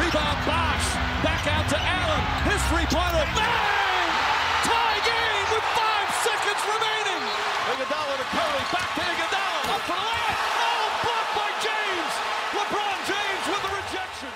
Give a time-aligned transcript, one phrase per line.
[0.00, 0.86] Rebound Bosch.
[1.22, 2.22] Back out to Allen.
[2.48, 3.24] His three-pointer.
[3.36, 4.08] Bang!
[4.64, 7.22] Tie game with five seconds remaining.
[7.70, 8.62] Iguodala to Curry.
[8.72, 9.60] Back to Iguodala.
[9.76, 10.38] Up for the layup.
[10.64, 12.12] Oh, blocked by James.
[12.56, 14.28] LeBron James with the rejection.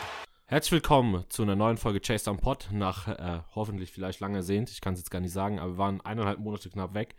[0.47, 4.71] Herzlich willkommen zu einer neuen Folge Chase am Pod nach äh, hoffentlich vielleicht lange sehend.
[4.71, 7.17] Ich kann es jetzt gar nicht sagen, aber wir waren eineinhalb Monate knapp weg.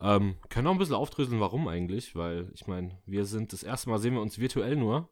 [0.00, 3.90] Ähm, können auch ein bisschen aufdröseln, warum eigentlich, weil ich meine, wir sind das erste
[3.90, 5.10] Mal sehen wir uns virtuell nur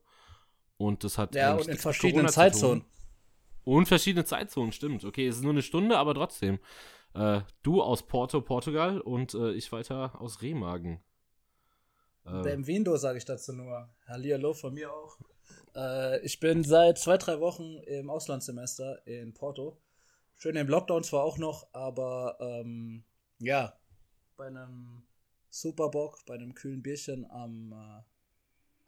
[0.79, 2.32] und das hat ja eigentlich und in verschiedenen Corona.
[2.32, 2.84] Zeitzonen.
[3.64, 5.04] Und verschiedene Zeitzonen, stimmt.
[5.04, 6.58] Okay, es ist nur eine Stunde, aber trotzdem.
[7.14, 11.00] Äh, du aus Porto, Portugal und äh, ich weiter aus Remagen.
[12.25, 13.90] Äh, Beim Window sage ich dazu nur.
[14.06, 15.18] Hallihallo von mir auch.
[15.75, 19.79] Äh, ich bin seit zwei, drei Wochen im Auslandssemester in Porto.
[20.36, 23.04] Schön im Lockdown zwar auch noch, aber ähm,
[23.40, 23.75] ja,
[24.36, 25.03] bei einem
[25.50, 28.03] Superbock, bei einem kühlen Bierchen am, äh,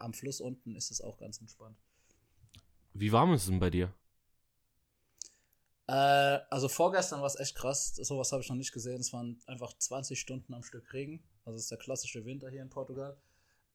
[0.01, 1.77] am Fluss unten ist es auch ganz entspannt.
[2.93, 3.93] wie warm ist es denn bei dir?
[5.87, 7.95] Äh, also vorgestern war es echt krass.
[7.95, 9.01] Sowas habe ich noch nicht gesehen.
[9.01, 11.23] Es waren einfach 20 Stunden am Stück Regen.
[11.43, 13.17] Also es ist der klassische Winter hier in Portugal.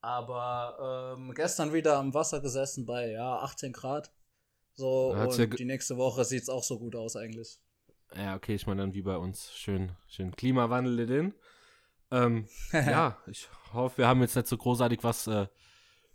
[0.00, 4.12] Aber ähm, gestern wieder am Wasser gesessen bei ja 18 Grad.
[4.74, 7.58] So hat's und ja die nächste Woche sieht es auch so gut aus eigentlich.
[8.14, 9.52] Ja, okay, ich meine dann wie bei uns.
[9.54, 11.34] Schön, schön Klimawandel in.
[12.10, 15.48] Ähm, ja, ich hoffe, wir haben jetzt nicht so großartig was äh,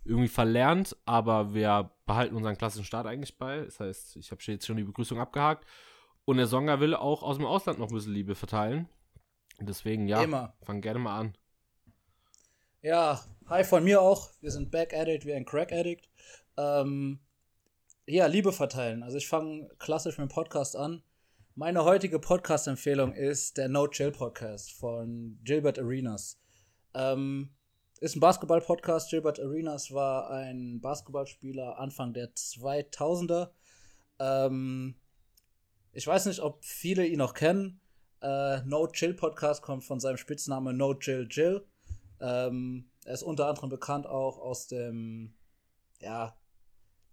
[0.04, 3.60] irgendwie verlernt, aber wir behalten unseren klassischen Start eigentlich bei.
[3.60, 5.66] Das heißt, ich habe jetzt schon die Begrüßung abgehakt.
[6.24, 8.88] Und der Songa will auch aus dem Ausland noch ein bisschen Liebe verteilen.
[9.60, 10.54] Deswegen, ja, Immer.
[10.62, 11.36] fang gerne mal an.
[12.80, 14.30] Ja, hi von mir auch.
[14.40, 16.08] Wir sind Back Addict wie ein Crack Addict.
[16.56, 17.20] Ähm,
[18.06, 19.02] ja, Liebe verteilen.
[19.02, 21.02] Also ich fange klassisch mit dem Podcast an.
[21.54, 26.40] Meine heutige Podcast-Empfehlung ist der No Chill Podcast von Gilbert Arenas.
[26.94, 27.50] Ähm,
[28.02, 29.10] ist ein Basketball-Podcast.
[29.10, 33.50] Gilbert Arenas war ein Basketballspieler Anfang der 2000er.
[34.18, 34.96] Ähm,
[35.92, 37.80] ich weiß nicht, ob viele ihn noch kennen.
[38.20, 41.64] Äh, no Chill Podcast kommt von seinem Spitznamen No Chill Jill.
[42.20, 45.34] Ähm, er ist unter anderem bekannt auch aus dem,
[46.00, 46.36] ja,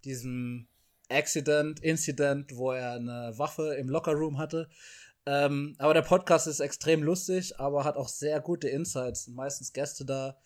[0.04, 0.66] diesem
[1.08, 4.68] Accident, Incident, wo er eine Waffe im Lockerroom hatte.
[5.24, 9.28] Ähm, aber der Podcast ist extrem lustig, aber hat auch sehr gute Insights.
[9.28, 10.36] Meistens Gäste da.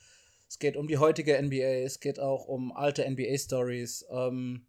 [0.49, 4.07] Es geht um die heutige NBA, es geht auch um alte NBA-Stories.
[4.11, 4.67] Ähm,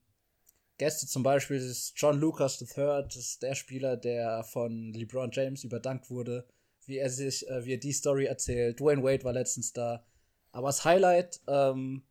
[0.77, 5.63] Gäste zum Beispiel ist John Lucas III, das ist der Spieler, der von LeBron James
[5.63, 6.45] überdankt wurde,
[6.85, 8.79] wie er sich, äh, wie er die Story erzählt.
[8.79, 10.05] Dwayne Wade war letztens da.
[10.51, 12.03] Aber das Highlight ähm,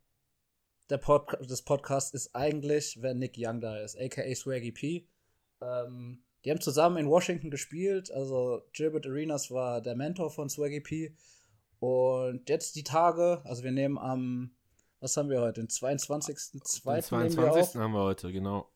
[0.89, 5.07] der Pod des Podcasts ist eigentlich, wenn Nick Young da ist, aka Swaggy P.
[5.61, 10.79] Ähm, die haben zusammen in Washington gespielt, also Gilbert Arenas war der Mentor von Swaggy
[10.79, 11.15] P.
[11.79, 14.51] Und jetzt die Tage, also wir nehmen am,
[14.99, 17.09] was haben wir heute, den 22.02.
[17.09, 17.53] Den nehmen wir auf.
[17.53, 17.81] 22.
[17.81, 18.69] haben wir heute, genau.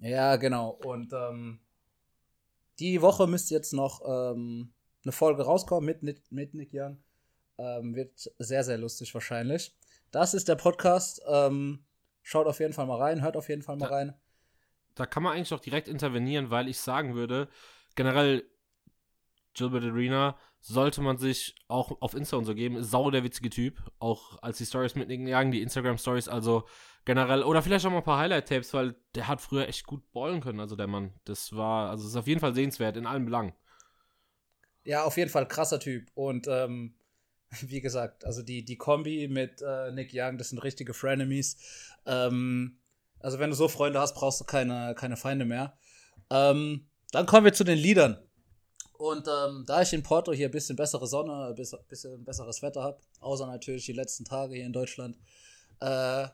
[0.00, 0.70] Ja, genau.
[0.84, 1.60] Und ähm,
[2.78, 4.72] die Woche müsste jetzt noch ähm,
[5.04, 6.98] eine Folge rauskommen mit, mit, mit Nick Young.
[7.58, 9.76] Ähm, wird sehr, sehr lustig wahrscheinlich.
[10.10, 11.22] Das ist der Podcast.
[11.28, 11.84] Ähm,
[12.22, 14.14] schaut auf jeden Fall mal rein, hört auf jeden Fall mal Da- rein.
[14.94, 17.48] da kann man eigentlich auch direkt intervenieren, weil ich sagen würde,
[17.94, 18.44] generell
[19.54, 20.36] Gilbert Arena
[20.66, 22.82] sollte man sich auch auf Insta und so geben.
[22.82, 23.82] Sau der witzige Typ.
[23.98, 26.66] Auch als die Stories mitjagen, die Instagram-Stories, also
[27.04, 27.42] generell.
[27.42, 30.60] Oder vielleicht auch mal ein paar Highlight-Tapes, weil der hat früher echt gut ballen können,
[30.60, 31.12] also der Mann.
[31.24, 33.52] Das war, also ist auf jeden Fall sehenswert in allen Belangen.
[34.84, 36.10] Ja, auf jeden Fall krasser Typ.
[36.14, 36.94] Und ähm,
[37.60, 41.58] wie gesagt, also die, die Kombi mit äh, Nick Young, das sind richtige Frenemies.
[42.06, 42.78] Ähm,
[43.20, 45.76] also wenn du so Freunde hast, brauchst du keine, keine Feinde mehr.
[46.30, 48.23] Ähm, dann kommen wir zu den Liedern.
[49.04, 52.82] Und ähm, da ich in Porto hier ein bisschen bessere Sonne, ein bisschen, besseres Wetter
[52.82, 55.18] habe, außer natürlich die letzten Tage hier in Deutschland,
[55.80, 56.26] äh,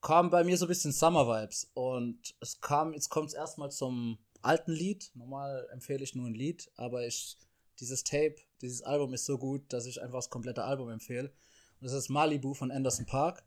[0.00, 1.70] kamen bei mir so ein bisschen Summer Vibes.
[1.74, 5.10] Und es kam, jetzt kommt es erstmal zum alten Lied.
[5.12, 7.36] Normal empfehle ich nur ein Lied, aber ich,
[7.78, 11.28] dieses Tape, dieses Album ist so gut, dass ich einfach das komplette Album empfehle.
[11.28, 13.44] Und das ist Malibu von Anderson Park.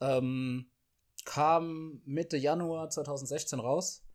[0.00, 0.70] Ähm,
[1.26, 4.06] kam Mitte Januar 2016 raus.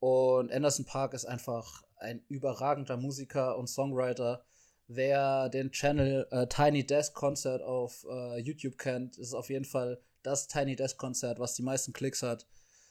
[0.00, 4.44] Und Anderson Park ist einfach ein überragender Musiker und Songwriter.
[4.86, 10.00] Wer den Channel äh, Tiny Desk Concert auf äh, YouTube kennt, ist auf jeden Fall
[10.22, 12.46] das Tiny Desk Konzert, was die meisten Klicks hat.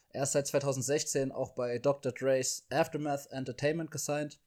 [0.09, 2.12] Er ist seit 2016 auch bei Dr.
[2.12, 4.39] Dre's Aftermath Entertainment gesigned.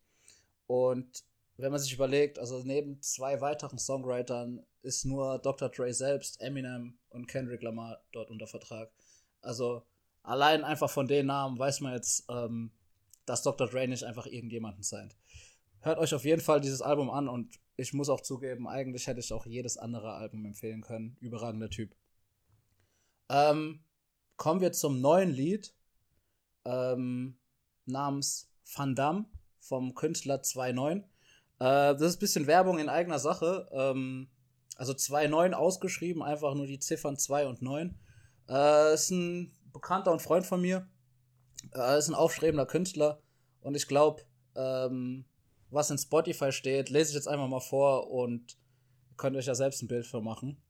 [0.67, 1.25] Und
[1.57, 5.69] wenn man sich überlegt, also neben zwei weiteren Songwritern ist nur Dr.
[5.69, 8.91] Dre selbst, Eminem und Kendrick Lamar dort unter Vertrag.
[9.43, 9.83] Also
[10.23, 12.73] allein einfach von den Namen weiß man jetzt, ähm,
[13.31, 13.69] dass Dr.
[13.69, 15.17] Dre nicht einfach irgendjemanden signed.
[15.79, 19.21] Hört euch auf jeden Fall dieses Album an und ich muss auch zugeben, eigentlich hätte
[19.21, 21.17] ich auch jedes andere Album empfehlen können.
[21.21, 21.95] Überragender Typ.
[23.29, 23.85] Ähm,
[24.37, 25.73] kommen wir zum neuen Lied.
[26.65, 27.39] ähm,
[27.87, 29.27] namens Van Damme
[29.61, 30.99] vom Künstler 2.9.
[30.99, 31.05] Äh,
[31.59, 33.69] das ist ein bisschen Werbung in eigener Sache.
[33.73, 34.29] Ähm,
[34.77, 37.97] also 2.9 ausgeschrieben, einfach nur die Ziffern 2 und 9.
[38.49, 40.89] Äh, ist ein Bekannter und Freund von mir.
[41.75, 43.21] Äh, ist ein aufstrebender Künstler.
[43.61, 44.23] Und ich glaube,
[44.55, 45.25] ähm,
[45.71, 48.57] was in Spotify steht, lese ich jetzt einmal mal vor und
[49.17, 50.61] könnt euch ja selbst ein Bild für machen.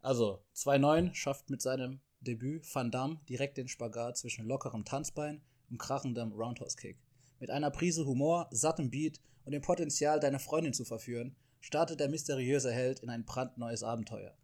[0.00, 5.78] Also, 2.9 schafft mit seinem Debüt Van Damme direkt den Spagat zwischen lockerem Tanzbein und
[5.78, 6.98] krachendem Roundhouse-Kick.
[7.38, 12.08] Mit einer Prise Humor, sattem Beat und dem Potenzial, deine Freundin zu verführen, startet der
[12.08, 14.34] mysteriöse Held in ein brandneues Abenteuer.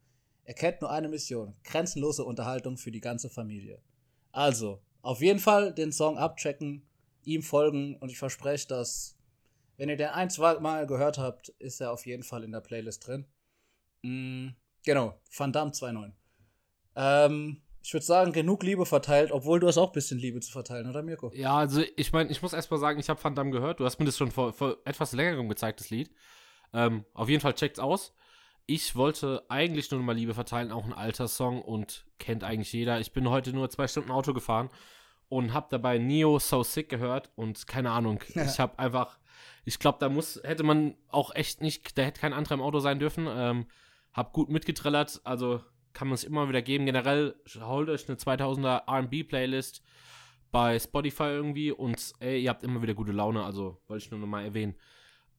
[0.44, 3.80] Er kennt nur eine Mission: grenzenlose Unterhaltung für die ganze Familie.
[4.32, 6.82] Also, auf jeden Fall den Song abchecken,
[7.22, 9.16] ihm folgen und ich verspreche, dass,
[9.76, 12.60] wenn ihr den ein, zwei Mal gehört habt, ist er auf jeden Fall in der
[12.60, 13.24] Playlist drin.
[14.02, 14.48] Mm,
[14.84, 16.12] genau, Van Damme 2.9.
[16.96, 20.50] Ähm, ich würde sagen, genug Liebe verteilt, obwohl du hast auch ein bisschen Liebe zu
[20.50, 21.30] verteilen, oder Mirko?
[21.34, 23.78] Ja, also ich meine, ich muss erstmal sagen, ich habe Van Damme gehört.
[23.78, 26.10] Du hast mir das schon vor, vor etwas längerem gezeigt, das Lied.
[26.72, 28.12] Ähm, auf jeden Fall checkt's aus.
[28.68, 32.98] Ich wollte eigentlich nur mal Liebe verteilen, auch ein alter Song und kennt eigentlich jeder.
[32.98, 34.70] Ich bin heute nur zwei Stunden Auto gefahren
[35.28, 38.20] und habe dabei Neo So Sick gehört und keine Ahnung.
[38.34, 39.18] ich habe einfach,
[39.64, 42.80] ich glaube, da muss, hätte man auch echt nicht, da hätte kein anderer im Auto
[42.80, 43.28] sein dürfen.
[43.30, 43.66] Ähm,
[44.12, 46.86] hab gut mitgetrellert, also kann man es immer wieder geben.
[46.86, 49.80] Generell holt euch eine 2000er RB Playlist
[50.50, 54.18] bei Spotify irgendwie und ey, ihr habt immer wieder gute Laune, also wollte ich nur
[54.18, 54.74] noch mal erwähnen.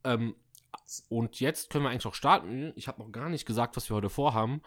[0.03, 0.35] Ähm,
[1.09, 2.73] und jetzt können wir eigentlich auch starten.
[2.75, 4.61] Ich habe noch gar nicht gesagt, was wir heute vorhaben.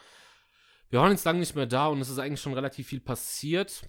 [0.90, 3.88] Wir waren jetzt lange nicht mehr da und es ist eigentlich schon relativ viel passiert.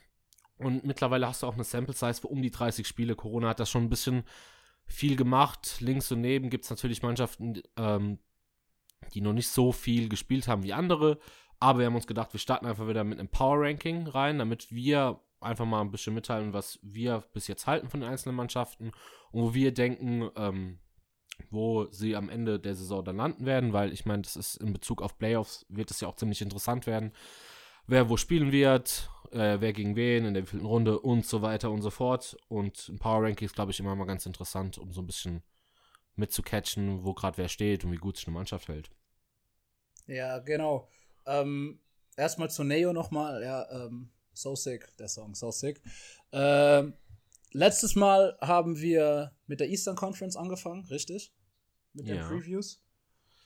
[0.57, 3.15] Und mittlerweile hast du auch eine Sample Size für um die 30 Spiele.
[3.15, 4.23] Corona hat das schon ein bisschen
[4.85, 5.77] viel gemacht.
[5.79, 8.19] Links und neben gibt es natürlich Mannschaften, ähm,
[9.13, 11.19] die noch nicht so viel gespielt haben wie andere.
[11.59, 14.71] Aber wir haben uns gedacht, wir starten einfach wieder mit einem Power Ranking rein, damit
[14.71, 18.91] wir einfach mal ein bisschen mitteilen, was wir bis jetzt halten von den einzelnen Mannschaften
[19.31, 20.79] und wo wir denken, ähm,
[21.49, 24.73] wo sie am Ende der Saison dann landen werden, weil ich meine, das ist in
[24.73, 27.11] Bezug auf Playoffs, wird es ja auch ziemlich interessant werden,
[27.87, 31.71] wer wo spielen wird, äh, wer gegen wen, in der wievielten Runde und so weiter
[31.71, 32.37] und so fort.
[32.47, 35.43] Und ein Power Ranking ist, glaube ich, immer mal ganz interessant, um so ein bisschen
[36.15, 38.91] mitzukatchen, wo gerade wer steht und wie gut sich eine Mannschaft hält.
[40.07, 40.89] Ja, genau.
[41.25, 41.79] Ähm,
[42.17, 45.81] erstmal zu Neo nochmal, ja, ähm, So Sick, der Song, So Sick.
[46.31, 46.93] Ähm,
[47.51, 51.33] letztes Mal haben wir mit der Eastern Conference angefangen, richtig?
[51.93, 52.27] Mit den Ja.
[52.27, 52.81] Previews.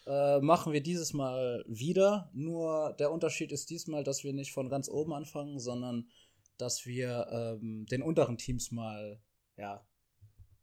[0.07, 2.29] Äh, machen wir dieses Mal wieder.
[2.33, 6.09] Nur der Unterschied ist diesmal, dass wir nicht von ganz oben anfangen, sondern
[6.57, 9.19] dass wir ähm, den unteren Teams mal,
[9.57, 9.85] ja,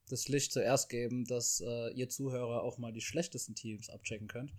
[0.08, 4.52] das Licht zuerst geben, dass äh, ihr Zuhörer auch mal die schlechtesten Teams abchecken könnt,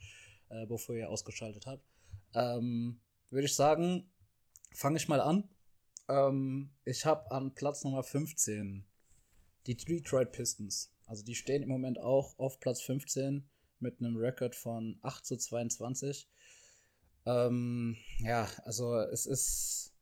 [0.50, 1.86] äh, bevor ihr ausgeschaltet habt.
[2.34, 4.12] Ähm, Würde ich sagen,
[4.74, 5.48] fange ich mal an.
[6.10, 8.86] Ähm, ich habe an Platz Nummer 15
[9.68, 10.92] die Detroit Pistons.
[11.06, 13.48] Also die stehen im Moment auch auf Platz 15
[13.80, 16.28] mit einem Rekord von 8 zu 22.
[17.26, 19.94] Ähm, ja, also es ist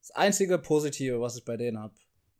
[0.00, 1.94] das einzige Positive, was ich bei denen habe,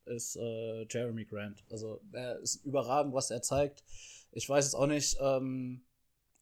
[0.06, 1.64] ist äh, Jeremy Grant.
[1.70, 3.84] Also er ist überragend, was er zeigt.
[4.32, 5.84] Ich weiß jetzt auch nicht, ähm,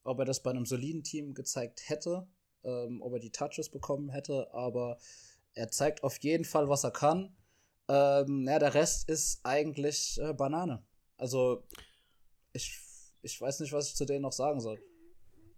[0.04, 2.26] ob er das bei einem soliden Team gezeigt hätte,
[2.64, 4.98] ähm, ob er die Touches bekommen hätte, aber
[5.54, 7.36] er zeigt auf jeden Fall, was er kann.
[7.88, 10.84] Ähm, ja, der Rest ist eigentlich äh, Banane.
[11.16, 11.66] Also,
[12.52, 12.78] ich,
[13.22, 14.80] ich weiß nicht, was ich zu denen noch sagen soll.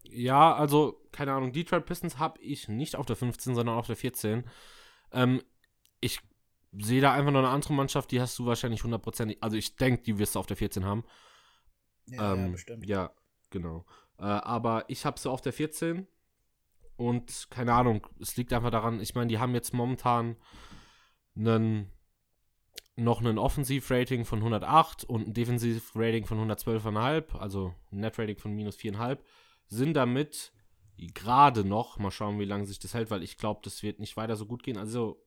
[0.04, 3.96] Ja, also, keine Ahnung, Detroit Pistons habe ich nicht auf der 15, sondern auf der
[3.96, 4.44] 14.
[5.12, 5.42] Ähm,
[6.00, 6.20] ich
[6.72, 10.02] sehe da einfach noch eine andere Mannschaft, die hast du wahrscheinlich hundertprozentig, also ich denke,
[10.02, 11.04] die wirst du auf der 14 haben.
[12.06, 12.86] Ja, ähm, ja bestimmt.
[12.86, 13.12] Ja,
[13.50, 13.84] genau.
[14.18, 16.06] Äh, aber ich habe sie auf der 14
[16.96, 20.36] und keine Ahnung, es liegt einfach daran, ich meine, die haben jetzt momentan
[21.36, 21.90] einen,
[22.96, 28.76] noch ein Offensiv-Rating von 108 und ein Defensiv-Rating von 112,5, also ein Net-Rating von minus
[28.76, 29.18] 4,5,
[29.66, 30.52] sind damit
[30.96, 34.16] gerade noch, mal schauen, wie lange sich das hält, weil ich glaube, das wird nicht
[34.16, 34.76] weiter so gut gehen.
[34.76, 35.24] Also,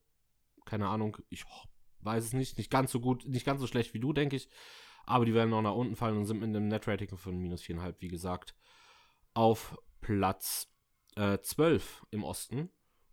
[0.66, 1.46] keine Ahnung, ich
[2.02, 4.50] weiß es nicht, nicht ganz so gut, nicht ganz so schlecht wie du, denke ich.
[5.06, 7.96] Aber die werden noch nach unten fallen und sind mit einem Net-Rating von minus 4,5,
[8.00, 8.56] wie gesagt,
[9.34, 10.72] auf Platz
[11.16, 12.70] äh, 12 im Osten.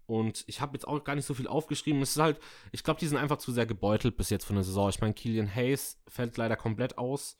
[0.06, 2.02] Und ich habe jetzt auch gar nicht so viel aufgeschrieben.
[2.02, 2.40] Es ist halt,
[2.72, 4.90] ich glaube, die sind einfach zu sehr gebeutelt bis jetzt von der Saison.
[4.90, 7.38] Ich meine, Killian Hayes fällt leider komplett aus.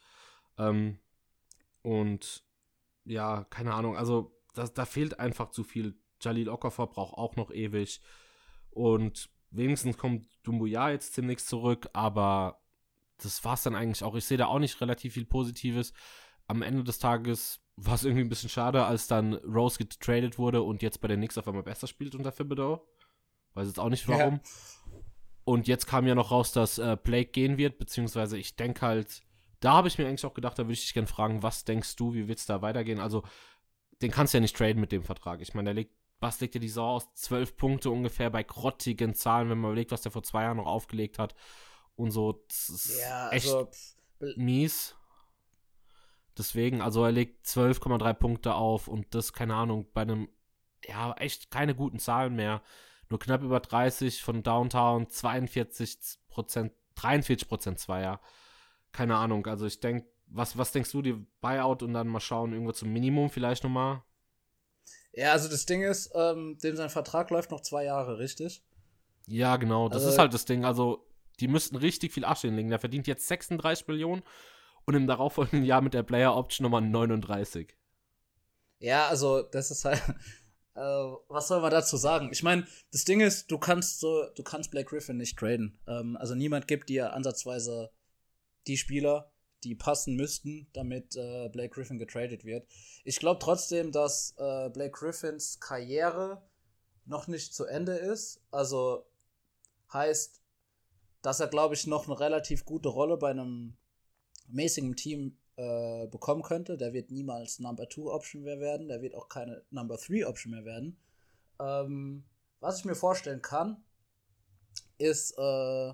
[0.59, 0.99] Ähm,
[1.83, 2.45] und
[3.05, 5.99] ja, keine Ahnung, also das, da fehlt einfach zu viel.
[6.21, 8.01] Jalil Okafor braucht auch noch ewig.
[8.71, 12.61] Und wenigstens kommt Dumbuya jetzt demnächst zurück, aber
[13.19, 14.15] das war es dann eigentlich auch.
[14.15, 15.93] Ich sehe da auch nicht relativ viel Positives.
[16.47, 20.63] Am Ende des Tages war es irgendwie ein bisschen schade, als dann Rose getradet wurde
[20.63, 22.87] und jetzt bei den Knicks auf einmal besser spielt unter Thibodeau.
[23.55, 24.41] Weiß jetzt auch nicht warum.
[25.45, 29.23] Und jetzt kam ja noch raus, dass äh, Blake gehen wird, beziehungsweise ich denke halt,
[29.61, 31.97] da habe ich mir eigentlich auch gedacht, da würde ich dich gerne fragen, was denkst
[31.97, 33.01] du, wie wird es da weitergehen?
[33.01, 33.23] Also,
[34.01, 35.41] den kannst du ja nicht traden mit dem Vertrag.
[35.41, 39.15] Ich meine, der legt, Bass legt ja die Sau aus, zwölf Punkte ungefähr bei grottigen
[39.15, 41.35] Zahlen, wenn man überlegt, was der vor zwei Jahren noch aufgelegt hat.
[41.97, 43.69] Und so, das ist Ja, echt also.
[44.37, 44.97] mies.
[46.39, 50.29] Deswegen, also er legt 12,3 Punkte auf und das, keine Ahnung, bei einem,
[50.87, 52.63] ja, echt keine guten Zahlen mehr.
[53.11, 58.21] Nur knapp über 30 von Downtown, 42 Prozent, 43 Prozent Zweier.
[58.93, 61.13] Keine Ahnung, also ich denke, was, was denkst du, die
[61.43, 64.03] Buyout und dann mal schauen, irgendwo zum Minimum vielleicht nochmal?
[65.13, 68.63] Ja, also das Ding ist, ähm, dem sein Vertrag läuft noch zwei Jahre, richtig?
[69.27, 70.65] Ja, genau, das Also- ist halt das Ding.
[70.65, 71.07] Also,
[71.41, 72.71] die müssten richtig viel Asche hinlegen.
[72.71, 74.23] Der verdient jetzt 36 Millionen
[74.85, 77.77] und im darauffolgenden Jahr mit der Player Option nochmal 39.
[78.79, 80.03] Ja, also das ist halt.
[80.75, 82.31] Äh, was soll man dazu sagen?
[82.33, 85.79] Ich meine, das Ding ist, du kannst so, du kannst Blake Griffin nicht traden.
[85.87, 87.91] Ähm, also niemand gibt dir ansatzweise
[88.67, 89.31] die Spieler,
[89.65, 92.67] die passen müssten, damit äh, Blake Griffin getradet wird.
[93.05, 96.43] Ich glaube trotzdem, dass äh, Blake Griffins Karriere
[97.05, 98.41] noch nicht zu Ende ist.
[98.51, 99.05] Also
[99.93, 100.41] heißt,
[101.21, 103.77] dass er, glaube ich, noch eine relativ gute Rolle bei einem
[104.49, 106.77] mäßigen Team äh, bekommen könnte.
[106.77, 108.89] Der wird niemals Number 2 Option mehr werden.
[108.89, 110.99] Der wird auch keine Number 3 Option mehr werden.
[111.61, 112.25] Ähm,
[112.61, 113.83] was ich mir vorstellen kann,
[114.99, 115.93] ist, äh,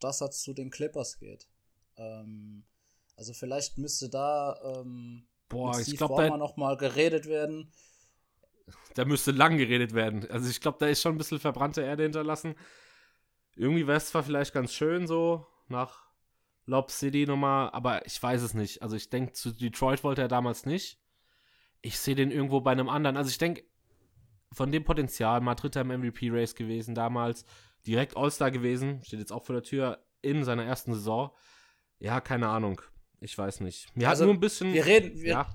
[0.00, 1.48] dass er zu den Clippers geht.
[1.96, 2.64] Ähm,
[3.16, 7.72] also vielleicht müsste da ähm, Boah, mit ich glaube, da, noch mal geredet werden.
[8.94, 10.28] da müsste lang geredet werden.
[10.30, 12.54] Also, ich glaube, da ist schon ein bisschen verbrannte Erde hinterlassen.
[13.56, 16.03] Irgendwie wäre es zwar vielleicht ganz schön so, nach
[16.66, 18.82] Lob City nochmal, aber ich weiß es nicht.
[18.82, 20.98] Also, ich denke, zu Detroit wollte er damals nicht.
[21.82, 23.16] Ich sehe den irgendwo bei einem anderen.
[23.16, 23.64] Also, ich denke,
[24.52, 27.44] von dem Potenzial, mal Dritter im MVP-Race gewesen damals,
[27.86, 31.30] direkt All-Star gewesen, steht jetzt auch vor der Tür in seiner ersten Saison.
[31.98, 32.80] Ja, keine Ahnung.
[33.20, 33.94] Ich weiß nicht.
[33.96, 34.72] Mir Also, hat nur ein bisschen.
[34.72, 35.46] Wir reden, wir, ja,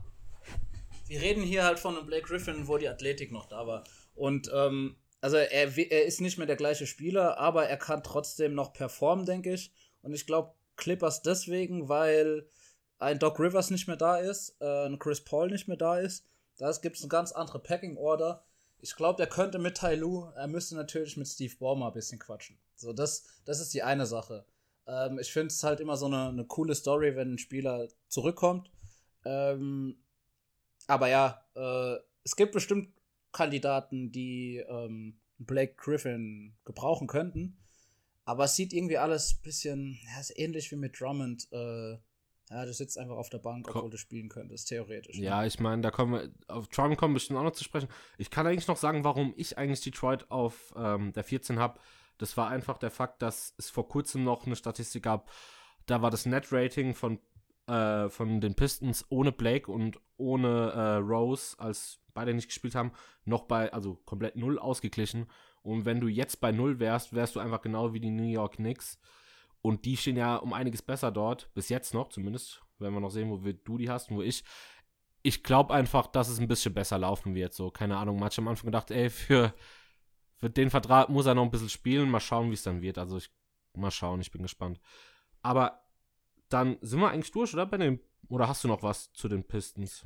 [1.08, 3.84] wir reden hier halt von einem Blake Griffin, wo die Athletik noch da war.
[4.14, 8.54] Und ähm, also er, er ist nicht mehr der gleiche Spieler, aber er kann trotzdem
[8.54, 9.72] noch performen, denke ich.
[10.02, 12.48] Und ich glaube, Clippers deswegen, weil
[12.98, 16.26] ein Doc Rivers nicht mehr da ist, äh, ein Chris Paul nicht mehr da ist.
[16.58, 18.44] Da gibt es eine ganz andere Packing Order.
[18.82, 22.20] Ich glaube, der könnte mit Tai Lu, er müsste natürlich mit Steve Ballmer ein bisschen
[22.20, 22.58] quatschen.
[22.76, 24.46] So, das, das ist die eine Sache.
[24.88, 28.72] Ähm, ich finde es halt immer so eine, eine coole Story, wenn ein Spieler zurückkommt.
[29.26, 29.98] Ähm,
[30.88, 32.90] aber ja, äh, es gibt bestimmt
[33.32, 37.58] Kandidaten, die ähm, Blake Griffin gebrauchen könnten.
[38.30, 41.48] Aber es sieht irgendwie alles ein bisschen, ja, ist ähnlich wie mit Drummond.
[41.52, 41.94] Äh,
[42.52, 45.18] ja, du sitzt einfach auf der Bank, obwohl du spielen könntest, theoretisch.
[45.18, 45.26] ne?
[45.26, 47.90] Ja, ich meine, da kommen wir, auf Trump kommen wir bestimmt auch noch zu sprechen.
[48.20, 51.80] Ich kann eigentlich noch sagen, warum ich eigentlich Detroit auf ähm, der 14 habe.
[52.20, 55.32] Das war einfach der Fakt, dass es vor kurzem noch eine Statistik gab.
[55.88, 57.18] Da war das Net-Rating von,
[57.66, 62.92] äh, von den Pistons ohne Blake und ohne äh, Rose, als beide nicht gespielt haben,
[63.26, 65.26] noch bei, also komplett null ausgeglichen.
[65.62, 68.56] Und wenn du jetzt bei null wärst, wärst du einfach genau wie die New York
[68.56, 69.00] Knicks.
[69.62, 72.62] Und die stehen ja um einiges besser dort, bis jetzt noch zumindest.
[72.80, 74.44] Werden wir noch sehen, wo wir, du die hast und wo ich.
[75.22, 77.54] Ich glaube einfach, dass es ein bisschen besser laufen wird.
[77.54, 78.20] So, keine Ahnung.
[78.20, 79.54] Manche am Anfang gedacht, ey, für,
[80.38, 82.10] für den Vertrag muss er noch ein bisschen spielen.
[82.10, 82.98] Mal schauen, wie es dann wird.
[82.98, 83.30] Also, ich,
[83.76, 84.80] mal schauen, ich bin gespannt.
[85.42, 85.82] Aber
[86.48, 87.66] dann sind wir eigentlich durch, oder?
[87.66, 88.00] Bei dem,
[88.30, 90.06] oder hast du noch was zu den Pistons?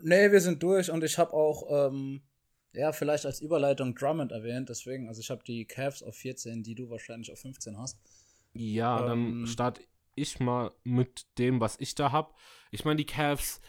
[0.00, 2.22] Nee, wir sind durch und ich habe auch, ähm,
[2.74, 4.68] ja, vielleicht als Überleitung Drummond erwähnt.
[4.68, 7.98] Deswegen, also ich habe die Cavs auf 14, die du wahrscheinlich auf 15 hast.
[8.52, 9.06] Ja, Ähm.
[9.06, 9.82] dann starte
[10.14, 12.34] ich mal mit dem, was ich da habe.
[12.70, 13.60] Ich meine, die Cavs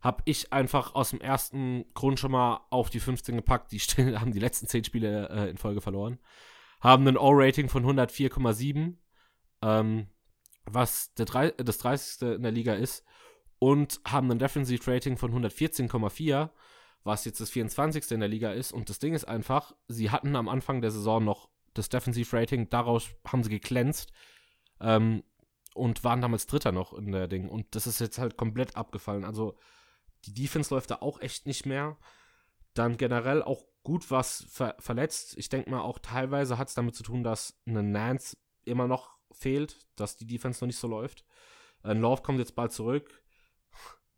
[0.00, 3.72] habe ich einfach aus dem ersten Grund schon mal auf die 15 gepackt.
[3.72, 6.18] Die stehen, haben die letzten 10 Spiele äh, in Folge verloren.
[6.80, 8.96] Haben ein O-Rating von 104,7,
[9.62, 10.08] ähm,
[10.66, 12.36] was der das 30.
[12.36, 13.04] in der Liga ist.
[13.58, 16.50] Und haben ein Defensive Rating von 114,4,
[17.04, 18.10] was jetzt das 24.
[18.10, 18.72] in der Liga ist.
[18.72, 22.68] Und das Ding ist einfach, sie hatten am Anfang der Saison noch das Defensive Rating,
[22.70, 24.12] daraus haben sie geglänzt.
[24.80, 25.22] Ähm,
[25.74, 27.48] und waren damals Dritter noch in der Ding.
[27.48, 29.24] Und das ist jetzt halt komplett abgefallen.
[29.24, 29.58] Also
[30.24, 31.98] die Defense läuft da auch echt nicht mehr.
[32.74, 35.36] Dann generell auch gut was ver verletzt.
[35.36, 39.18] Ich denke mal, auch teilweise hat es damit zu tun, dass eine Nance immer noch
[39.32, 41.24] fehlt, dass die Defense noch nicht so läuft.
[41.82, 43.22] Ein Love kommt jetzt bald zurück.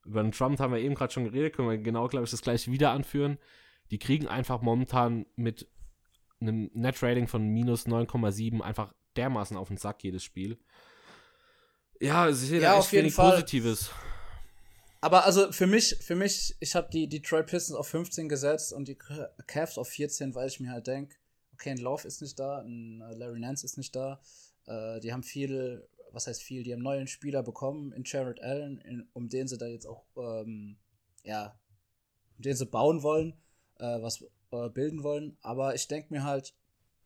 [0.07, 2.43] Über den Trump haben wir eben gerade schon geredet, können wir genau, glaube ich, das
[2.43, 3.39] gleiche wieder anführen.
[3.91, 5.69] Die kriegen einfach momentan mit
[6.41, 10.59] einem Net-Rating von minus 9,7 einfach dermaßen auf den Sack jedes Spiel.
[12.01, 13.33] Ja, ich sehe Ja, da echt wenig Fall.
[13.33, 13.91] Positives.
[15.01, 18.89] Aber also für mich, für mich, ich habe die Detroit Pistons auf 15 gesetzt und
[18.89, 18.97] die
[19.47, 21.17] Cavs auf 14, weil ich mir halt denke,
[21.53, 24.21] okay, ein Love ist nicht da, ein äh, Larry Nance ist nicht da.
[24.67, 28.79] Äh, die haben viel, was heißt viel, die haben neuen Spieler bekommen in Jared Allen,
[28.79, 30.77] in, um den sie da jetzt auch, ähm,
[31.25, 31.59] ja,
[32.37, 33.35] um den sie bauen wollen,
[33.79, 34.23] äh, was
[34.53, 35.37] äh, bilden wollen.
[35.43, 36.55] Aber ich denke mir halt,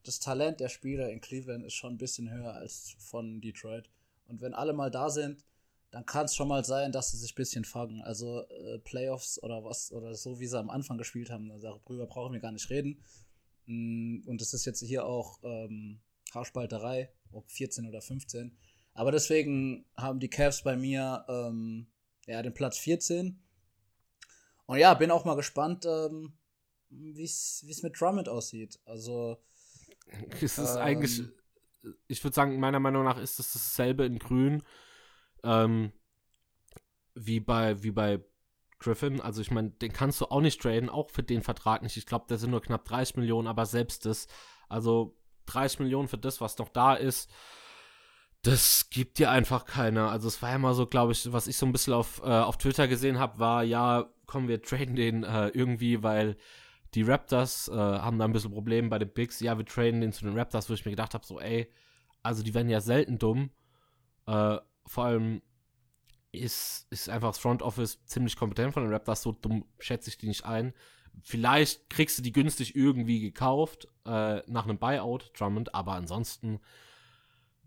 [0.05, 3.91] das Talent der Spieler in Cleveland ist schon ein bisschen höher als von Detroit.
[4.27, 5.45] Und wenn alle mal da sind,
[5.91, 8.01] dann kann es schon mal sein, dass sie sich ein bisschen fangen.
[8.03, 12.33] Also äh, Playoffs oder was, oder so wie sie am Anfang gespielt haben, darüber brauchen
[12.33, 13.03] wir gar nicht reden.
[13.67, 16.01] Mm, und das ist jetzt hier auch ähm,
[16.33, 18.57] Haarspalterei, ob 14 oder 15.
[18.95, 21.87] Aber deswegen haben die Cavs bei mir ähm,
[22.27, 23.43] ja, den Platz 14.
[24.67, 26.33] Und ja, bin auch mal gespannt, ähm,
[26.91, 28.79] wie es mit Drummond aussieht.
[28.85, 29.39] Also.
[30.41, 31.23] Es ist eigentlich,
[32.09, 34.65] ich würde sagen, meiner Meinung nach ist es dasselbe in Grün
[35.45, 35.93] ähm,
[37.15, 38.21] wie bei, wie bei
[38.81, 39.21] Griffin.
[39.21, 41.97] Also ich meine, den kannst du auch nicht traden, auch für den Vertrag nicht.
[41.97, 44.27] Ich glaube, der sind nur knapp 30 Millionen, aber selbst das,
[44.69, 45.17] also
[45.47, 47.31] 30 Millionen für das, was noch da ist,
[48.43, 50.11] das gibt dir einfach keiner.
[50.11, 52.29] Also es war ja mal so, glaube ich, was ich so ein bisschen auf, äh,
[52.29, 56.37] auf Twitter gesehen habe, war, ja, komm, wir traden den äh, irgendwie, weil
[56.95, 59.41] die Raptors äh, haben da ein bisschen Probleme bei den Bigs.
[59.41, 61.71] Ja, wir traden den zu den Raptors, wo ich mir gedacht habe, so, ey,
[62.23, 63.51] also die werden ja selten dumm.
[64.27, 65.43] Äh, vor allem
[66.33, 70.17] ist, ist einfach das Front Office ziemlich kompetent von den Raptors, so dumm schätze ich
[70.17, 70.73] die nicht ein.
[71.23, 76.61] Vielleicht kriegst du die günstig irgendwie gekauft, äh, nach einem Buyout, Drummond, aber ansonsten.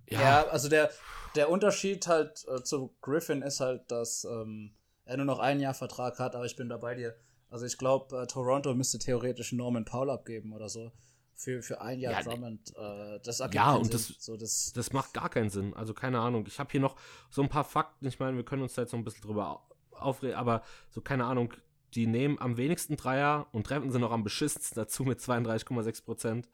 [0.10, 0.90] Ja, ja also der,
[1.36, 5.74] der Unterschied halt äh, zu Griffin ist halt, dass ähm, er nur noch ein Jahr
[5.74, 7.16] Vertrag hat, aber ich bin da bei dir.
[7.50, 10.92] Also ich glaube, äh, Toronto müsste theoretisch Norman Paul abgeben oder so
[11.36, 12.74] für, für ein Jahr ja, Drummond.
[12.76, 15.74] Äh, das ja, und das, so, das, das macht gar keinen Sinn.
[15.74, 16.46] Also keine Ahnung.
[16.48, 16.96] Ich habe hier noch
[17.30, 18.08] so ein paar Fakten.
[18.08, 21.26] Ich meine, wir können uns da jetzt noch ein bisschen drüber aufregen, aber so keine
[21.26, 21.54] Ahnung.
[21.94, 26.50] Die nehmen am wenigsten Dreier und treffen sie noch am beschissensten dazu mit 32,6 Prozent.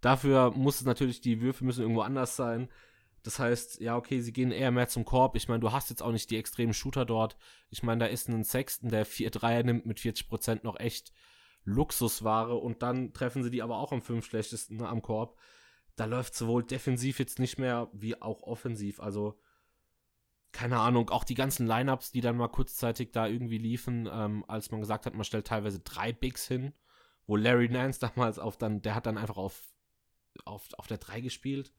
[0.00, 2.68] Dafür muss es natürlich, die Würfe müssen irgendwo anders sein.
[3.22, 5.36] Das heißt, ja, okay, sie gehen eher mehr zum Korb.
[5.36, 7.36] Ich meine, du hast jetzt auch nicht die extremen Shooter dort.
[7.68, 11.12] Ich meine, da ist ein Sexton, der 4 Dreier nimmt mit 40 Prozent noch echt
[11.64, 15.38] Luxusware und dann treffen sie die aber auch am fünf schlechtesten ne, am Korb.
[15.96, 19.00] Da läuft sowohl defensiv jetzt nicht mehr wie auch offensiv.
[19.00, 19.38] Also,
[20.52, 24.70] keine Ahnung, auch die ganzen Lineups, die dann mal kurzzeitig da irgendwie liefen, ähm, als
[24.70, 26.72] man gesagt hat, man stellt teilweise drei Bigs hin,
[27.26, 29.62] wo Larry Nance damals auf dann, der hat dann einfach auf,
[30.44, 31.72] auf, auf der 3 gespielt.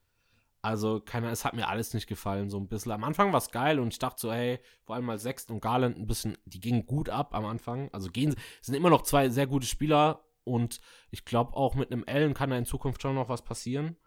[0.62, 2.92] Also, keiner, es hat mir alles nicht gefallen, so ein bisschen.
[2.92, 5.62] Am Anfang war es geil und ich dachte so, hey, vor allem mal Sexton und
[5.62, 7.90] Garland ein bisschen, die gingen gut ab am Anfang.
[7.92, 12.04] Also gehen, sind immer noch zwei sehr gute Spieler und ich glaube auch mit einem
[12.08, 13.98] Allen kann da in Zukunft schon noch was passieren.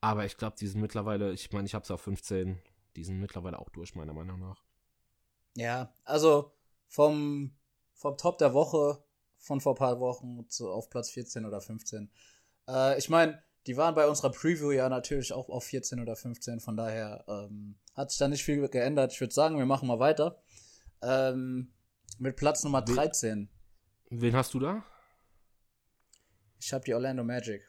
[0.00, 2.60] Aber ich glaube, die sind mittlerweile, ich meine, ich habe es auf 15,
[2.96, 4.62] die sind mittlerweile auch durch, meiner Meinung nach.
[5.54, 6.52] Ja, also
[6.88, 7.56] vom,
[7.94, 9.02] vom Top der Woche
[9.38, 12.10] von vor paar Wochen zu, auf Platz 14 oder 15.
[12.68, 16.60] Äh, ich meine, die waren bei unserer Preview ja natürlich auch auf 14 oder 15,
[16.60, 19.12] von daher ähm, hat sich da nicht viel geändert.
[19.12, 20.40] Ich würde sagen, wir machen mal weiter.
[21.02, 21.72] Ähm,
[22.18, 23.48] mit Platz Nummer 13.
[24.10, 24.84] Wen hast du da?
[26.60, 27.68] Ich habe die Orlando Magic.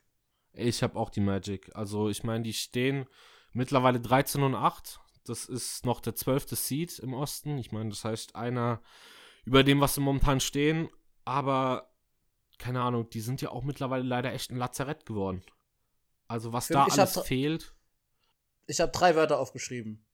[0.53, 1.75] Ich habe auch die Magic.
[1.75, 3.05] Also, ich meine, die stehen
[3.53, 4.99] mittlerweile 13 und 8.
[5.25, 6.49] Das ist noch der 12.
[6.51, 7.57] Seed im Osten.
[7.57, 8.81] Ich meine, das heißt, einer
[9.45, 10.89] über dem, was sie momentan stehen.
[11.25, 11.91] Aber,
[12.59, 15.43] keine Ahnung, die sind ja auch mittlerweile leider echt ein Lazarett geworden.
[16.27, 17.73] Also was Für da alles hab, fehlt.
[18.67, 20.05] Ich habe drei Wörter aufgeschrieben.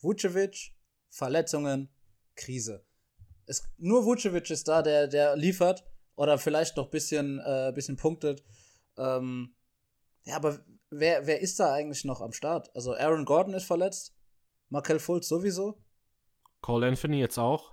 [0.00, 0.74] Vucevic,
[1.08, 1.88] Verletzungen,
[2.34, 2.84] Krise.
[3.46, 5.84] Es, nur Vucevic ist da, der, der liefert
[6.16, 8.44] oder vielleicht noch ein bisschen, äh, bisschen punktet.
[8.98, 9.54] Ähm,
[10.24, 10.58] ja, aber
[10.90, 12.74] wer, wer ist da eigentlich noch am Start?
[12.74, 14.14] Also Aaron Gordon ist verletzt.
[14.68, 15.80] Markel Fultz sowieso.
[16.60, 17.72] Cole Anthony jetzt auch.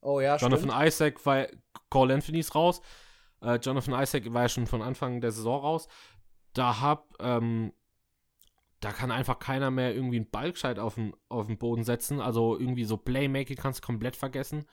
[0.00, 0.86] Oh ja, Jonathan stimmt.
[0.86, 1.48] Isaac war
[1.90, 2.80] Cole Anthony ist raus.
[3.42, 5.88] Äh, Jonathan Isaac war ja schon von Anfang der Saison raus
[6.56, 7.72] da hab, ähm,
[8.80, 12.20] da kann einfach keiner mehr irgendwie einen Ball gescheit auf den, auf den Boden setzen.
[12.20, 14.66] Also irgendwie so Playmaking kannst du komplett vergessen.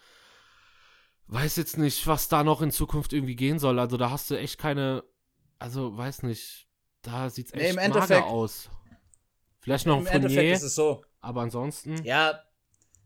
[1.28, 3.80] Weiß jetzt nicht, was da noch in Zukunft irgendwie gehen soll.
[3.80, 5.04] Also da hast du echt keine,
[5.60, 6.68] also weiß nicht,
[7.02, 8.70] da sieht's echt nee, Endeffekt, aus.
[9.60, 11.04] Vielleicht noch ein Endeffekt ist es so.
[11.22, 12.04] Aber ansonsten.
[12.04, 12.42] Ja,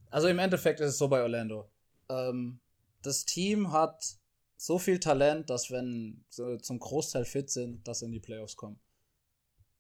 [0.10, 1.70] also im Endeffekt ist es so bei Orlando.
[2.10, 2.60] Ähm,
[3.02, 4.18] das Team hat
[4.58, 8.56] so viel Talent, dass wenn sie zum Großteil fit sind, dass sie in die Playoffs
[8.56, 8.80] kommen.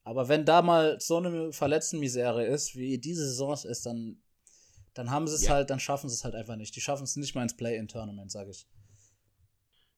[0.03, 4.21] Aber wenn da mal so eine Verletztenmisere ist, wie diese Saison es ist, dann,
[4.93, 5.55] dann haben sie es ja.
[5.55, 6.75] halt, dann schaffen sie es halt einfach nicht.
[6.75, 8.69] Die schaffen es nicht mal ins Play-In-Tournament, sage ich.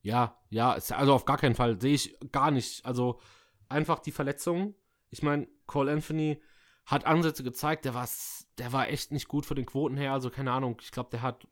[0.01, 1.79] Ja, ja, also auf gar keinen Fall.
[1.79, 2.83] Sehe ich gar nicht.
[2.85, 3.19] Also
[3.67, 4.73] einfach die Verletzungen.
[5.09, 6.41] Ich meine, Cole Anthony
[6.85, 8.09] hat Ansätze gezeigt, der war,
[8.57, 10.13] der war echt nicht gut für den Quoten her.
[10.13, 11.47] Also keine Ahnung, ich glaube, der hat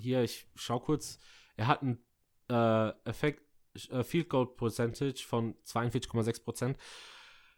[0.00, 1.18] hier, ich schau kurz,
[1.56, 2.02] er hat einen
[2.48, 3.42] äh, Effekt,
[3.90, 6.76] äh, Field Goal Percentage von 42,6%.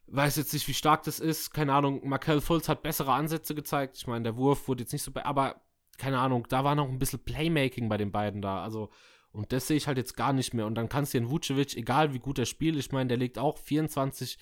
[0.07, 1.53] Weiß jetzt nicht, wie stark das ist.
[1.53, 2.09] Keine Ahnung.
[2.09, 3.97] Markel Fultz hat bessere Ansätze gezeigt.
[3.97, 5.61] Ich meine, der Wurf wurde jetzt nicht so, aber
[5.99, 8.63] keine Ahnung, da war noch ein bisschen Playmaking bei den beiden da.
[8.65, 8.91] Also,
[9.33, 10.67] und das sehe ich halt jetzt gar nicht mehr.
[10.67, 13.39] Und dann kannst du den Vucevic, egal wie gut er spielt, ich meine, der legt
[13.39, 14.39] auch 24,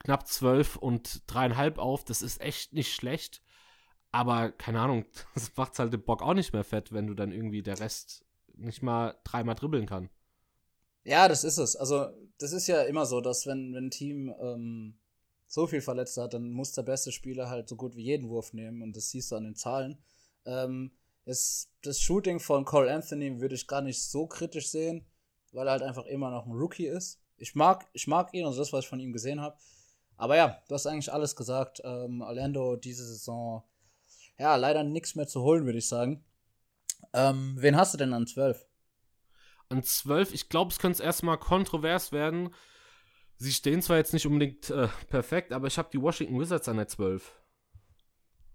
[0.00, 2.04] knapp 12 und 3,5 auf.
[2.04, 3.42] Das ist echt nicht schlecht.
[4.10, 7.30] Aber keine Ahnung, das macht halt den Bock auch nicht mehr fett, wenn du dann
[7.30, 8.25] irgendwie der Rest
[8.56, 10.10] nicht mal dreimal dribbeln kann.
[11.04, 11.76] Ja, das ist es.
[11.76, 14.98] Also, das ist ja immer so, dass wenn, wenn ein Team ähm,
[15.46, 18.52] so viel Verletzte hat, dann muss der beste Spieler halt so gut wie jeden Wurf
[18.52, 19.98] nehmen und das siehst du an den Zahlen.
[20.44, 20.92] Ähm,
[21.24, 25.06] ist, das Shooting von Cole Anthony würde ich gar nicht so kritisch sehen,
[25.52, 27.20] weil er halt einfach immer noch ein Rookie ist.
[27.36, 29.56] Ich mag, ich mag ihn, also das, was ich von ihm gesehen habe.
[30.16, 31.82] Aber ja, du hast eigentlich alles gesagt.
[31.84, 33.62] Ähm, Orlando diese Saison,
[34.38, 36.24] ja, leider nichts mehr zu holen, würde ich sagen.
[37.12, 38.66] Ähm, wen hast du denn an 12?
[39.68, 42.54] An 12, ich glaube, es könnte erstmal kontrovers werden.
[43.36, 46.76] Sie stehen zwar jetzt nicht unbedingt äh, perfekt, aber ich habe die Washington Wizards an
[46.76, 47.32] der 12.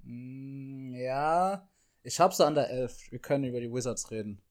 [0.03, 1.69] Mm, ja,
[2.03, 3.11] ich habe sie an der 11.
[3.11, 4.41] Wir können über die Wizards reden.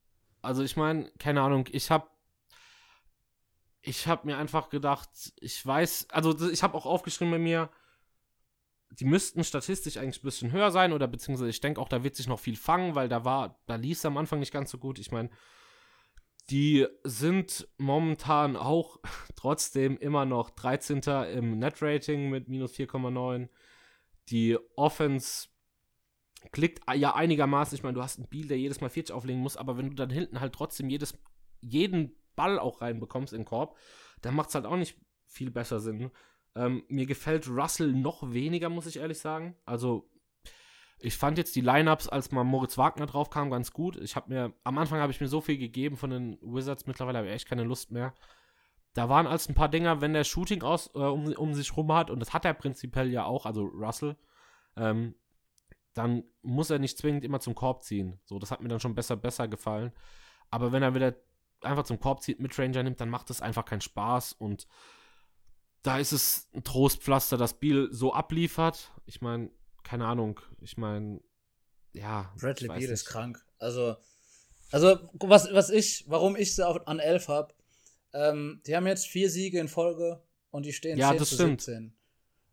[0.42, 2.06] Also ich meine, keine Ahnung, ich habe
[3.82, 5.08] ich habe mir einfach gedacht,
[5.40, 7.70] ich weiß, also ich habe auch aufgeschrieben bei mir,
[8.90, 12.16] die müssten statistisch eigentlich ein bisschen höher sein oder beziehungsweise ich denke auch, da wird
[12.16, 14.78] sich noch viel fangen, weil da war, da lief es am Anfang nicht ganz so
[14.78, 14.98] gut.
[14.98, 15.30] Ich meine,
[16.50, 18.98] die sind momentan auch
[19.36, 21.00] trotzdem immer noch 13.
[21.32, 23.48] im Net-Rating mit minus 4,9.
[24.28, 25.48] Die Offense
[26.50, 27.76] klickt ja einigermaßen.
[27.76, 29.94] Ich meine, du hast einen Beal, der jedes Mal 40 auflegen muss, aber wenn du
[29.94, 31.16] dann hinten halt trotzdem jedes,
[31.60, 33.76] jeden Ball auch reinbekommst in den Korb,
[34.20, 36.10] dann macht es halt auch nicht viel besser Sinn.
[36.54, 39.56] Ähm, mir gefällt Russell noch weniger, muss ich ehrlich sagen.
[39.64, 40.08] Also,
[40.98, 43.96] ich fand jetzt die Lineups, als mal Moritz Wagner drauf kam, ganz gut.
[43.96, 47.18] Ich habe mir, am Anfang habe ich mir so viel gegeben von den Wizards, mittlerweile
[47.18, 48.14] habe ich echt keine Lust mehr.
[48.92, 51.92] Da waren als ein paar Dinger, wenn der Shooting aus, äh, um, um sich rum
[51.92, 54.16] hat, und das hat er prinzipiell ja auch, also Russell,
[54.76, 55.14] ähm,
[55.94, 58.20] dann muss er nicht zwingend immer zum Korb ziehen.
[58.24, 59.92] So, das hat mir dann schon besser, besser gefallen.
[60.50, 61.14] Aber wenn er wieder
[61.62, 64.66] einfach zum Korb zieht, mit Ranger nimmt, dann macht das einfach keinen Spaß und
[65.82, 68.90] da ist es ein Trostpflaster, dass Biel so abliefert.
[69.06, 69.50] Ich meine,
[69.82, 71.20] keine Ahnung, ich meine,
[71.92, 72.32] ja.
[72.38, 73.44] Bradley Beal ist krank.
[73.58, 73.96] Also,
[74.70, 77.54] also was, was ich, warum ich sie auf, an 11 habe,
[78.12, 81.34] ähm, die haben jetzt vier Siege in Folge und die stehen ja, 10 das zu
[81.36, 81.62] stimmt.
[81.62, 81.96] 17.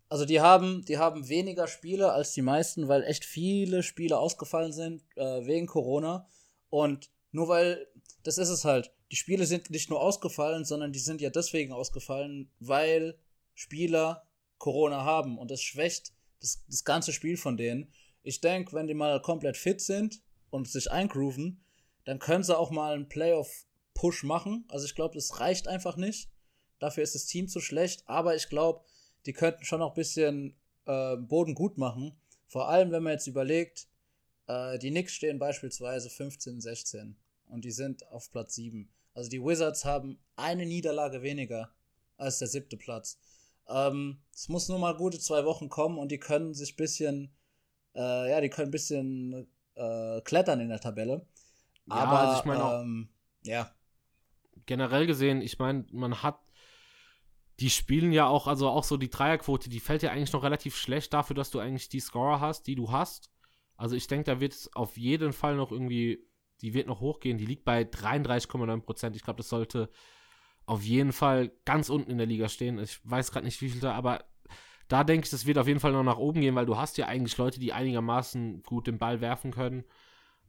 [0.10, 4.72] Also die haben, die haben weniger Spiele als die meisten, weil echt viele Spiele ausgefallen
[4.72, 6.28] sind äh, wegen Corona.
[6.70, 7.88] Und nur weil,
[8.24, 11.72] das ist es halt, die Spiele sind nicht nur ausgefallen, sondern die sind ja deswegen
[11.72, 13.18] ausgefallen, weil
[13.56, 17.92] Spieler Corona haben und das schwächt das, das ganze Spiel von denen.
[18.24, 21.64] Ich denke, wenn die mal komplett fit sind und sich eingrooven,
[22.06, 24.66] dann können sie auch mal einen Playoff-Push machen.
[24.70, 26.30] Also ich glaube, das reicht einfach nicht.
[26.80, 28.84] Dafür ist das Team zu schlecht, aber ich glaube,
[29.26, 32.16] die könnten schon noch ein bisschen äh, Boden gut machen.
[32.46, 33.88] Vor allem, wenn man jetzt überlegt,
[34.48, 37.18] äh, die Knicks stehen beispielsweise 15, 16
[37.48, 38.90] und die sind auf Platz 7.
[39.18, 41.72] Also die Wizards haben eine Niederlage weniger
[42.18, 43.20] als der siebte Platz.
[43.68, 47.36] Ähm, es muss nur mal gute zwei Wochen kommen und die können sich ein bisschen,
[47.96, 51.26] äh, ja, die können ein bisschen äh, klettern in der Tabelle.
[51.88, 53.10] Ja, Aber, also ich meine ähm,
[53.42, 53.74] ja,
[54.68, 56.40] generell gesehen, ich meine, man hat,
[57.60, 60.76] die spielen ja auch, also auch so die Dreierquote, die fällt ja eigentlich noch relativ
[60.76, 63.32] schlecht dafür, dass du eigentlich die Scorer hast, die du hast.
[63.78, 66.27] Also ich denke, da wird es auf jeden Fall noch irgendwie,
[66.62, 67.38] die wird noch hochgehen.
[67.38, 69.16] Die liegt bei 33,9 Prozent.
[69.16, 69.90] Ich glaube, das sollte
[70.66, 72.80] auf jeden Fall ganz unten in der Liga stehen.
[72.80, 74.26] Ich weiß gerade nicht, wie viel da, aber
[74.88, 76.98] da denke ich, das wird auf jeden Fall noch nach oben gehen, weil du hast
[76.98, 79.84] ja eigentlich Leute, die einigermaßen gut den Ball werfen können.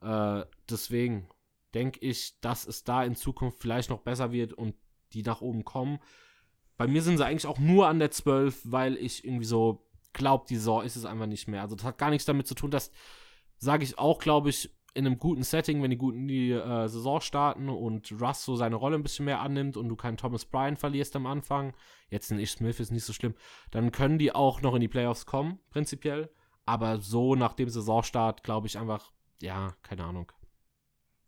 [0.01, 1.29] Äh, deswegen
[1.75, 4.75] denke ich, dass es da in Zukunft vielleicht noch besser wird und
[5.13, 5.99] die nach oben kommen.
[6.77, 10.47] Bei mir sind sie eigentlich auch nur an der 12, weil ich irgendwie so glaube,
[10.49, 11.63] die Saison ist es einfach nicht mehr.
[11.63, 12.91] Also das hat gar nichts damit zu tun, dass,
[13.57, 16.89] sage ich auch, glaube ich, in einem guten Setting, wenn die gut in die äh,
[16.89, 20.45] Saison starten und Russ so seine Rolle ein bisschen mehr annimmt und du keinen Thomas
[20.45, 21.73] Bryan verlierst am Anfang,
[22.11, 23.35] jetzt ein Ish Smith ist nicht so schlimm,
[23.71, 26.31] dann können die auch noch in die Playoffs kommen, prinzipiell.
[26.67, 30.33] Aber so nach dem Saisonstart glaube ich einfach, ja, keine Ahnung.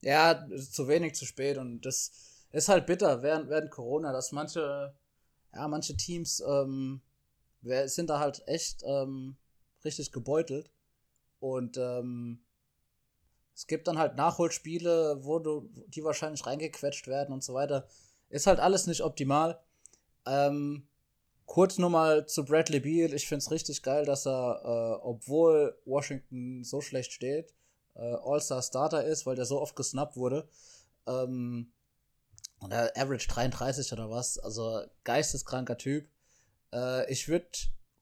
[0.03, 4.93] Ja, zu wenig zu spät und das ist halt bitter während, während Corona, dass manche,
[5.55, 7.03] ja, manche Teams ähm,
[7.63, 9.37] sind da halt echt ähm,
[9.85, 10.73] richtig gebeutelt
[11.39, 12.41] und ähm,
[13.55, 17.87] es gibt dann halt Nachholspiele, wo du, die wahrscheinlich reingequetscht werden und so weiter.
[18.29, 19.61] Ist halt alles nicht optimal.
[20.27, 20.87] Ähm,
[21.47, 23.13] kurz nur mal zu Bradley Beal.
[23.13, 27.53] Ich finde es richtig geil, dass er, äh, obwohl Washington so schlecht steht,
[27.95, 30.49] äh, All-Star-Starter ist, weil der so oft gesnappt wurde.
[31.07, 31.73] Ähm,
[32.63, 34.39] Oder Average 33 oder was.
[34.39, 36.09] Also geisteskranker Typ.
[36.73, 37.49] Äh, ich würde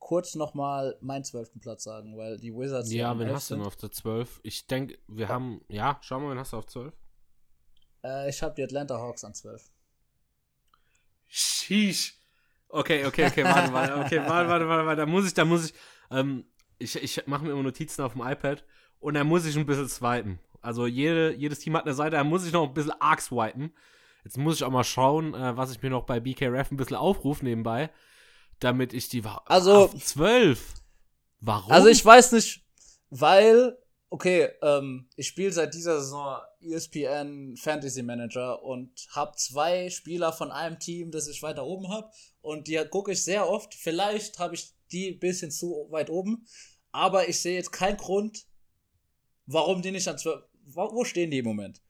[0.08, 2.90] kurz noch mal meinen zwölften Platz sagen, weil die Wizards.
[2.90, 4.40] Ja, wen hast du denn auf der 12?
[4.42, 5.60] Ich denke, wir haben.
[5.68, 6.94] Ja, schau mal, wen hast du auf 12?
[8.02, 9.70] Äh, ich habe die Atlanta Hawks an 12.
[11.26, 12.14] Sheesh.
[12.70, 15.66] Okay, okay, okay, warte, warte, okay, warte, warte, warte, warte, da muss ich, da muss
[15.66, 15.74] ich,
[16.10, 16.46] ähm,
[16.78, 18.64] ich, ich mache mir immer Notizen auf dem iPad
[19.00, 20.38] und da muss ich ein bisschen swipen.
[20.62, 23.74] Also jede, jedes Team hat eine Seite, da muss ich noch ein bisschen arg swipen.
[24.24, 26.96] Jetzt muss ich auch mal schauen, äh, was ich mir noch bei BKRF ein bisschen
[26.96, 27.90] aufrufe nebenbei,
[28.60, 30.74] damit ich die also, auf 12.
[31.40, 31.70] Warum?
[31.70, 32.64] Also ich weiß nicht,
[33.10, 33.78] weil,
[34.10, 40.50] okay, ähm, ich spiele seit dieser Saison ESPN Fantasy Manager und habe zwei Spieler von
[40.50, 42.10] einem Team, das ich weiter oben habe.
[42.40, 43.74] Und die gucke ich sehr oft.
[43.74, 46.46] Vielleicht habe ich die ein bisschen zu weit oben.
[46.90, 48.46] Aber ich sehe jetzt keinen Grund,
[49.46, 50.42] warum die nicht an 12.
[50.64, 51.80] Wo stehen die im Moment?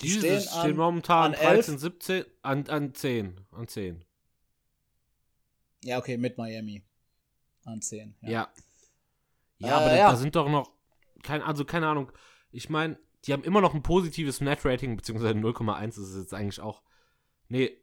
[0.00, 1.80] Die stehen, stehen an, momentan an 13, 11.
[1.80, 3.40] 17, an, an 10.
[3.50, 4.04] An 10.
[5.84, 6.82] Ja, okay, mit Miami.
[7.64, 8.16] An 10.
[8.22, 8.30] Ja.
[8.30, 8.48] Ja,
[9.58, 10.10] ja äh, aber ja.
[10.10, 10.72] da sind doch noch.
[11.22, 12.12] Kein, also, keine Ahnung.
[12.50, 16.60] Ich meine, die haben immer noch ein positives Net-Rating, beziehungsweise 0,1 ist es jetzt eigentlich
[16.60, 16.82] auch.
[17.48, 17.76] Nee,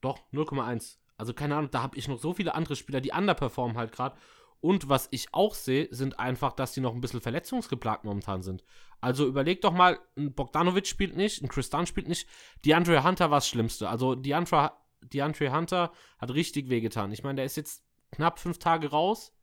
[0.00, 0.98] doch, 0,1.
[1.16, 4.16] Also keine Ahnung, da habe ich noch so viele andere Spieler, die underperformen halt gerade.
[4.60, 8.64] Und was ich auch sehe, sind einfach, dass die noch ein bisschen verletzungsgeplagt momentan sind.
[9.00, 12.26] Also überleg doch mal, ein Bogdanovic spielt nicht, ein Kristan spielt nicht.
[12.64, 13.88] DeAndre Hunter war das Schlimmste.
[13.88, 14.72] Also DeAndre,
[15.12, 17.12] DeAndre Hunter hat richtig wehgetan.
[17.12, 19.34] Ich meine, der ist jetzt knapp fünf Tage raus.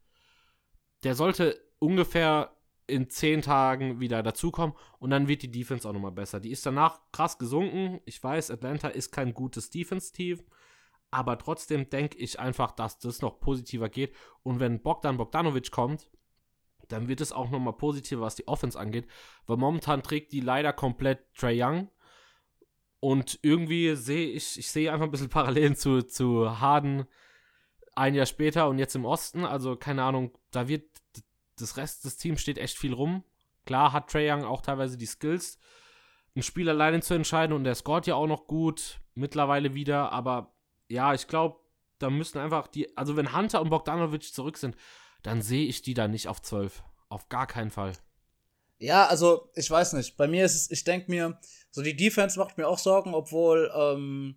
[1.04, 2.56] Der sollte ungefähr
[2.88, 6.40] in zehn Tagen wieder dazukommen und dann wird die Defense auch nochmal besser.
[6.40, 8.02] Die ist danach krass gesunken.
[8.06, 10.42] Ich weiß, Atlanta ist kein gutes Defense-Team,
[11.10, 14.14] aber trotzdem denke ich einfach, dass das noch positiver geht.
[14.44, 16.10] Und wenn Bogdan Bogdanovic kommt,
[16.90, 19.08] dann wird es auch nochmal positiver, was die Offense angeht,
[19.46, 21.90] weil momentan trägt die leider komplett Trey Young.
[23.02, 27.08] Und irgendwie sehe ich, ich sehe einfach ein bisschen Parallelen zu, zu Harden
[27.96, 29.44] ein Jahr später und jetzt im Osten.
[29.44, 30.86] Also keine Ahnung, da wird
[31.58, 33.24] das Rest des Teams steht echt viel rum.
[33.66, 35.60] Klar hat Trae Young auch teilweise die Skills,
[36.36, 40.54] ein Spiel alleine zu entscheiden und der scoret ja auch noch gut, mittlerweile wieder, aber
[40.88, 41.60] ja, ich glaube,
[42.00, 44.76] da müssen einfach die, also wenn Hunter und Bogdanovic zurück sind,
[45.24, 46.84] dann sehe ich die da nicht auf 12.
[47.10, 47.94] Auf gar keinen Fall.
[48.80, 50.18] Ja, also ich weiß nicht.
[50.18, 51.40] Bei mir ist es, ich denke mir,
[51.72, 54.36] so die Defense macht mir auch Sorgen, obwohl, ähm,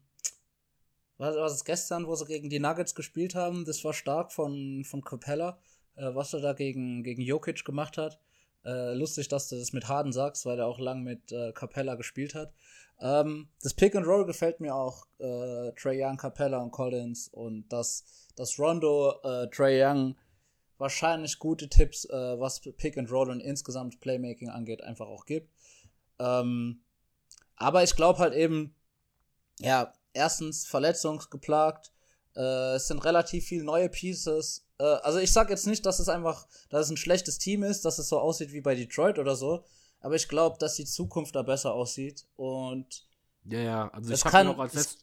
[1.19, 3.65] was war es gestern, wo sie gegen die Nuggets gespielt haben?
[3.65, 5.59] Das war stark von, von Capella
[5.97, 8.19] äh, was er da gegen, gegen Jokic gemacht hat.
[8.65, 11.97] Äh, lustig, dass du das mit Harden sagst, weil er auch lang mit äh, Capella
[11.97, 12.53] gespielt hat.
[13.01, 15.07] Ähm, das Pick and Roll gefällt mir auch.
[15.19, 18.05] Äh, Trey Young, Capella und Collins und dass
[18.37, 20.17] das Rondo, äh, Trey Young
[20.79, 25.53] wahrscheinlich gute Tipps, äh, was Pick and Roll und insgesamt Playmaking angeht, einfach auch gibt.
[26.19, 26.81] Ähm,
[27.57, 28.75] aber ich glaube halt eben,
[29.61, 31.93] ja, erstens verletzungsgeplagt,
[32.37, 34.67] äh, es sind relativ viele neue Pieces.
[34.79, 37.85] Äh, also ich sag jetzt nicht, dass es einfach, dass es ein schlechtes Team ist,
[37.85, 39.65] dass es so aussieht wie bei Detroit oder so.
[40.01, 42.27] Aber ich glaube, dass die Zukunft da besser aussieht.
[42.37, 43.07] Und
[43.45, 44.99] ja, ja, also ich kann noch als letztes.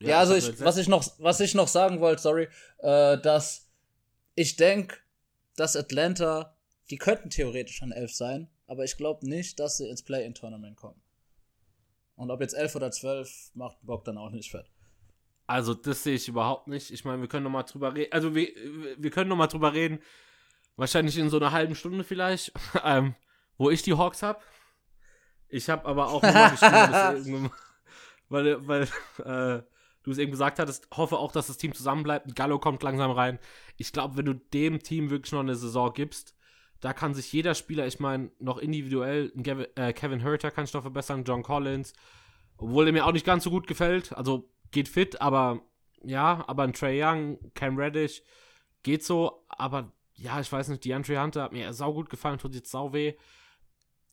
[0.00, 3.66] Ja, ja, also ich, was ich noch, was ich noch sagen wollte, sorry, äh, dass
[4.36, 4.96] ich denke,
[5.56, 6.56] dass Atlanta,
[6.90, 11.00] die könnten theoretisch an 11 sein, aber ich glaube nicht, dass sie ins Play-In-Tournament kommen.
[12.14, 14.70] Und ob jetzt 11 oder 12, macht Bock dann auch nicht fett.
[15.46, 16.90] Also, das sehe ich überhaupt nicht.
[16.90, 18.12] Ich meine, wir können noch mal drüber reden.
[18.12, 18.48] Also, wir,
[18.98, 20.00] wir können noch mal drüber reden.
[20.76, 22.52] Wahrscheinlich in so einer halben Stunde vielleicht,
[22.84, 23.14] ähm,
[23.56, 24.40] wo ich die Hawks habe.
[25.48, 26.50] Ich habe aber auch nochmal
[27.20, 27.50] geschrieben,
[28.28, 28.82] weil, weil
[29.24, 29.62] äh,
[30.02, 32.36] du es eben gesagt hattest, hoffe auch, dass das Team zusammenbleibt.
[32.36, 33.38] Gallo kommt langsam rein.
[33.78, 36.34] Ich glaube, wenn du dem Team wirklich noch eine Saison gibst,
[36.80, 40.74] da kann sich jeder Spieler, ich meine, noch individuell, Kevin, äh, Kevin Herter kann sich
[40.74, 41.92] noch verbessern, John Collins,
[42.56, 44.12] obwohl er mir auch nicht ganz so gut gefällt.
[44.12, 45.62] Also geht fit, aber
[46.04, 48.22] ja, aber ein Trey Young, Cam Reddish
[48.82, 52.38] geht so, aber ja, ich weiß nicht, die Andre Hunter hat mir sau gut gefallen,
[52.38, 53.14] tut jetzt sau weh.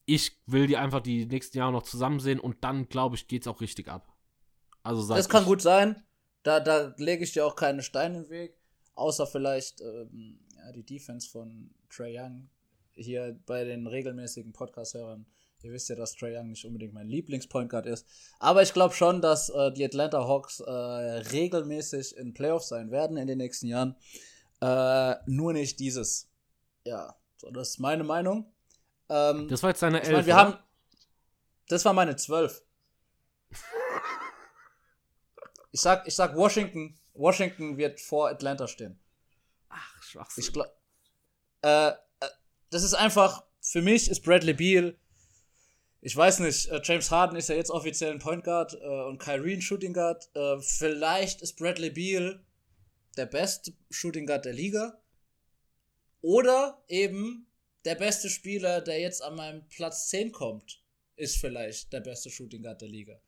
[0.06, 3.48] Ich will die einfach die nächsten Jahre noch zusammen sehen und dann, glaube ich, geht's
[3.48, 4.14] auch richtig ab.
[4.84, 6.04] Also Das kann gut sein.
[6.44, 8.56] Da, da lege ich dir auch keine Steine im Weg.
[8.94, 12.50] Außer vielleicht ähm, ja, die Defense von Trey Young.
[12.96, 15.26] Hier bei den regelmäßigen Podcast-Hörern
[15.66, 18.06] Ihr wisst ja, dass Trey Young nicht unbedingt mein Lieblingspoint Guard ist.
[18.38, 23.18] Aber ich glaube schon, dass äh, die Atlanta Hawks äh, regelmäßig in Playoffs sein werden
[23.18, 23.96] in den nächsten Jahren.
[24.62, 26.30] Äh, nur nicht dieses.
[26.86, 28.54] Ja, so, das ist meine Meinung.
[29.10, 30.08] Ähm, das war jetzt deine 11.
[30.08, 30.58] Ich mein, wir haben,
[31.68, 32.62] das war meine 12.
[35.72, 36.96] ich sag, ich sag Washington.
[37.16, 39.00] Washington wird vor Atlanta stehen.
[39.70, 40.44] Ach, Schwachsinn.
[40.44, 40.68] Ich glaub,
[41.64, 41.94] äh, äh,
[42.76, 44.96] das ist einfach, für mich ist Bradley Beal
[46.06, 49.18] ich weiß nicht, äh, James Harden ist ja jetzt offiziell ein Point Guard äh, und
[49.18, 50.30] Kyrie ein Shooting Guard.
[50.36, 52.46] Äh, vielleicht ist Bradley Beal
[53.18, 55.02] der beste Shooting Guard der Liga.
[56.22, 57.48] Oder eben
[57.86, 60.80] der beste Spieler, der jetzt an meinem Platz 10 kommt,
[61.16, 63.20] ist vielleicht der beste Shooting Guard der Liga.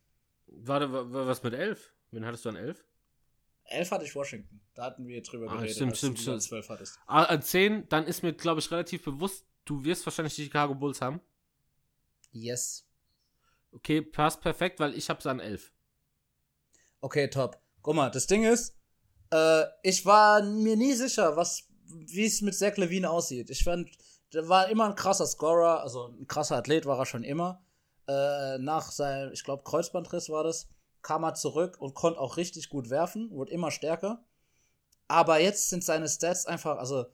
[0.46, 1.96] Warte, was mit 11?
[2.12, 2.86] Wen hattest du an 11?
[3.68, 4.62] 11 hatte ich Washington.
[4.74, 6.44] Da hatten wir drüber ah, geredet, stimmt, als stimmt, du stimmt.
[6.44, 7.00] 12 hattest.
[7.08, 10.76] Ah, an 10, dann ist mir, glaube ich, relativ bewusst, du wirst wahrscheinlich die Chicago
[10.76, 11.20] Bulls haben.
[12.32, 12.86] Yes.
[13.72, 15.72] Okay, passt perfekt, weil ich habe es an 11.
[17.02, 17.60] Okay, top.
[17.82, 18.76] Guck mal, das Ding ist,
[19.32, 23.50] äh, ich war mir nie sicher, was, wie es mit Zach Levine aussieht.
[23.50, 23.90] Ich fand,
[24.34, 27.64] der war immer ein krasser Scorer, also ein krasser Athlet war er schon immer.
[28.08, 30.70] Äh, nach seinem, ich glaube, Kreuzbandriss war das,
[31.08, 34.26] kam er zurück und konnte auch richtig gut werfen, wurde immer stärker.
[35.08, 37.06] Aber jetzt sind seine Stats einfach, also,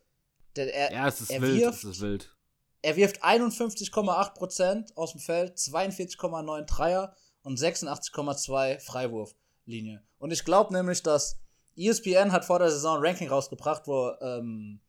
[0.55, 2.35] der, er, Ja, es ist er wild, wirft, es ist wild.
[2.81, 10.01] er wirft 51,8% aus dem Feld, 42,9 Dreier und 86,2 Freiwurflinie.
[10.17, 11.37] Und ich glaube nämlich, dass
[11.77, 14.81] ESPN hat vor der Saison ein Ranking rausgebracht, wo, ähm,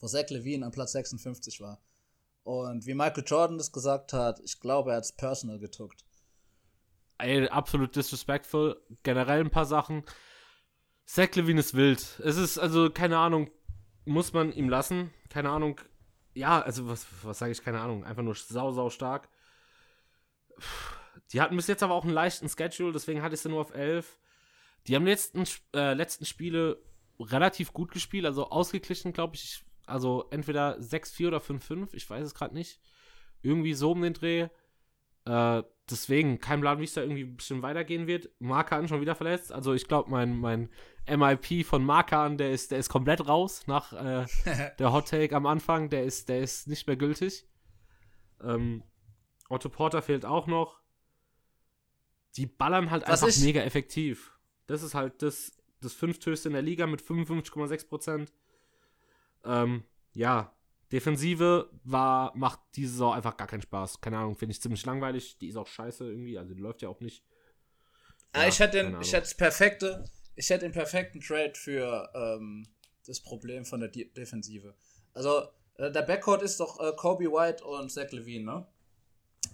[0.00, 1.80] wo Zach Levine an Platz 56 war.
[2.42, 6.04] Und wie Michael Jordan das gesagt hat, ich glaube, er hat es personal getuckt.
[7.18, 8.80] Ey, absolut disrespectful.
[9.02, 10.04] Generell ein paar Sachen.
[11.06, 12.20] Zach Levine ist wild.
[12.24, 13.50] Es ist, also, keine Ahnung,
[14.04, 15.12] muss man ihm lassen.
[15.30, 15.80] Keine Ahnung.
[16.34, 17.62] Ja, also, was, was sage ich?
[17.62, 18.04] Keine Ahnung.
[18.04, 19.28] Einfach nur sau, sau stark.
[21.32, 23.74] Die hatten bis jetzt aber auch einen leichten Schedule, deswegen hatte ich sie nur auf
[23.74, 24.18] 11.
[24.86, 26.80] Die haben letzten, äh, letzten Spiele
[27.18, 29.64] relativ gut gespielt, also ausgeglichen, glaube ich.
[29.86, 32.80] Also entweder 6-4 oder 5-5, ich weiß es gerade nicht.
[33.42, 34.48] Irgendwie so um den Dreh.
[35.26, 38.30] Äh, deswegen, kein Plan, wie es da irgendwie ein bisschen weitergehen wird.
[38.38, 39.52] Markan schon wieder verletzt.
[39.52, 40.70] Also ich glaube, mein, mein
[41.08, 44.26] MIP von Markan, der ist, der ist komplett raus nach äh,
[44.78, 45.90] der Hot Take am Anfang.
[45.90, 47.46] Der ist, der ist nicht mehr gültig.
[48.42, 48.82] Ähm,
[49.48, 50.80] Otto Porter fehlt auch noch.
[52.36, 54.32] Die ballern halt Was einfach ich- mega effektiv.
[54.66, 58.32] Das ist halt das, das fünfthöchste in der Liga mit 55,6 Prozent.
[59.44, 60.52] Ähm, ja,
[60.92, 64.00] Defensive war, macht diese Saison einfach gar keinen Spaß.
[64.00, 65.36] Keine Ahnung, finde ich ziemlich langweilig.
[65.38, 67.24] Die ist auch scheiße irgendwie, also die läuft ja auch nicht.
[68.32, 72.10] Ah, Ja, ich hätte den, ich hätte das perfekte, ich hätte den perfekten Trade für
[72.14, 72.66] ähm,
[73.06, 74.74] das Problem von der De Defensive.
[75.14, 78.66] Also äh, der Backcourt ist doch äh, Kobe White und Zach Levine, ne?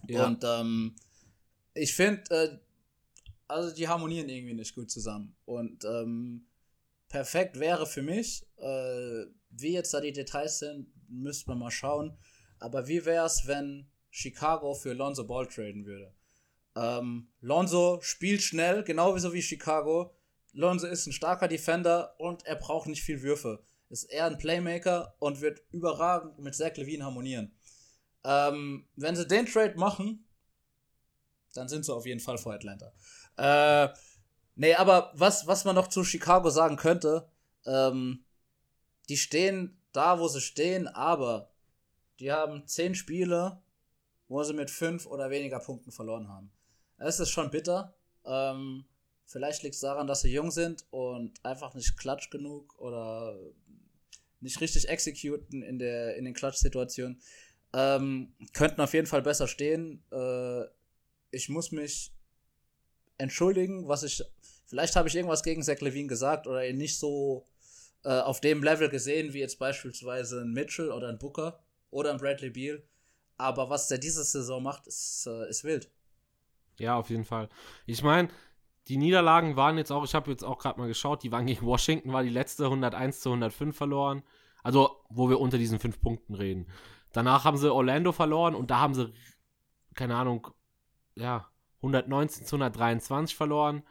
[0.08, 0.26] Ja.
[0.26, 0.94] Und ähm,
[1.74, 2.58] ich finde, äh,
[3.48, 5.34] also die harmonieren irgendwie nicht gut zusammen.
[5.44, 6.46] Und ähm,
[7.08, 12.16] perfekt wäre für mich, äh, wie jetzt da die Details sind, müsste man mal schauen.
[12.58, 16.12] Aber wie wäre es, wenn Chicago für Lonzo Ball traden würde?
[16.74, 20.14] Ähm, Lonzo spielt schnell, genauso wie Chicago.
[20.52, 23.64] Lonzo ist ein starker Defender und er braucht nicht viel Würfe.
[23.88, 27.54] Ist eher ein Playmaker und wird überragend mit Zach Levine harmonieren.
[28.24, 30.24] Ähm, wenn sie den Trade machen,
[31.54, 32.92] dann sind sie auf jeden Fall vor Atlanta.
[33.36, 33.88] Äh,
[34.54, 37.28] nee, aber was, was man noch zu Chicago sagen könnte,
[37.66, 38.24] ähm,
[39.08, 41.50] die stehen da, wo sie stehen, aber
[42.18, 43.60] die haben zehn Spiele,
[44.28, 46.50] wo sie mit fünf oder weniger Punkten verloren haben.
[46.98, 47.94] Es ist schon bitter.
[48.24, 48.84] Ähm,
[49.26, 53.38] vielleicht liegt es daran, dass sie jung sind und einfach nicht klatsch genug oder
[54.40, 57.20] nicht richtig executen in, der, in den Klatsch-Situationen.
[57.74, 60.02] Ähm, könnten auf jeden Fall besser stehen.
[60.12, 60.64] Äh,
[61.30, 62.12] ich muss mich
[63.18, 64.22] entschuldigen, was ich.
[64.66, 67.44] Vielleicht habe ich irgendwas gegen Zach Levine gesagt oder ihn nicht so
[68.04, 71.60] äh, auf dem Level gesehen, wie jetzt beispielsweise ein Mitchell oder ein Booker
[71.90, 72.82] oder ein Bradley Beal.
[73.36, 75.90] Aber was der diese Saison macht, ist, äh, ist wild.
[76.78, 77.48] Ja, auf jeden Fall.
[77.86, 78.28] Ich meine,
[78.88, 81.64] die Niederlagen waren jetzt auch, ich habe jetzt auch gerade mal geschaut, die waren gegen
[81.64, 84.22] Washington, war die letzte 101 zu 105 verloren.
[84.62, 86.66] Also, wo wir unter diesen fünf Punkten reden.
[87.12, 89.12] Danach haben sie Orlando verloren und da haben sie,
[89.94, 90.48] keine Ahnung,
[91.14, 93.82] ja, 119 zu 123 verloren.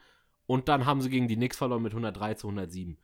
[0.47, 2.97] Und dann haben sie gegen die Knicks verloren mit 103 zu 107.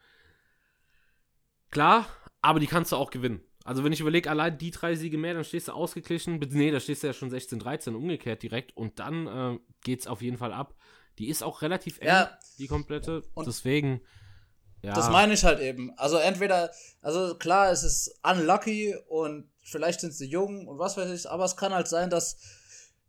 [1.71, 2.07] Klar,
[2.41, 3.41] aber die kannst du auch gewinnen.
[3.63, 6.39] Also wenn ich überlege, allein die drei Siege mehr, dann stehst du ausgeglichen.
[6.51, 8.75] Nee, da stehst du ja schon 16-13 umgekehrt direkt.
[8.77, 10.73] Und dann äh, geht's auf jeden Fall ab.
[11.19, 12.37] Die ist auch relativ eng, Ja.
[12.59, 13.23] die komplette.
[13.33, 14.01] Und- Deswegen,
[14.83, 14.93] ja.
[14.93, 15.91] Das meine ich halt eben.
[15.97, 16.71] Also entweder,
[17.01, 21.43] also klar, es ist unlucky und vielleicht sind sie jung und was weiß ich, aber
[21.43, 22.37] es kann halt sein, dass,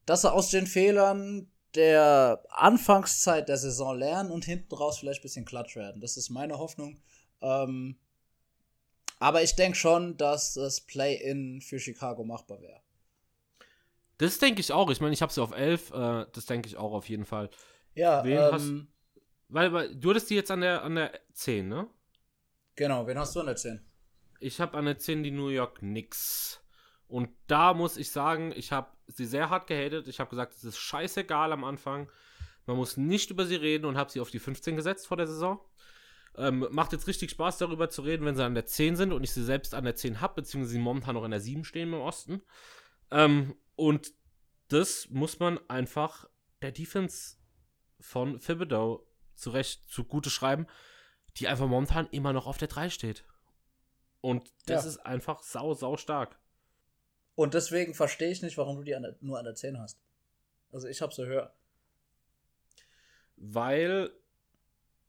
[0.07, 5.22] dass sie aus den Fehlern der Anfangszeit der Saison lernen und hinten raus vielleicht ein
[5.22, 6.01] bisschen klatsch werden.
[6.01, 6.99] Das ist meine Hoffnung.
[7.43, 7.97] Ähm,
[9.19, 12.81] aber ich denke schon, dass das Play-In für Chicago machbar wäre.
[14.19, 14.91] Das denke ich auch.
[14.91, 15.91] Ich meine, ich habe sie auf 11.
[15.91, 17.51] Äh, das denke ich auch auf jeden Fall.
[17.95, 18.89] Ja, Wen ähm,
[19.49, 21.89] Weil, weil du hattest die jetzt an der, an der 10, ne?
[22.75, 23.81] genau, wen hast du an der 10?
[24.41, 26.61] Ich habe an der 10 die New York Knicks.
[27.09, 30.07] Und da muss ich sagen, ich habe sie sehr hart gehatet.
[30.07, 32.09] Ich habe gesagt, es ist scheißegal am Anfang.
[32.66, 35.27] Man muss nicht über sie reden und habe sie auf die 15 gesetzt vor der
[35.27, 35.59] Saison.
[36.39, 39.24] Ähm, macht jetzt richtig Spaß, darüber zu reden, wenn sie an der 10 sind und
[39.24, 41.93] ich sie selbst an der 10 habe, beziehungsweise sie momentan noch an der 7 stehen
[41.93, 42.43] im Osten.
[43.11, 44.12] Ähm, und
[44.68, 46.28] das muss man einfach
[46.62, 47.36] der Defense
[47.99, 50.66] von Thibodeau zurecht zugute schreiben,
[51.36, 53.24] die einfach momentan immer noch auf der 3 steht.
[54.20, 54.91] Und das ja.
[54.91, 56.39] ist einfach sau, sau stark.
[57.34, 59.99] Und deswegen verstehe ich nicht, warum du die an der, nur an der 10 hast.
[60.72, 61.53] Also ich habe sie höher.
[63.36, 64.12] Weil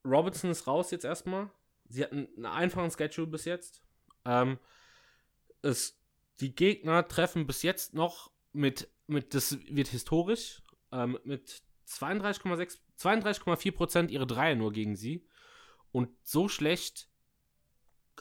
[0.05, 1.49] Robinson ist raus jetzt erstmal.
[1.87, 3.81] Sie hatten einen einfachen Schedule bis jetzt.
[4.25, 4.59] Ähm,
[5.61, 5.99] es,
[6.39, 13.71] die Gegner treffen bis jetzt noch mit, mit das wird historisch, ähm, mit 32,6, 32,4
[13.71, 15.25] Prozent ihre Dreier nur gegen sie.
[15.91, 17.09] Und so schlecht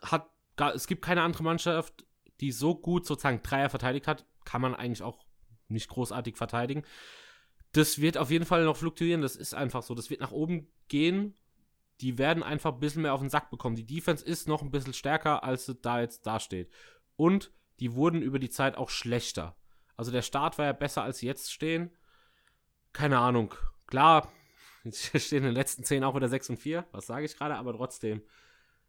[0.03, 0.31] hat,
[0.75, 2.07] es gibt keine andere Mannschaft,
[2.41, 5.27] die so gut sozusagen Dreier verteidigt hat, kann man eigentlich auch
[5.69, 6.85] nicht großartig verteidigen.
[7.73, 9.95] Das wird auf jeden Fall noch fluktuieren, das ist einfach so.
[9.95, 11.37] Das wird nach oben gehen.
[12.01, 13.77] Die werden einfach ein bisschen mehr auf den Sack bekommen.
[13.77, 16.71] Die Defense ist noch ein bisschen stärker, als sie da jetzt dasteht.
[17.17, 19.57] Und die wurden über die Zeit auch schlechter.
[19.97, 21.91] Also der Start war ja besser, als sie jetzt stehen.
[22.93, 23.55] Keine Ahnung.
[23.87, 24.31] Klar,
[24.85, 26.87] jetzt stehen in den letzten zehn auch wieder 6 und 4.
[26.93, 27.57] Was sage ich gerade?
[27.57, 28.23] Aber trotzdem.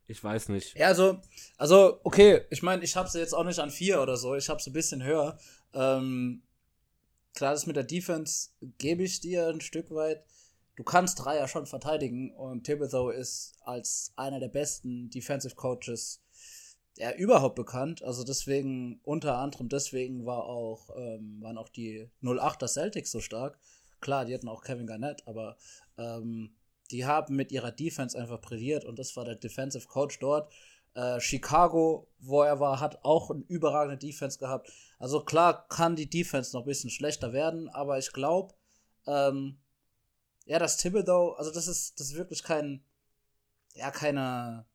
[0.09, 0.75] Ich weiß nicht.
[0.75, 1.21] Ja, also,
[1.57, 4.49] also okay, ich meine, ich habe sie jetzt auch nicht an vier oder so, ich
[4.49, 5.37] habe sie ein bisschen höher.
[5.71, 6.41] Ähm,
[7.35, 8.49] klar, das mit der Defense
[8.79, 10.23] gebe ich dir ein Stück weit.
[10.79, 16.21] Du kannst Dreier schon verteidigen und Thibodeau ist als einer der besten Defensive Coaches
[16.95, 18.01] ja, überhaupt bekannt.
[18.01, 23.59] Also deswegen, unter anderem deswegen war auch, ähm, waren auch die 08er Celtics so stark.
[23.99, 25.57] Klar, die hatten auch Kevin Garnett, aber
[25.97, 26.55] ähm,
[26.91, 30.49] die haben mit ihrer Defense einfach brilliert und das war der Defensive Coach dort.
[30.93, 34.71] Äh, Chicago, wo er war, hat auch eine überragende Defense gehabt.
[34.97, 38.53] Also klar kann die Defense noch ein bisschen schlechter werden, aber ich glaube,
[39.07, 39.57] ähm,
[40.49, 42.83] ja, das Thibodeau, also das ist, das ist wirklich kein,
[43.75, 44.65] ja, keine,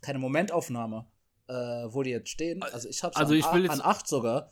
[0.00, 1.06] keine Momentaufnahme,
[1.46, 2.62] äh, wo die jetzt stehen.
[2.62, 4.50] Also ich habe also an, ich will an 8 sogar.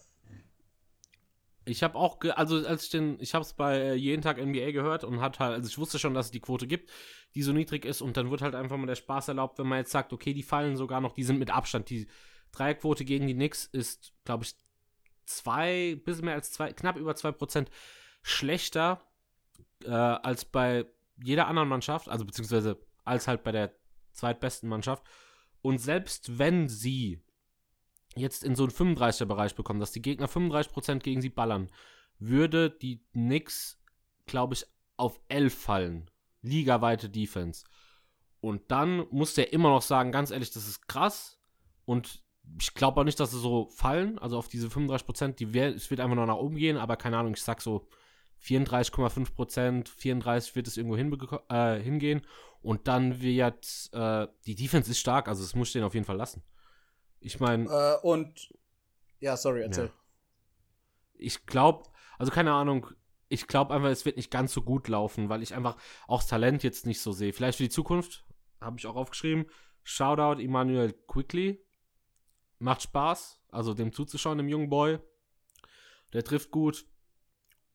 [1.64, 4.72] Ich habe auch, also als ich den, ich habe es bei äh, jeden Tag NBA
[4.72, 6.90] gehört und hat halt, also ich wusste schon, dass es die Quote gibt,
[7.34, 9.78] die so niedrig ist und dann wird halt einfach mal der Spaß erlaubt, wenn man
[9.78, 12.08] jetzt sagt, okay, die fallen sogar noch, die sind mit Abstand, die
[12.52, 14.54] Dreierquote gegen die Knicks ist, glaube ich,
[15.24, 17.70] zwei, bisschen mehr als zwei, knapp über zwei Prozent
[18.20, 19.00] schlechter
[19.86, 20.86] äh, als bei
[21.22, 23.74] jeder anderen Mannschaft, also beziehungsweise als halt bei der
[24.12, 25.02] zweitbesten Mannschaft.
[25.62, 27.22] Und selbst wenn sie
[28.14, 31.68] jetzt in so einen 35er-Bereich bekommen, dass die Gegner 35% gegen sie ballern,
[32.18, 33.78] würde die Knicks,
[34.26, 34.66] glaube ich,
[34.96, 36.10] auf 11 fallen.
[36.42, 37.64] Ligaweite Defense.
[38.40, 41.38] Und dann muss der immer noch sagen, ganz ehrlich, das ist krass.
[41.84, 42.22] Und
[42.60, 44.18] ich glaube auch nicht, dass sie so fallen.
[44.18, 47.18] Also auf diese 35%, die wär, es wird einfach noch nach oben gehen, aber keine
[47.18, 47.88] Ahnung, ich sag so
[48.42, 50.96] 34,5%, 34 wird es irgendwo
[51.48, 52.22] äh, hingehen.
[52.62, 56.16] Und dann wird äh, die Defense ist stark, also es muss den auf jeden Fall
[56.16, 56.42] lassen.
[57.20, 57.64] Ich meine.
[57.64, 58.52] Äh, und.
[59.20, 59.86] Ja, sorry, erzähl.
[59.86, 59.92] Ja.
[61.14, 61.84] Ich glaube,
[62.18, 62.88] also keine Ahnung,
[63.28, 65.76] ich glaube einfach, es wird nicht ganz so gut laufen, weil ich einfach
[66.06, 67.32] auch das Talent jetzt nicht so sehe.
[67.32, 68.24] Vielleicht für die Zukunft,
[68.60, 69.46] habe ich auch aufgeschrieben.
[69.82, 71.64] Shoutout Emmanuel Quickly.
[72.58, 74.98] Macht Spaß, also dem zuzuschauen, dem jungen Boy.
[76.12, 76.86] Der trifft gut.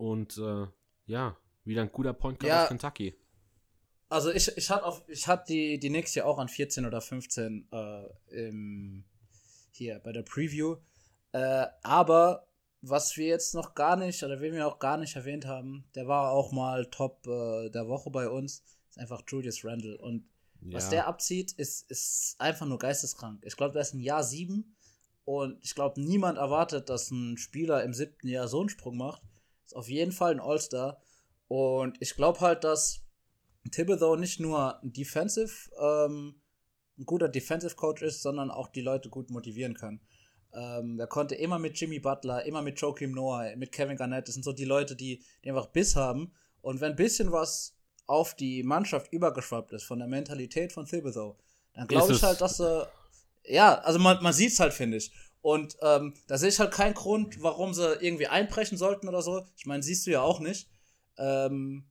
[0.02, 0.66] Und äh,
[1.06, 3.16] ja, wieder ein guter Point ja, aus Kentucky.
[4.10, 7.68] Also ich, ich hatte ich hatte die, die Knicks ja auch an 14 oder 15
[7.72, 9.04] äh, im
[9.70, 10.78] hier bei der Preview.
[11.34, 12.48] Äh, aber
[12.82, 16.08] was wir jetzt noch gar nicht, oder wen wir auch gar nicht erwähnt haben, der
[16.08, 20.00] war auch mal Top äh, der Woche bei uns, ist einfach Julius Randle.
[20.00, 20.28] Und
[20.62, 20.78] ja.
[20.78, 23.44] was der abzieht, ist, ist einfach nur geisteskrank.
[23.46, 24.76] Ich glaube, der ist im Jahr sieben
[25.26, 29.22] und ich glaube, niemand erwartet, dass ein Spieler im siebten Jahr so einen Sprung macht.
[29.72, 31.02] Ist auf jeden Fall ein All-Star.
[31.48, 33.02] Und ich glaube halt, dass
[33.72, 36.36] Thibodeau nicht nur ein Defensive ähm,
[36.98, 40.02] ein guter Defensive Coach ist, sondern auch die Leute gut motivieren kann.
[40.54, 44.36] Ähm, er konnte immer mit Jimmy Butler, immer mit Joakim Noah, mit Kevin Garnett, das
[44.36, 46.34] sind so die Leute, die, die einfach Biss haben.
[46.62, 51.38] Und wenn ein bisschen was auf die Mannschaft übergeschwappt ist, von der Mentalität von Thibodeau,
[51.74, 52.88] dann glaube ich halt, dass sie,
[53.46, 55.12] ja, also man, man sieht es halt, finde ich.
[55.42, 59.46] Und ähm, da sehe ich halt keinen Grund, warum sie irgendwie einbrechen sollten oder so.
[59.58, 60.70] Ich meine, siehst du ja auch nicht.
[61.18, 61.90] Ähm,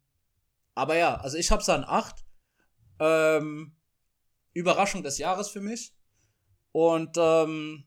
[0.74, 2.24] aber ja, also ich habe es an 8.
[3.00, 3.76] Ähm,
[4.52, 5.94] Überraschung des Jahres für mich.
[6.72, 7.84] Und ähm,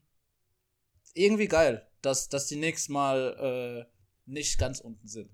[1.14, 3.90] irgendwie geil, dass, dass die Knicks mal äh,
[4.26, 5.30] nicht ganz unten sind.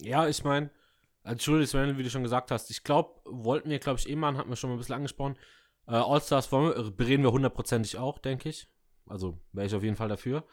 [0.00, 0.70] Ja, ich meine,
[1.22, 4.14] als Julius Randle, wie du schon gesagt hast, ich glaube, wollten wir, glaube ich, eh
[4.14, 5.36] mal, hatten wir schon mal ein bisschen angesprochen.
[5.86, 8.68] Äh, All-Stars bereden wir hundertprozentig auch, denke ich.
[9.08, 10.44] Also wäre ich auf jeden Fall dafür.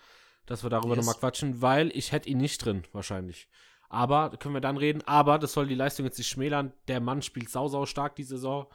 [0.48, 1.04] dass wir darüber Yes.
[1.04, 3.50] nochmal quatschen, weil ich hätte ihn nicht drin, wahrscheinlich.
[3.90, 6.72] Aber, können wir dann reden, aber das soll die Leistung jetzt nicht schmälern.
[6.88, 8.68] Der Mann spielt sau, sau stark die Saison.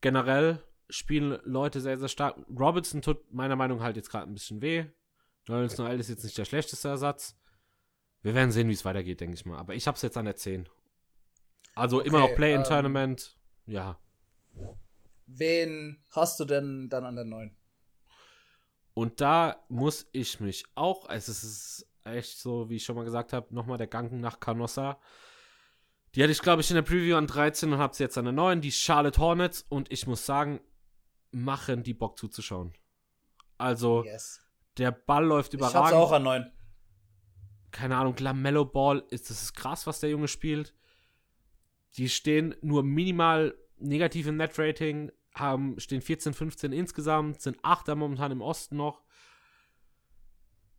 [0.00, 2.36] Generell spielen Leute sehr, sehr stark.
[2.50, 4.86] Robinson tut meiner Meinung nach halt jetzt gerade ein bisschen weh.
[5.46, 7.38] Nerlens Noel ist jetzt nicht der schlechteste Ersatz.
[8.22, 9.56] Wir werden sehen, wie es weitergeht, denke ich mal.
[9.58, 10.68] Aber ich habe es jetzt an der 10.
[11.76, 13.36] Also immer Okay, noch Play in ähm, Tournament.
[13.66, 14.00] Ja.
[15.26, 17.54] Wen hast du denn dann an der 9?
[18.98, 23.04] Und da muss ich mich auch, also es ist echt so, wie ich schon mal
[23.04, 24.98] gesagt habe, nochmal der Gang nach Canossa.
[26.14, 28.24] Die hatte ich, glaube ich, in der Preview an 13 und habe sie jetzt an
[28.24, 29.64] der 9, die Charlotte Hornets.
[29.68, 30.58] Und ich muss sagen,
[31.30, 32.72] machen die Bock zuzuschauen.
[33.56, 34.40] Also, Yes.
[34.78, 35.94] der Ball läuft Ich hab's überragend.
[36.00, 36.52] auch an 9.
[37.70, 40.74] keine Ahnung, Lamello Ball, ist das ist krass, was der Junge spielt.
[41.98, 48.32] Die stehen nur minimal negativ im Net-Rating, haben, stehen 14, 15 insgesamt, sind Achter momentan
[48.32, 49.02] im Osten noch.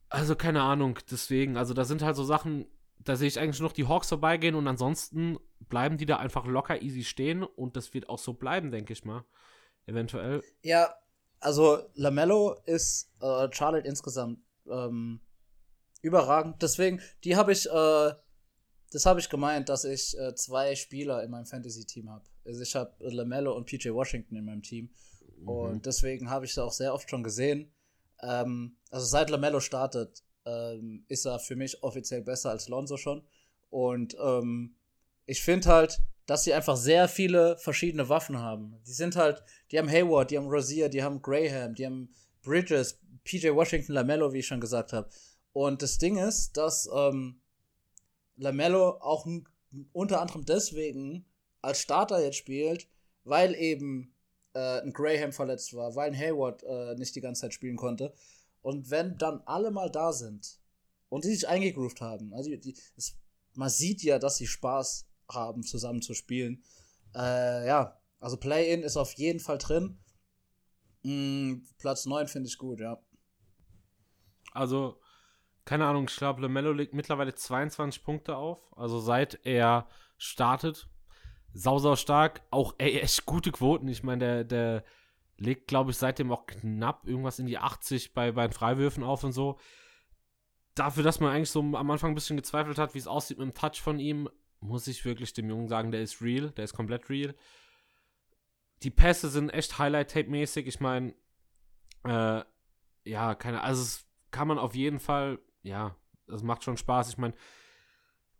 [0.09, 2.65] Also keine Ahnung, deswegen, also da sind halt so Sachen,
[2.97, 6.81] da sehe ich eigentlich noch die Hawks vorbeigehen und ansonsten bleiben die da einfach locker
[6.81, 9.23] easy stehen und das wird auch so bleiben, denke ich mal.
[9.85, 10.43] Eventuell.
[10.61, 10.93] Ja,
[11.39, 14.39] also Lamello ist äh, Charlotte insgesamt
[14.69, 15.21] ähm,
[16.01, 16.61] überragend.
[16.61, 18.13] Deswegen, die habe ich, äh,
[18.91, 22.25] das habe ich gemeint, dass ich äh, zwei Spieler in meinem Fantasy-Team habe.
[22.49, 24.89] Also ich habe Lamello und PJ Washington in meinem Team.
[25.45, 27.71] Und deswegen habe ich sie auch sehr oft schon gesehen.
[28.21, 33.23] Ähm, also seit Lamello startet, ähm, ist er für mich offiziell besser als Lonzo schon.
[33.69, 34.75] Und ähm,
[35.25, 38.75] ich finde halt, dass sie einfach sehr viele verschiedene Waffen haben.
[38.85, 42.99] Die sind halt, die haben Hayward, die haben Rozier, die haben Graham, die haben Bridges,
[43.23, 45.09] PJ Washington, Lamello, wie ich schon gesagt habe.
[45.53, 47.41] Und das Ding ist, dass ähm,
[48.37, 49.27] Lamello auch
[49.93, 51.25] unter anderem deswegen
[51.61, 52.87] als Starter jetzt spielt,
[53.23, 54.15] weil eben
[54.53, 58.13] äh, ein Graham verletzt war, weil ein Hayward äh, nicht die ganze Zeit spielen konnte.
[58.61, 60.59] Und wenn dann alle mal da sind
[61.09, 63.17] und die sich eingegroovt haben, also die, es,
[63.53, 66.63] man sieht ja, dass sie Spaß haben, zusammen zu spielen.
[67.15, 69.99] Äh, ja, also Play-In ist auf jeden Fall drin.
[71.03, 73.01] Mm, Platz 9 finde ich gut, ja.
[74.53, 74.99] Also,
[75.65, 78.59] keine Ahnung, ich glaube, LeMelo legt mittlerweile 22 Punkte auf.
[78.75, 79.87] Also seit er
[80.17, 80.89] startet.
[81.53, 82.41] Sau, sau stark.
[82.51, 83.87] Auch ey, echt gute Quoten.
[83.87, 84.83] Ich meine, der, der
[85.37, 89.23] legt, glaube ich, seitdem auch knapp irgendwas in die 80 bei, bei den Freiwürfen auf
[89.23, 89.57] und so.
[90.75, 93.47] Dafür, dass man eigentlich so am Anfang ein bisschen gezweifelt hat, wie es aussieht mit
[93.47, 94.29] dem Touch von ihm,
[94.59, 97.35] muss ich wirklich dem Jungen sagen, der ist real, der ist komplett real.
[98.83, 100.67] Die Pässe sind echt Highlight-Tape-mäßig.
[100.67, 101.13] Ich meine,
[102.05, 102.43] äh,
[103.03, 105.95] ja, keine, also es kann man auf jeden Fall, ja,
[106.27, 107.09] das macht schon Spaß.
[107.09, 107.33] Ich meine,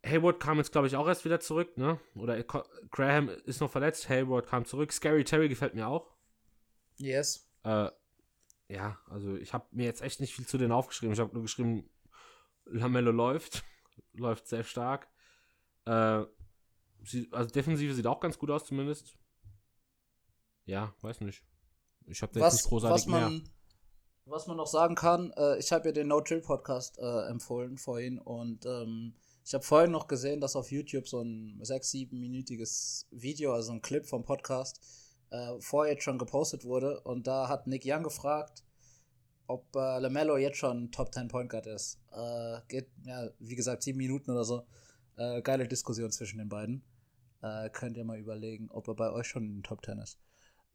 [0.06, 2.00] Hayward kam jetzt, glaube ich, auch erst wieder zurück, ne?
[2.16, 4.94] Oder Graham ist noch verletzt, Hayward kam zurück.
[4.94, 6.08] Scary Terry gefällt mir auch.
[6.98, 7.50] Yes.
[7.64, 7.90] Äh,
[8.70, 11.14] ja, also ich habe mir jetzt echt nicht viel zu denen aufgeschrieben.
[11.14, 11.90] Ich habe nur geschrieben,
[12.66, 13.64] Lamello läuft,
[14.14, 15.10] läuft sehr stark.
[15.86, 16.24] Äh,
[17.04, 19.18] sie, also Defensive sieht auch ganz gut aus zumindest.
[20.66, 21.44] Ja, weiß nicht.
[22.06, 23.42] Ich habe da jetzt nicht großartig was, man, mehr.
[24.26, 27.78] was man noch sagen kann, äh, ich habe ja den No Chill Podcast äh, empfohlen
[27.78, 29.16] vorhin und ähm,
[29.50, 33.82] ich habe vorhin noch gesehen, dass auf YouTube so ein sechs, siebenminütiges Video, also ein
[33.82, 34.80] Clip vom Podcast,
[35.32, 38.64] äh, vorher jetzt schon gepostet wurde und da hat Nick Young gefragt,
[39.48, 42.00] ob äh, LaMelo jetzt schon Top 10 Point Guard ist.
[42.12, 44.68] Äh, geht, ja, wie gesagt, sieben Minuten oder so.
[45.18, 46.84] Äh, geile Diskussion zwischen den beiden.
[47.42, 50.20] Äh, könnt ihr mal überlegen, ob er bei euch schon in Top 10 ist.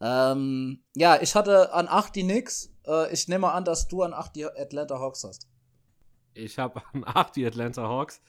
[0.01, 2.73] Ähm, ja, ich hatte an 8 die Knicks.
[2.89, 5.47] Äh, ich nehme an, dass du an 8 die Atlanta Hawks hast.
[6.33, 8.21] Ich habe an 8 die Atlanta Hawks.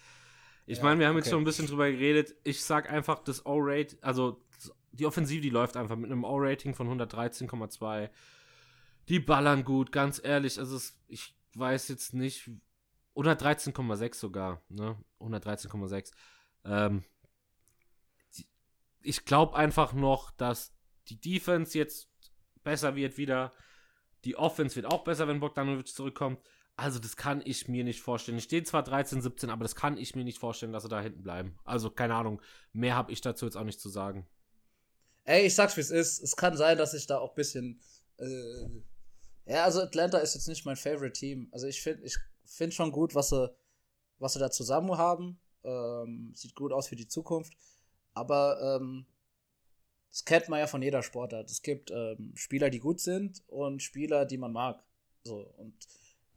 [0.65, 1.31] Ich Ja, meine, wir haben jetzt okay.
[1.31, 2.35] schon ein bisschen drüber geredet.
[2.43, 4.41] Ich sag einfach, das O-Rate, also
[4.91, 8.09] die Offensive, die läuft einfach mit einem O-Rating von 113,2.
[9.09, 10.57] Die ballern gut, ganz ehrlich.
[10.57, 12.49] Also es, ich weiß jetzt nicht.
[13.15, 14.97] 113,6 sogar, ne?
[15.19, 16.11] 113,6.
[16.65, 17.03] Ähm,
[19.01, 20.75] ich glaube einfach noch, dass
[21.07, 22.09] die Defense jetzt
[22.63, 23.53] besser wird wieder.
[24.25, 26.39] Die Offense wird auch besser, wenn Bogdanovic zurückkommt.
[26.77, 28.37] Also, das kann ich mir nicht vorstellen.
[28.37, 31.01] Ich stehe zwar 13, 17, aber das kann ich mir nicht vorstellen, dass sie da
[31.01, 31.57] hinten bleiben.
[31.63, 32.41] Also, keine Ahnung.
[32.73, 34.27] Mehr habe ich dazu jetzt auch nicht zu sagen.
[35.23, 36.21] Ey, ich sag's wie es ist.
[36.21, 37.79] Es kann sein, dass ich da auch ein bisschen.
[38.17, 38.67] Äh,
[39.47, 41.49] ja, also Atlanta ist jetzt nicht mein Favorite Team.
[41.51, 43.51] Also ich finde ich find schon gut, was sie,
[44.19, 45.39] was sie da zusammen haben.
[45.63, 47.53] Ähm, sieht gut aus für die Zukunft.
[48.13, 49.05] Aber ähm,
[50.11, 51.49] das kennt man ja von jeder Sportart.
[51.49, 54.83] Es gibt ähm, Spieler, die gut sind und Spieler, die man mag.
[55.23, 55.75] So, und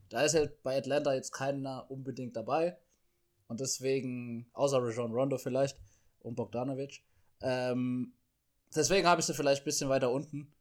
[0.09, 2.79] da ist halt bei Atlanta jetzt keiner unbedingt dabei.
[3.47, 5.79] Und deswegen, außer Rajon Rondo vielleicht
[6.21, 7.03] und Bogdanovic.
[7.41, 8.13] Ähm,
[8.75, 10.53] deswegen habe ich sie vielleicht ein bisschen weiter unten.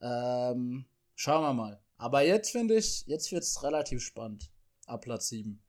[0.00, 1.80] Ähm, schauen wir mal.
[1.96, 4.50] Aber jetzt finde ich, jetzt wird es relativ spannend.
[4.86, 5.62] ab Platz 7.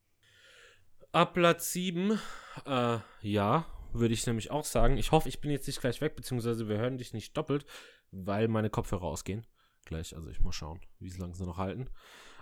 [1.12, 2.18] Ab Platz 7,
[2.66, 4.98] äh, ja, würde ich nämlich auch sagen.
[4.98, 7.64] Ich hoffe, ich bin jetzt nicht gleich weg, beziehungsweise wir hören dich nicht doppelt,
[8.10, 9.46] weil meine Kopfhörer ausgehen.
[9.84, 11.88] Gleich, also ich muss schauen, wie lange sie noch halten.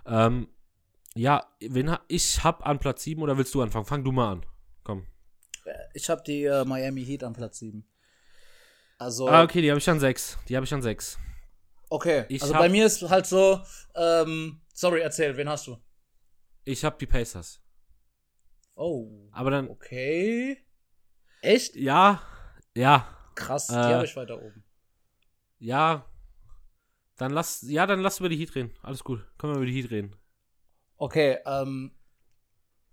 [0.05, 0.49] Ähm,
[1.15, 3.85] ja, wen ich habe an Platz 7 oder willst du anfangen?
[3.85, 4.45] Fang du mal an.
[4.83, 5.07] Komm.
[5.93, 7.87] Ich habe die äh, Miami Heat an Platz 7.
[8.97, 9.27] Also.
[9.27, 10.37] Ah, okay, die habe ich an 6.
[10.47, 11.17] Die habe ich an 6.
[11.89, 13.61] Okay, ich also bei mir ist halt so,
[13.95, 15.77] ähm, sorry, erzähl, wen hast du?
[16.65, 17.61] Ich habe die Pacers.
[18.75, 19.29] Oh.
[19.31, 19.69] Aber dann.
[19.69, 20.57] Okay.
[21.41, 21.75] Echt?
[21.75, 22.21] Ja,
[22.75, 23.07] ja.
[23.35, 24.63] Krass, die äh, habe ich weiter oben.
[25.59, 26.09] Ja.
[27.17, 28.73] Dann lass, ja, dann lass über die Heat reden.
[28.81, 29.25] Alles gut.
[29.37, 30.15] Können wir über die Heat reden.
[30.97, 31.91] Okay, ähm.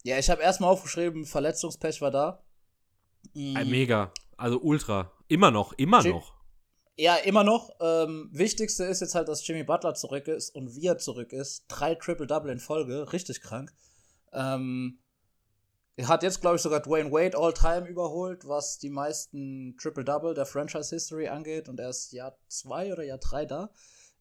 [0.05, 2.45] Ja, ich habe erstmal aufgeschrieben, Verletzungspech war da.
[3.35, 3.57] Mhm.
[3.57, 4.13] Ein Mega.
[4.37, 5.13] Also ultra.
[5.29, 6.35] Immer noch, immer Jim noch.
[6.97, 7.71] Ja, immer noch.
[7.81, 11.65] Ähm, wichtigste ist jetzt halt, dass Jimmy Butler zurück ist und wie er zurück ist.
[11.69, 13.13] Drei Triple-Double in Folge.
[13.13, 13.73] Richtig krank.
[14.33, 14.99] Ähm,
[15.97, 20.47] er hat jetzt, glaube ich, sogar Dwayne Wade all-time überholt, was die meisten Triple-Double der
[20.47, 21.69] Franchise-History angeht.
[21.69, 23.71] Und er ist Jahr zwei oder Jahr drei da.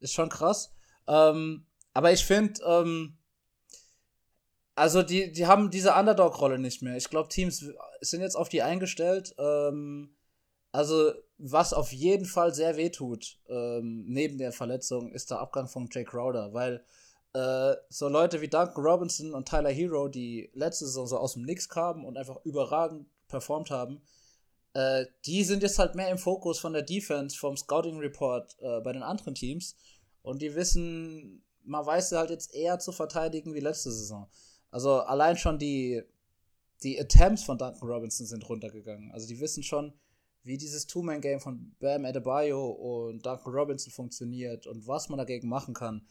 [0.00, 0.72] Ist schon krass.
[1.06, 3.18] Ähm, aber ich finde, ähm,
[4.74, 6.96] also die, die haben diese Underdog-Rolle nicht mehr.
[6.96, 7.64] Ich glaube, Teams
[8.00, 9.34] sind jetzt auf die eingestellt.
[9.38, 10.14] Ähm,
[10.72, 15.88] also, was auf jeden Fall sehr wehtut, ähm, neben der Verletzung, ist der Abgang von
[15.92, 16.84] Jay Crowder, weil
[17.34, 21.42] äh, so Leute wie Duncan Robinson und Tyler Hero, die letzte Saison so aus dem
[21.42, 24.02] Nix kamen und einfach überragend performt haben,
[24.74, 28.80] äh, die sind jetzt halt mehr im Fokus von der Defense, vom Scouting Report äh,
[28.80, 29.76] bei den anderen Teams.
[30.22, 34.28] Und die wissen, man weiß sie halt jetzt eher zu verteidigen wie letzte Saison.
[34.72, 36.02] Also allein schon die,
[36.82, 39.12] die Attempts von Duncan Robinson sind runtergegangen.
[39.12, 39.92] Also die wissen schon,
[40.42, 45.74] wie dieses Two-Man-Game von Bam Adebayo und Duncan Robinson funktioniert und was man dagegen machen
[45.74, 46.06] kann.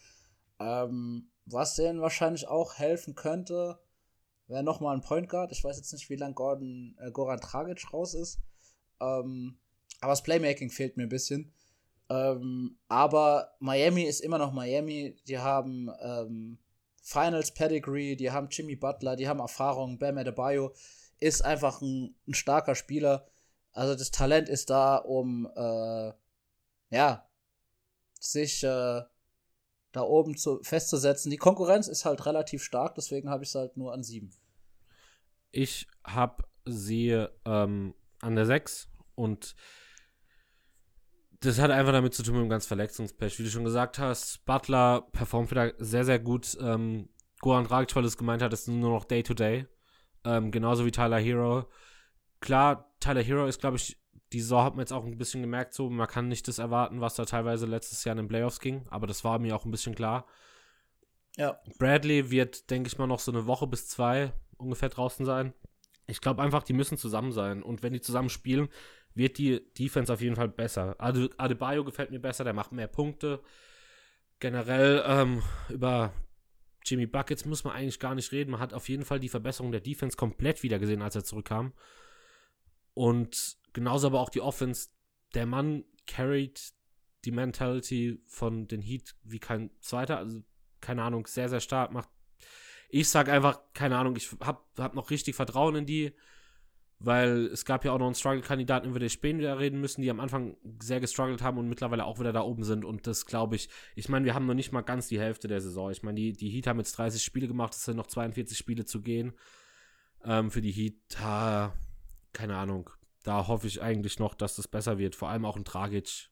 [0.60, 3.80] Ähm, was denen wahrscheinlich auch helfen könnte,
[4.48, 5.52] wäre nochmal ein Point Guard.
[5.52, 8.40] Ich weiß jetzt nicht, wie lange Gordon, äh, Goran Dragic raus ist.
[9.02, 9.58] Ähm,
[10.02, 11.52] aber das Playmaking fehlt mir ein bisschen.
[12.10, 15.18] Ähm, aber Miami ist immer noch Miami.
[15.28, 16.60] Die haben ähm,
[17.02, 19.98] Finals Pedigree, die haben Jimmy Butler, die haben Erfahrung.
[19.98, 20.74] Bam Adebayo
[21.20, 23.28] ist einfach ein, ein starker Spieler.
[23.74, 26.12] Also das Talent ist da, um äh,
[26.90, 27.28] ja
[28.20, 29.02] sich äh,
[29.92, 31.32] da oben zu, festzusetzen.
[31.32, 34.32] Die Konkurrenz ist halt relativ stark, deswegen habe ich es halt nur an sieben.
[35.52, 39.56] Ich habe sie ähm, an der sechs und
[41.42, 43.38] das hat einfach damit zu tun mit dem ganz Verletzungspech.
[43.38, 46.58] Wie du schon gesagt hast, Butler performt wieder sehr, sehr gut.
[46.62, 49.62] Ähm, Goran Dragic, weil es gemeint hat, ist nur noch Day-to-Day.
[49.62, 49.68] -Day.
[50.24, 51.68] Ähm, genauso wie Tyler Hero.
[52.40, 53.98] Klar, Tyler Hero ist, glaube ich,
[54.32, 57.02] die Saison hat man jetzt auch ein bisschen gemerkt, so, man kann nicht das erwarten,
[57.02, 59.72] was da teilweise letztes Jahr in den Playoffs ging, aber das war mir auch ein
[59.72, 60.26] bisschen klar.
[61.38, 61.60] Ja.
[61.80, 65.54] Bradley wird, denke ich mal, noch so eine Woche bis zwei ungefähr draußen sein.
[66.08, 67.64] Ich glaube einfach, die müssen zusammen sein.
[67.64, 68.70] Und wenn die zusammen spielen,
[69.14, 70.96] wird die Defense auf jeden Fall besser.
[71.00, 73.42] Ade Adebayo gefällt mir besser, der macht mehr Punkte.
[74.40, 76.14] Generell ähm, über
[76.86, 78.52] Jimmy Buckets muss man eigentlich gar nicht reden.
[78.52, 81.74] Man hat auf jeden Fall die Verbesserung der Defense komplett wieder gesehen, als er zurückkam.
[82.94, 84.90] Und genauso aber auch die Offense.
[85.34, 86.74] Der Mann carried
[87.24, 90.18] die Mentality von den Heat wie kein zweiter.
[90.18, 90.42] Also,
[90.80, 91.92] keine Ahnung, sehr, sehr stark.
[91.92, 92.10] Macht.
[92.90, 96.14] Ich sag einfach, keine Ahnung, ich hab, hab noch richtig Vertrauen in die,
[97.04, 100.10] weil es gab ja auch noch einen Struggle-Kandidaten, über den wir später reden müssen, die
[100.10, 102.86] am Anfang sehr gestruggelt haben und mittlerweile auch wieder da oben sind.
[102.86, 105.62] Und das glaube ich, ich meine, wir haben noch nicht mal ganz die Hälfte der
[105.62, 105.92] Saison.
[105.92, 108.86] Ich meine, die, die Heat haben jetzt 30 Spiele gemacht, es sind noch 42 Spiele
[108.86, 109.34] zu gehen.
[110.24, 111.74] Ähm, für die Heat, ha,
[112.34, 112.90] keine Ahnung
[113.24, 115.16] da hoffe ich eigentlich noch, dass das besser wird.
[115.16, 116.30] Vor allem auch ein Tragic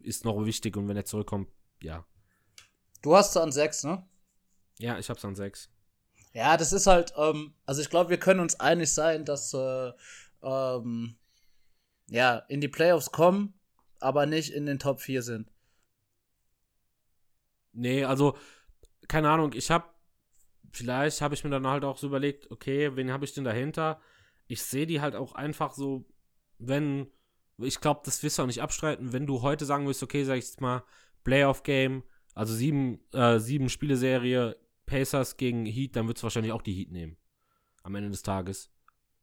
[0.00, 1.48] ist noch wichtig und wenn er zurückkommt,
[1.80, 2.04] ja.
[3.02, 4.06] Du hast es an sechs, ne?
[4.78, 5.70] Ja, ich hab's an sechs.
[6.36, 9.92] Ja, das ist halt, ähm, also ich glaube, wir können uns einig sein, dass äh,
[10.42, 11.16] ähm,
[12.10, 13.54] ja, in die Playoffs kommen,
[14.00, 15.50] aber nicht in den Top 4 sind.
[17.72, 18.36] Nee, also,
[19.08, 19.98] keine Ahnung, ich hab,
[20.72, 23.98] vielleicht habe ich mir dann halt auch so überlegt, okay, wen habe ich denn dahinter?
[24.46, 26.04] Ich sehe die halt auch einfach so
[26.58, 27.06] wenn,
[27.56, 30.36] ich glaube, das wirst du auch nicht abstreiten, wenn du heute sagen willst, okay, sag
[30.36, 30.84] ich jetzt mal,
[31.24, 32.02] Playoff-Game,
[32.34, 34.56] also sieben, äh, sieben Spiele-Serie,
[34.86, 37.16] Pacers gegen Heat, dann würdest du wahrscheinlich auch die Heat nehmen.
[37.82, 38.70] Am Ende des Tages.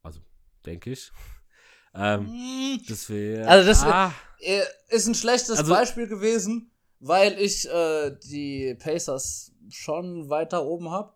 [0.02, 0.20] Also,
[0.66, 1.12] denke ich.
[1.96, 2.82] ähm, hm.
[2.88, 3.48] das wäre.
[3.48, 9.52] Also, das ah, äh, ist ein schlechtes also, Beispiel gewesen, weil ich äh, die Pacers
[9.70, 11.14] schon weiter oben habe.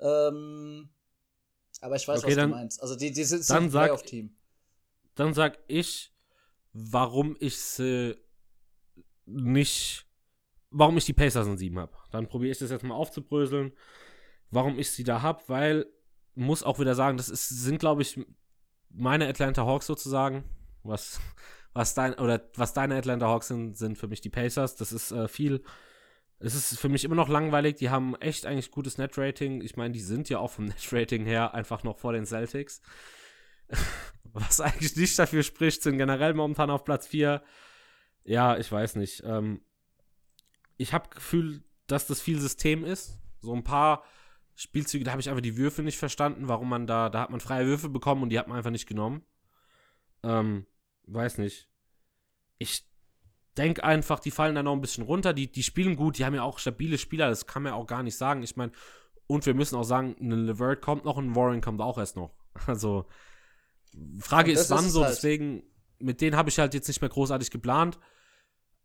[0.00, 0.88] Ähm,
[1.80, 2.82] aber ich weiß, okay, was dann, du meinst.
[2.82, 4.36] Also, die, die sind, sind ein Playoff-Team
[5.20, 6.12] dann sag ich,
[6.72, 8.16] warum ich sie
[9.26, 10.06] nicht,
[10.70, 11.92] warum ich die Pacers in 7 habe.
[12.10, 13.72] Dann probiere ich das jetzt mal aufzubröseln.
[14.50, 15.86] warum ich sie da habe, weil,
[16.34, 18.18] muss auch wieder sagen, das ist, sind, glaube ich,
[18.90, 20.44] meine Atlanta Hawks sozusagen.
[20.82, 21.20] Was,
[21.72, 24.76] was dein, oder was deine Atlanta Hawks sind, sind für mich die Pacers.
[24.76, 25.62] Das ist äh, viel.
[26.40, 27.76] Es ist für mich immer noch langweilig.
[27.76, 29.60] Die haben echt eigentlich gutes Net-Rating.
[29.60, 32.82] Ich meine, die sind ja auch vom Net-Rating her einfach noch vor den Celtics.
[34.32, 37.42] was eigentlich nicht dafür spricht, sind generell momentan auf Platz 4.
[38.24, 39.22] Ja, ich weiß nicht.
[39.24, 39.60] Ähm,
[40.76, 43.18] ich habe Gefühl, dass das viel System ist.
[43.40, 44.04] So ein paar
[44.54, 47.40] Spielzüge, da habe ich einfach die Würfe nicht verstanden, warum man da, da hat man
[47.40, 49.22] freie Würfe bekommen und die hat man einfach nicht genommen.
[50.22, 50.66] Ähm,
[51.06, 51.68] weiß nicht.
[52.58, 52.86] Ich
[53.56, 55.32] denke einfach, die fallen da noch ein bisschen runter.
[55.32, 58.02] Die, die spielen gut, die haben ja auch stabile Spieler, das kann man auch gar
[58.02, 58.42] nicht sagen.
[58.42, 58.72] Ich meine,
[59.26, 62.34] und wir müssen auch sagen, ein Levert kommt noch, ein Warren kommt auch erst noch.
[62.66, 63.06] Also,
[64.18, 65.14] Frage ist wann ist so, halt.
[65.14, 65.62] deswegen,
[65.98, 67.98] mit denen habe ich halt jetzt nicht mehr großartig geplant.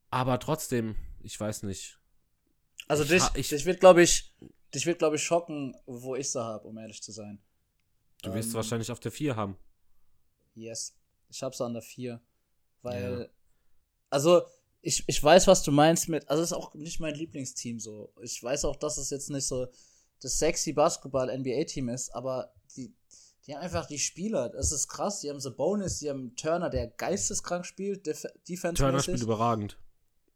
[0.10, 2.00] Aber trotzdem, ich weiß nicht.
[2.88, 4.34] Also ich, dich, ich, dich wird, glaube ich,
[4.74, 7.42] dich wird, glaube ich, schocken, wo ich sie habe, um ehrlich zu sein.
[8.22, 9.58] Du wirst ähm, wahrscheinlich auf der 4 haben.
[10.54, 10.96] Yes.
[11.30, 12.22] Ich habe sie an der 4.
[12.82, 13.28] Weil, ja.
[14.10, 14.44] also,
[14.82, 18.14] ich, ich weiß, was du meinst mit, also es ist auch nicht mein Lieblingsteam so.
[18.22, 19.68] Ich weiß auch, dass es jetzt nicht so
[20.22, 22.94] das sexy Basketball-NBA-Team ist, aber die,
[23.46, 24.50] die haben einfach die Spieler.
[24.50, 25.22] Das ist krass.
[25.22, 28.82] Die haben so Bonus, die haben Turner, der geisteskrank spielt, Def Defense.
[28.82, 29.78] Turner spielt überragend.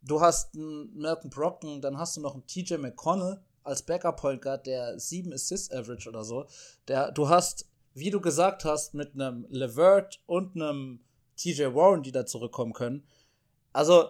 [0.01, 4.41] Du hast einen Malcolm Brocken, dann hast du noch einen TJ McConnell als Backup Point
[4.41, 6.45] Guard, der 7 Assist Average oder so.
[6.87, 11.01] Der, du hast, wie du gesagt hast, mit einem Levert und einem
[11.35, 13.05] TJ Warren, die da zurückkommen können.
[13.73, 14.09] Also,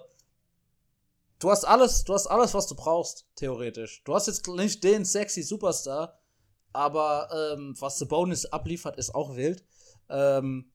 [1.39, 4.03] du hast alles, du hast alles, was du brauchst, theoretisch.
[4.03, 6.19] Du hast jetzt nicht den sexy Superstar,
[6.71, 9.65] aber ähm, was The Bonus abliefert, ist auch wild.
[10.09, 10.71] Ähm,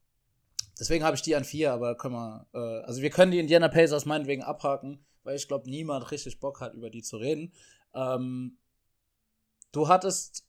[0.79, 3.69] deswegen habe ich die an vier, aber können wir, äh, also wir können die Indiana
[3.69, 7.53] Pacers meinetwegen abhaken, weil ich glaube, niemand richtig Bock hat, über die zu reden.
[7.95, 8.59] Ähm,
[9.73, 10.47] du hattest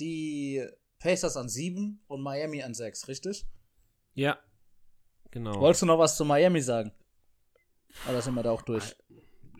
[0.00, 0.66] die
[0.98, 3.46] Pacers an sieben und Miami an sechs, richtig?
[4.14, 4.38] Ja,
[5.30, 5.60] genau.
[5.60, 6.92] Wolltest du noch was zu Miami sagen?
[8.08, 8.96] Oder sind wir da auch durch?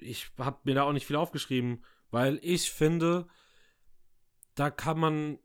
[0.00, 3.26] Ich habe mir da auch nicht viel aufgeschrieben, weil ich finde,
[4.54, 5.38] da kann man,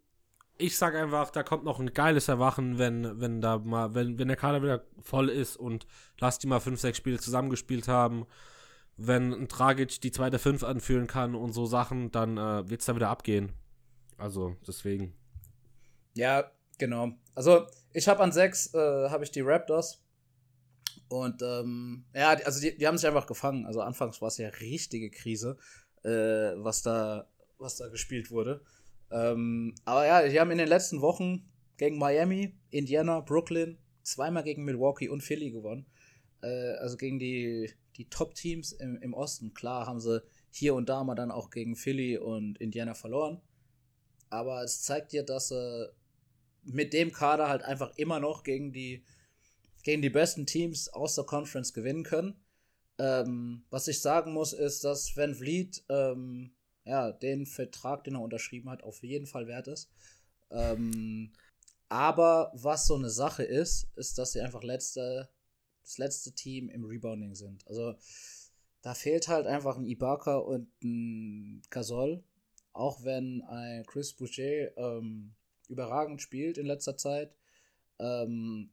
[0.63, 4.29] ich sag einfach, da kommt noch ein geiles Erwachen, wenn, wenn da mal, wenn, wenn
[4.29, 5.85] der Kader wieder voll ist und
[6.19, 8.25] lass die mal fünf, sechs Spiele zusammengespielt haben.
[8.95, 12.85] Wenn ein Tragic die zweite Fünf anführen kann und so Sachen, dann äh, wird es
[12.85, 13.51] da wieder abgehen.
[14.17, 15.13] Also, deswegen.
[16.13, 17.11] Ja, genau.
[17.35, 20.01] Also, ich habe an sechs, äh, habe ich die Raptors.
[21.09, 23.65] Und, ähm, ja, also die, die haben sich einfach gefangen.
[23.65, 25.57] Also, anfangs war es ja richtige Krise,
[26.03, 28.61] äh, was da, was da gespielt wurde.
[29.13, 31.47] Ähm, aber ja, die haben in den letzten Wochen
[31.77, 35.85] gegen Miami, Indiana, Brooklyn, zweimal gegen Milwaukee und Philly gewonnen.
[36.41, 39.53] Äh, also gegen die, die Top-Teams im, im Osten.
[39.53, 43.39] Klar haben sie hier und da mal dann auch gegen Philly und Indiana verloren.
[44.31, 45.91] Aber es zeigt dir, dass sie
[46.63, 49.03] mit dem Kader halt einfach immer noch gegen die,
[49.83, 52.39] gegen die besten Teams aus der Conference gewinnen können.
[52.97, 56.55] Ähm, was ich sagen muss, ist, dass Van Vliet ähm,
[56.85, 59.89] ja, den Vertrag, den er unterschrieben hat, auf jeden Fall wert ist.
[60.51, 61.31] Ähm,
[61.89, 65.29] aber was so eine Sache ist, ist, dass sie einfach letzte,
[65.83, 67.65] das letzte Team im Rebounding sind.
[67.67, 67.95] Also
[68.81, 72.23] da fehlt halt einfach ein Ibaka und ein Gasol.
[72.73, 75.35] Auch wenn ein Chris Boucher ähm,
[75.69, 77.35] überragend spielt in letzter Zeit.
[77.99, 78.71] Ähm,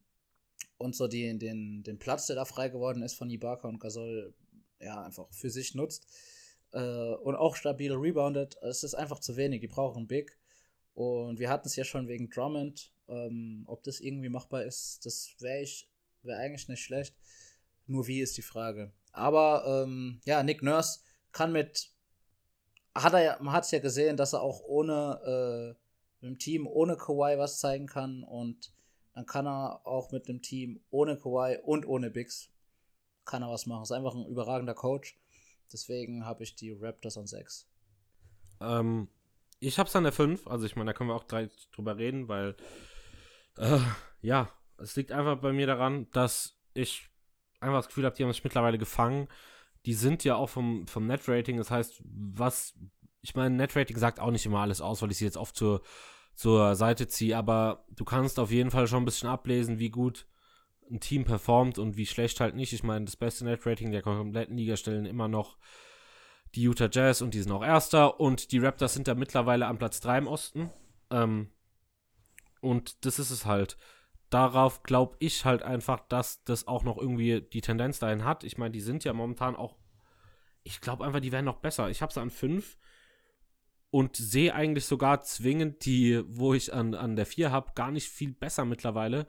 [0.77, 4.33] und so die, den, den Platz, der da frei geworden ist von Ibaka und Gasol,
[4.79, 6.07] ja, einfach für sich nutzt
[6.73, 8.57] äh, und auch stabil reboundet.
[8.61, 9.61] Es ist einfach zu wenig.
[9.61, 10.37] Die brauchen Big.
[10.93, 12.91] Und wir hatten es ja schon wegen Drummond.
[13.07, 15.65] Ähm, ob das irgendwie machbar ist, das wäre
[16.23, 17.15] wäre eigentlich nicht schlecht.
[17.87, 18.91] Nur wie ist die Frage.
[19.11, 20.99] Aber ähm, ja, Nick Nurse
[21.31, 21.91] kann mit,
[22.95, 25.81] hat er man hat es ja gesehen, dass er auch ohne äh,
[26.21, 28.73] mit dem Team ohne Kawhi was zeigen kann und
[29.13, 32.49] dann kann er auch mit dem Team ohne Kawhi und ohne Bigs
[33.25, 33.83] kann er was machen.
[33.83, 35.19] Ist einfach ein überragender Coach.
[35.71, 37.67] Deswegen habe ich die Raptors an 6.
[38.61, 39.07] Ähm,
[39.59, 40.47] ich habe es an der 5.
[40.47, 42.55] Also ich meine, da können wir auch drei drüber reden, weil
[43.57, 43.79] äh,
[44.21, 47.09] ja, es liegt einfach bei mir daran, dass ich
[47.59, 49.27] einfach das Gefühl habe, die haben sich mittlerweile gefangen.
[49.85, 52.77] Die sind ja auch vom, vom Net-Rating, das heißt, was,
[53.21, 55.81] ich meine, Net-Rating sagt auch nicht immer alles aus, weil ich sie jetzt oft zur,
[56.35, 60.27] zur Seite ziehe, aber du kannst auf jeden Fall schon ein bisschen ablesen, wie gut
[60.91, 62.73] ein Team performt und wie schlecht halt nicht.
[62.73, 65.57] Ich meine, das beste Net-Rating der kompletten Liga stellen immer noch
[66.55, 69.77] die Utah Jazz und die sind auch Erster und die Raptors sind da mittlerweile am
[69.77, 70.69] Platz 3 im Osten.
[71.09, 71.49] Ähm,
[72.59, 73.77] und das ist es halt.
[74.29, 78.43] Darauf glaube ich halt einfach, dass das auch noch irgendwie die Tendenz dahin hat.
[78.43, 79.75] Ich meine, die sind ja momentan auch.
[80.63, 81.89] Ich glaube einfach, die werden noch besser.
[81.89, 82.77] Ich habe sie an 5.
[83.89, 88.09] und sehe eigentlich sogar zwingend die, wo ich an, an der 4 habe, gar nicht
[88.09, 89.27] viel besser mittlerweile.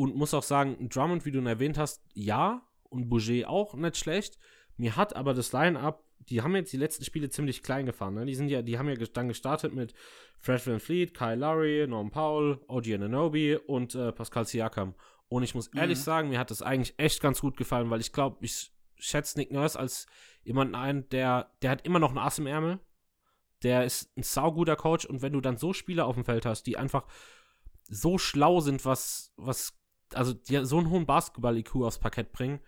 [0.00, 2.66] Und muss auch sagen, Drummond, wie du ihn erwähnt hast, ja.
[2.84, 4.38] Und Bouger auch nicht schlecht.
[4.78, 8.14] Mir hat aber das Line-Up, die haben jetzt die letzten Spiele ziemlich klein gefahren.
[8.14, 8.24] Ne?
[8.24, 9.92] Die sind ja, die haben ja dann gestartet mit
[10.38, 14.94] Fred Van Fleet, Kyle Lowry, Norm Powell, OG Ananobi und äh, Pascal Siakam.
[15.28, 16.02] Und ich muss ehrlich mhm.
[16.02, 19.52] sagen, mir hat das eigentlich echt ganz gut gefallen, weil ich glaube, ich schätze Nick
[19.52, 20.06] Nurse als
[20.44, 22.80] jemanden ein, der, der hat immer noch ein Ass im Ärmel.
[23.62, 26.62] Der ist ein sauguter Coach und wenn du dann so Spieler auf dem Feld hast,
[26.62, 27.04] die einfach
[27.90, 29.79] so schlau sind, was, was,
[30.14, 32.60] also die so einen hohen Basketball-IQ aufs Parkett bringen,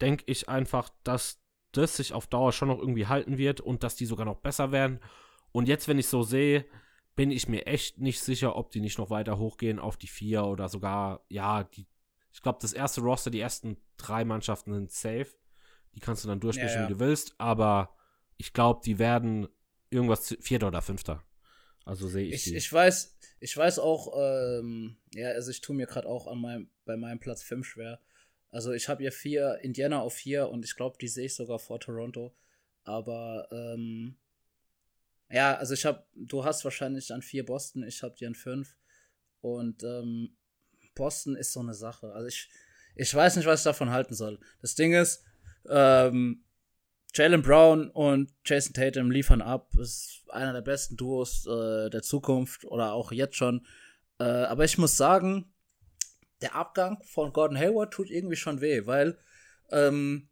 [0.00, 3.96] denke ich einfach, dass das sich auf Dauer schon noch irgendwie halten wird und dass
[3.96, 5.00] die sogar noch besser werden.
[5.52, 6.64] Und jetzt, wenn ich so sehe,
[7.16, 10.44] bin ich mir echt nicht sicher, ob die nicht noch weiter hochgehen auf die vier
[10.44, 11.86] oder sogar, ja, die,
[12.32, 15.28] ich glaube, das erste Roster, die ersten drei Mannschaften sind safe.
[15.94, 16.88] Die kannst du dann durchmischen, ja, ja.
[16.88, 17.94] wie du willst, aber
[18.36, 19.46] ich glaube, die werden
[19.90, 21.22] irgendwas Vierter oder Fünfter.
[21.84, 22.56] Also sehe ich, ich die.
[22.56, 26.70] Ich weiß, ich weiß auch, ähm, ja, also ich tue mir gerade auch an meinem,
[26.84, 28.00] bei meinem Platz 5 schwer.
[28.50, 31.58] Also ich habe ja vier, Indiana auf vier und ich glaube, die sehe ich sogar
[31.58, 32.34] vor Toronto.
[32.84, 34.16] Aber ähm,
[35.30, 38.76] ja, also ich habe, du hast wahrscheinlich an vier Boston, ich habe die an fünf.
[39.40, 40.36] Und ähm,
[40.94, 42.12] Boston ist so eine Sache.
[42.12, 42.48] Also ich,
[42.94, 44.38] ich weiß nicht, was ich davon halten soll.
[44.60, 45.24] Das Ding ist,
[45.68, 46.44] ähm,
[47.14, 49.70] Jalen Brown und Jason Tatum liefern ab.
[49.78, 53.66] Ist einer der besten Duos äh, der Zukunft oder auch jetzt schon.
[54.18, 55.52] Äh, aber ich muss sagen,
[56.40, 59.16] der Abgang von Gordon Hayward tut irgendwie schon weh, weil,
[59.70, 60.28] ähm,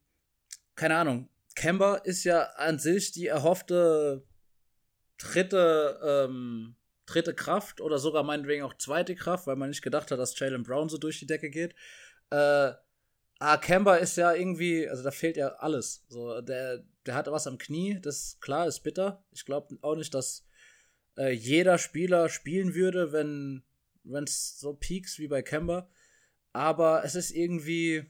[0.75, 4.25] keine Ahnung, Kemba ist ja an sich die erhoffte
[5.19, 6.75] dritte, ähm,
[7.07, 10.65] dritte Kraft oder sogar meinetwegen auch zweite Kraft, weil man nicht gedacht hat, dass Jalen
[10.65, 11.75] Brown so durch die Decke geht.
[12.31, 12.73] Äh,
[13.43, 16.05] ah, Kemba ist ja irgendwie, also da fehlt ja alles.
[16.09, 19.25] So, der, der hat was am Knie, das klar ist bitter.
[19.33, 20.47] Ich glaube auch nicht, dass
[21.19, 23.65] äh, jeder Spieler spielen würde, wenn
[24.25, 25.89] es so peaks wie bei Kemba.
[26.53, 28.05] Aber es ist irgendwie,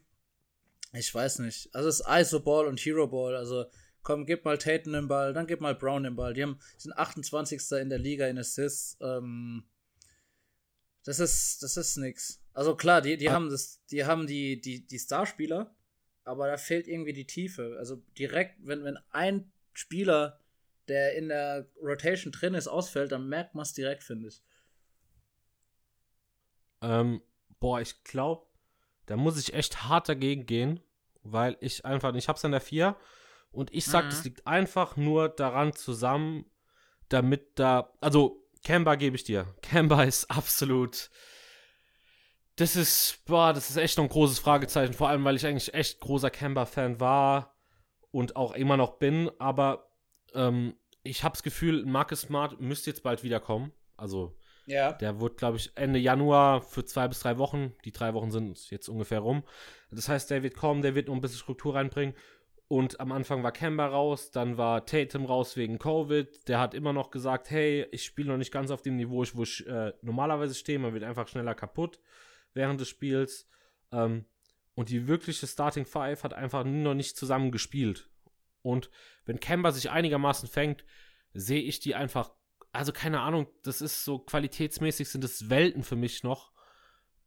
[0.93, 1.75] ich weiß nicht.
[1.75, 3.35] Also es ist ISO-Ball und Hero-Ball.
[3.37, 3.65] Also
[4.03, 6.35] komm, gib mal Tatum den Ball, dann gib mal Brown den Ball.
[6.35, 7.61] Die haben, sind 28.
[7.81, 8.99] in der Liga in Assists.
[9.01, 9.65] Ähm,
[11.05, 12.41] das ist, das ist nix.
[12.53, 13.33] Also klar, die, die ah.
[13.33, 15.75] haben das, die haben die, die, die Starspieler,
[16.25, 17.77] aber da fehlt irgendwie die Tiefe.
[17.79, 20.41] Also direkt, wenn, wenn ein Spieler,
[20.89, 24.43] der in der Rotation drin ist, ausfällt, dann merkt man es direkt, finde ich.
[26.83, 27.23] Ähm,
[27.61, 28.47] boah, ich glaube,
[29.07, 30.81] da muss ich echt hart dagegen gehen,
[31.23, 32.97] weil ich einfach, ich hab's an der 4
[33.51, 34.11] und ich sag, mhm.
[34.11, 36.47] das liegt einfach nur daran zusammen,
[37.09, 39.47] damit da, also Kemba gebe ich dir.
[39.63, 41.11] Kemba ist absolut,
[42.57, 45.75] das ist, boah, das ist echt noch ein großes Fragezeichen, vor allem, weil ich eigentlich
[45.75, 47.57] echt großer Kemba-Fan war
[48.11, 49.91] und auch immer noch bin, aber
[50.35, 53.73] ähm, ich habe das Gefühl, Marcus Smart müsste jetzt bald wiederkommen.
[53.97, 54.37] Also
[54.67, 54.93] ja.
[54.93, 57.75] Der wird, glaube ich, Ende Januar für zwei bis drei Wochen.
[57.85, 59.43] Die drei Wochen sind jetzt ungefähr rum.
[59.91, 62.15] Das heißt, der wird kommen, der wird noch ein bisschen Struktur reinbringen.
[62.73, 66.49] Und am Anfang war Kemba raus, dann war Tatum raus wegen Covid.
[66.49, 69.43] Der hat immer noch gesagt, hey, ich spiele noch nicht ganz auf dem Niveau, wo
[69.43, 70.79] ich äh, normalerweise stehe.
[70.79, 72.01] Man wird einfach schneller kaputt
[72.55, 73.47] während des Spiels.
[73.91, 74.25] Ähm,
[74.75, 78.09] und die wirkliche Starting Five hat einfach noch nicht zusammen gespielt.
[78.63, 78.89] Und
[79.27, 80.83] wenn Kemba sich einigermaßen fängt,
[81.35, 82.31] sehe ich die einfach
[82.73, 86.53] also keine Ahnung, das ist so qualitätsmäßig sind es Welten für mich noch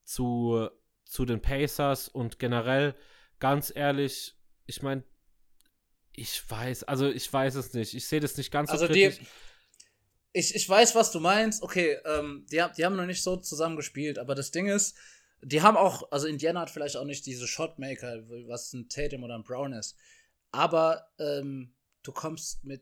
[0.03, 0.69] zu,
[1.03, 2.95] zu den Pacers und generell,
[3.37, 4.35] ganz ehrlich,
[4.65, 5.03] ich meine,
[6.17, 7.93] ich weiß, also ich weiß es nicht.
[7.93, 9.19] Ich sehe das nicht ganz also so kritisch.
[9.19, 9.25] Die,
[10.33, 11.63] ich, ich weiß, was du meinst.
[11.63, 14.95] Okay, ähm, die, die haben noch nicht so zusammen gespielt, aber das Ding ist,
[15.41, 19.35] die haben auch, also Indiana hat vielleicht auch nicht diese Shotmaker, was ein Tatum oder
[19.35, 19.95] ein Brown ist.
[20.51, 22.81] Aber ähm, du kommst mit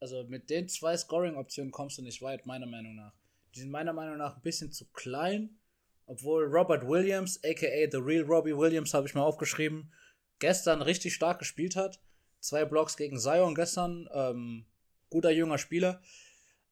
[0.00, 3.12] also mit den zwei Scoring-Optionen kommst du nicht weit, meiner Meinung nach.
[3.54, 5.58] Die sind meiner Meinung nach ein bisschen zu klein,
[6.06, 9.92] obwohl Robert Williams, aka The Real Robbie Williams, habe ich mal aufgeschrieben,
[10.38, 12.00] gestern richtig stark gespielt hat.
[12.40, 14.64] Zwei Blocks gegen Zion gestern, ähm,
[15.10, 16.00] guter junger Spieler.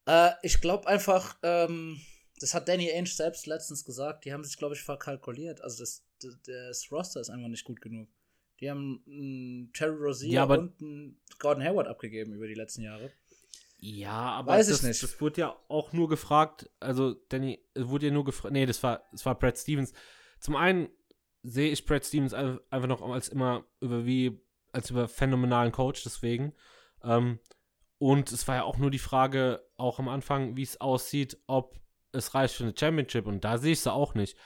[0.07, 2.01] Äh, ich glaube einfach, ähm,
[2.41, 5.61] das hat Danny Ainge selbst letztens gesagt, die haben sich, glaube ich, verkalkuliert.
[5.63, 8.09] Also das, das, das Roster ist einfach nicht gut genug.
[8.61, 13.13] Die haben einen Terry Rozier ja, und einen Gordon Hayward abgegeben über die letzten Jahre.
[13.79, 15.03] Ja, aber Weiß das, ich nicht.
[15.03, 18.83] das wurde ja auch nur gefragt, also Danny, es wurde ja nur gefragt, nee, das
[18.83, 19.93] war, das war Brad Stevens.
[20.41, 20.89] Zum einen
[21.43, 24.41] sehe ich Brad Stevens einfach noch als immer über wie,
[24.77, 26.53] als über phänomenalen Coach, deswegen.
[27.03, 27.41] Ähm,
[27.99, 31.81] und es war ja auch nur die Frage, auch am Anfang, wie es aussieht, ob
[32.13, 33.27] es reicht für eine Championship.
[33.27, 34.37] Und da sehe ich es auch nicht.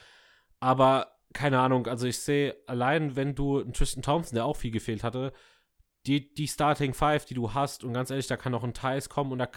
[0.59, 4.71] Aber keine Ahnung, also ich sehe allein, wenn du einen Tristan Thompson, der auch viel
[4.71, 5.33] gefehlt hatte,
[6.05, 9.09] die, die Starting Five, die du hast, und ganz ehrlich, da kann auch ein Thais
[9.09, 9.49] kommen und da,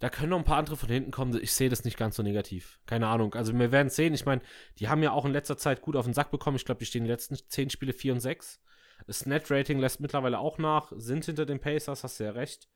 [0.00, 1.38] da können noch ein paar andere von hinten kommen.
[1.40, 2.80] Ich sehe das nicht ganz so negativ.
[2.86, 3.34] Keine Ahnung.
[3.34, 4.14] Also wir werden sehen.
[4.14, 4.42] Ich meine,
[4.78, 6.56] die haben ja auch in letzter Zeit gut auf den Sack bekommen.
[6.56, 8.60] Ich glaube, die stehen die letzten zehn Spiele 4 und 6.
[9.06, 12.68] Das Net-Rating lässt mittlerweile auch nach, sind hinter den Pacers, hast du ja recht.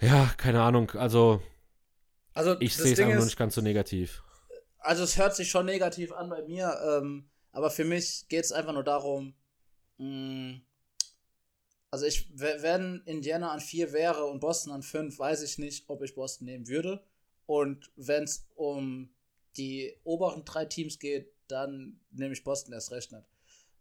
[0.00, 0.90] Ja, keine Ahnung.
[0.92, 1.42] Also,
[2.34, 4.22] Also, ich sehe es einfach ist, nicht ganz so negativ.
[4.78, 8.52] also es hört sich schon negativ an bei mir, ähm, aber für mich geht es
[8.52, 9.34] einfach nur darum,
[9.98, 10.60] mh,
[11.90, 16.02] also ich, wenn Indiana an 4 wäre und Boston an 5, weiß ich nicht, ob
[16.02, 17.02] ich Boston nehmen würde.
[17.46, 19.08] Und wenn es um
[19.56, 23.24] die oberen drei Teams geht, dann nehme ich Boston erst recht nicht.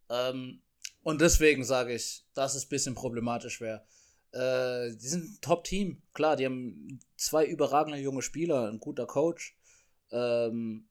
[0.09, 0.61] Ähm,
[1.07, 3.85] und deswegen sage ich, dass es ein bisschen problematisch wäre.
[4.33, 9.57] Äh, die sind ein Top-Team, klar, die haben zwei überragende junge Spieler, ein guter Coach.
[10.11, 10.89] Ähm,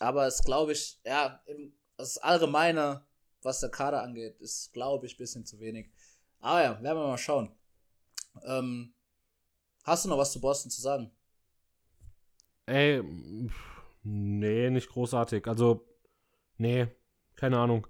[0.00, 3.06] aber es glaube ich, ja, im, das Allgemeine,
[3.40, 5.92] was der Kader angeht, ist, glaube ich, ein bisschen zu wenig.
[6.40, 7.54] Aber ja, werden wir mal schauen.
[8.44, 8.94] Ähm,
[9.84, 11.12] hast du noch was zu Boston zu sagen?
[12.66, 13.00] Ey,
[14.02, 15.46] nee, nicht großartig.
[15.46, 15.86] Also,
[16.56, 16.88] nee,
[17.36, 17.86] keine Ahnung.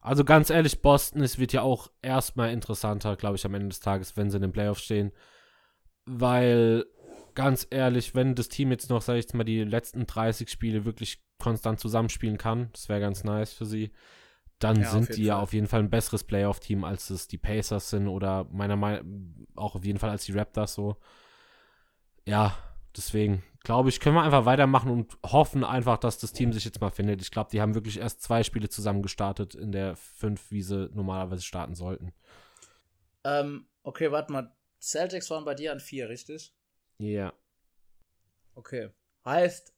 [0.00, 3.80] Also ganz ehrlich, Boston, es wird ja auch erstmal interessanter, glaube ich, am Ende des
[3.80, 5.12] Tages, wenn sie in den Playoffs stehen.
[6.04, 6.86] Weil,
[7.34, 10.84] ganz ehrlich, wenn das Team jetzt noch, sag ich jetzt mal, die letzten 30 Spiele
[10.84, 13.92] wirklich konstant zusammenspielen kann, das wäre ganz nice für sie,
[14.58, 17.90] dann Ja, sind die ja auf jeden Fall ein besseres Playoff-Team, als es die Pacers
[17.90, 20.96] sind oder meiner Meinung auch auf jeden Fall als die Raptors so.
[22.24, 22.56] Ja,
[22.96, 26.80] deswegen glaube ich, können wir einfach weitermachen und hoffen einfach, dass das Team sich jetzt
[26.80, 27.20] mal findet.
[27.20, 30.88] Ich glaube, die haben wirklich erst zwei Spiele zusammen gestartet in der fünf, wie sie
[30.94, 32.12] normalerweise starten sollten.
[33.24, 34.54] Ähm, okay, warte mal.
[34.80, 36.54] Celtics waren bei dir an 4, richtig?
[36.98, 37.32] Ja.
[38.54, 38.90] Okay.
[39.24, 39.74] Heißt,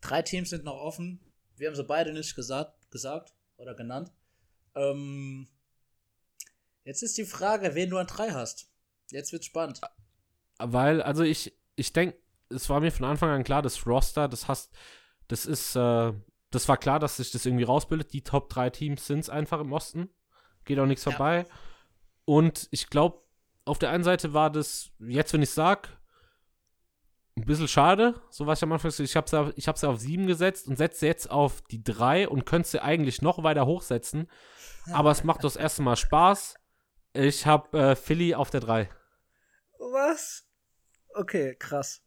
[0.00, 1.20] drei Teams sind noch offen.
[1.56, 4.10] Wir haben sie beide nicht gesagt, gesagt oder genannt.
[4.74, 5.46] Ähm,
[6.84, 8.72] jetzt ist die Frage, wen du an drei hast.
[9.10, 9.78] Jetzt wird's spannend.
[10.56, 12.16] Weil, also ich, ich denke,
[12.50, 14.72] es war mir von Anfang an klar, das Roster, das hast,
[15.28, 16.12] das ist, äh,
[16.50, 18.12] das war klar, dass sich das irgendwie rausbildet.
[18.12, 20.08] Die Top 3 Teams sind es einfach im Osten.
[20.64, 21.12] Geht auch nichts Ja.
[21.12, 21.46] vorbei.
[22.24, 23.22] Und ich glaube,
[23.64, 25.98] auf der einen Seite war das, jetzt wenn ich sag,
[27.36, 30.00] ein bisschen schade, so was ich am Anfang ich habe ja, ich hab's ja auf
[30.00, 34.28] 7 gesetzt und setze jetzt auf die 3 und könnte sie eigentlich noch weiter hochsetzen.
[34.92, 36.56] Aber es macht das erste Mal Spaß.
[37.12, 38.88] Ich habe äh, Philly auf der 3.
[39.78, 40.46] Was?
[41.14, 42.02] Okay, krass.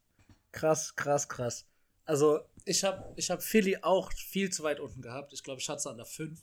[0.52, 1.68] Krass, krass, krass.
[2.06, 5.34] Also, ich habe ich hab Philly auch viel zu weit unten gehabt.
[5.34, 6.42] Ich glaube, ich hatte sie an der 5.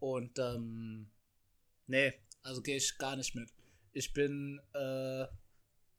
[0.00, 1.10] Und, ähm,
[1.86, 2.12] nee,
[2.42, 3.50] also gehe ich gar nicht mit.
[3.92, 5.26] Ich bin, äh,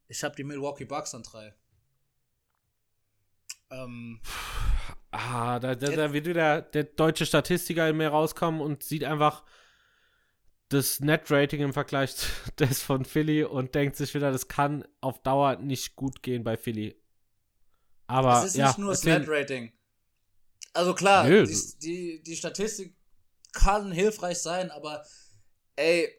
[0.07, 1.55] ich habe die Milwaukee Bucks an 3.
[3.71, 4.19] Ähm,
[5.15, 9.43] Ah, da, da, da wird wieder der deutsche Statistiker in mir rauskommen und sieht einfach
[10.69, 12.27] das Net-Rating im Vergleich zu
[12.59, 16.57] des von Philly und denkt sich wieder, das kann auf Dauer nicht gut gehen bei
[16.57, 16.99] Philly.
[18.13, 19.71] Aber es ist ja, nicht nur das erzähl- Net-Rating.
[20.73, 21.45] Also klar, Nö.
[21.45, 22.95] die, die, die Statistik
[23.51, 25.03] kann hilfreich sein, aber
[25.75, 26.09] ey,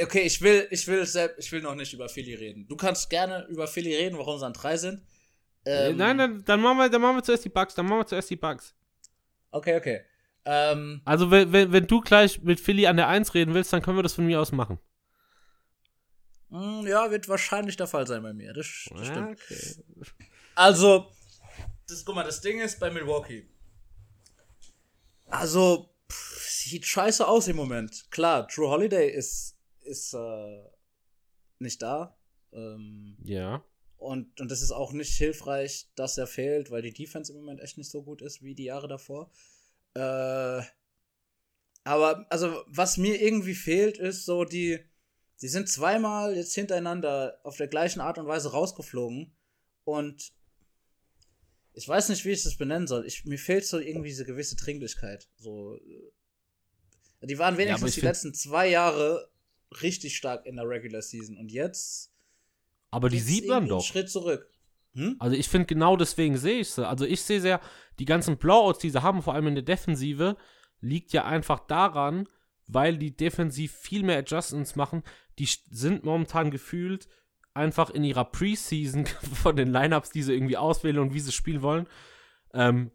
[0.00, 2.66] okay, ich will, ich will selbst, ich will noch nicht über Philly reden.
[2.68, 5.02] Du kannst gerne über Philly reden, warum sie an drei sind.
[5.64, 7.74] Äh, Ähm, Nein, dann, dann, machen wir, dann machen wir zuerst die Bugs.
[7.74, 8.74] Dann machen wir zuerst die Bugs.
[9.50, 10.00] Okay, okay.
[10.46, 13.82] Ähm, Also, wenn, wenn, wenn du gleich mit Philly an der 1 reden willst, dann
[13.82, 14.78] können wir das von mir aus machen.
[16.50, 18.52] mh, ja, wird wahrscheinlich der Fall sein bei mir.
[18.54, 19.38] Das, das Ja, stimmt.
[19.42, 19.74] okay.
[20.54, 21.10] Also,
[21.88, 23.48] das, guck mal, das Ding ist bei Milwaukee.
[25.26, 28.10] Also, pff, sieht scheiße aus im Moment.
[28.10, 30.62] Klar, Drew Holiday ist, ist äh,
[31.58, 32.16] nicht da.
[32.52, 33.62] Ähm, Ja.
[33.98, 37.60] und, und das ist auch nicht hilfreich, dass er fehlt, weil die Defense im Moment
[37.60, 39.30] echt nicht so gut ist wie die Jahre davor.
[39.94, 40.62] Äh,
[41.84, 44.78] aber, also, was mir irgendwie fehlt, ist so die.
[45.36, 49.32] Sie sind zweimal jetzt hintereinander auf der gleichen Art und Weise rausgeflogen.
[49.84, 50.32] Und
[51.78, 53.06] ich weiß nicht, wie ich das benennen soll.
[53.06, 55.28] Ich, mir fehlt so irgendwie diese gewisse Dringlichkeit.
[55.38, 59.30] So, äh, die waren wenigstens ich die letzten zwei Jahre
[59.80, 61.36] richtig stark in der Regular Season.
[61.36, 62.12] Und jetzt.
[62.90, 63.84] Aber die sieht man doch.
[63.84, 64.50] Schritt zurück.
[64.94, 65.16] Hm?
[65.20, 66.86] Also ich finde genau deswegen sehe ich sie.
[66.86, 67.60] Also ich sehe sehr,
[68.00, 70.36] die ganzen Blowouts, die sie haben, vor allem in der Defensive,
[70.80, 72.28] liegt ja einfach daran,
[72.66, 75.04] weil die defensiv viel mehr Adjustments machen.
[75.38, 77.08] Die sind momentan gefühlt
[77.58, 79.06] einfach in ihrer Preseason
[79.42, 81.86] von den Lineups, die sie irgendwie auswählen und wie sie spielen wollen.
[82.54, 82.92] Ähm,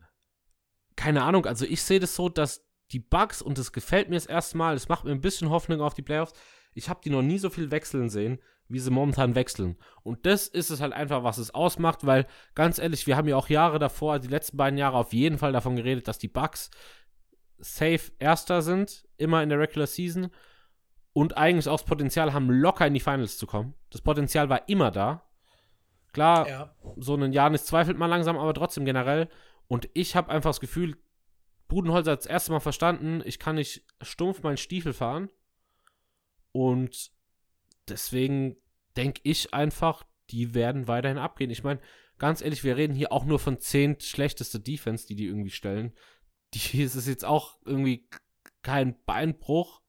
[0.96, 4.26] keine Ahnung, also ich sehe das so, dass die Bugs, und das gefällt mir das
[4.26, 6.34] erste Mal, es macht mir ein bisschen Hoffnung auf die Playoffs,
[6.74, 9.78] ich habe die noch nie so viel wechseln sehen, wie sie momentan wechseln.
[10.04, 13.36] Und das ist es halt einfach, was es ausmacht, weil ganz ehrlich, wir haben ja
[13.36, 16.72] auch Jahre davor, die letzten beiden Jahre auf jeden Fall davon geredet, dass die Bucks
[17.60, 20.30] safe Erster sind, immer in der Regular Season
[21.14, 23.76] und eigentlich auch das Potenzial haben, locker in die Finals zu kommen.
[23.92, 25.30] Das Potenzial war immer da.
[26.12, 26.76] Klar, Ja.
[26.98, 29.30] so ein Janis zweifelt man langsam, aber trotzdem generell.
[29.68, 30.98] Und ich habe einfach das Gefühl,
[31.68, 35.30] Budenholzer hat das erste Mal verstanden, ich kann nicht stumpf meinen Stiefel fahren.
[36.52, 37.12] Und
[37.88, 38.58] deswegen
[38.96, 41.50] denke ich einfach, die werden weiterhin abgehen.
[41.52, 41.80] Ich meine,
[42.20, 45.94] ganz ehrlich, wir reden hier auch nur von 10 schlechteste Defense, die die irgendwie stellen.
[46.54, 48.08] Die ist es jetzt auch irgendwie
[48.62, 49.82] kein Beinbruch.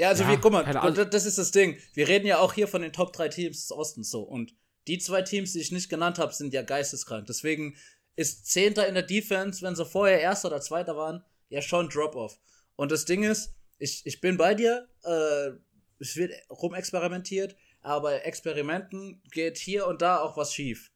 [0.00, 1.76] Ja, also Ja, wir, guck mal, das- ist das Ding.
[1.92, 4.22] Wir reden ja auch hier von den Top 3 Teams des Ostens so.
[4.22, 4.54] Und
[4.86, 7.26] die zwei Teams, die ich nicht genannt habe, sind ja geisteskrank.
[7.26, 7.76] Deswegen
[8.16, 12.40] ist Zehnter in der Defense, wenn sie vorher Erster oder Zweiter waren, ja schon Drop-Off.
[12.76, 15.50] Und das Ding ist, ich, ich bin bei dir, äh,
[15.98, 20.90] es wird rumexperimentiert, aber bei Experimenten geht hier und da auch was schief.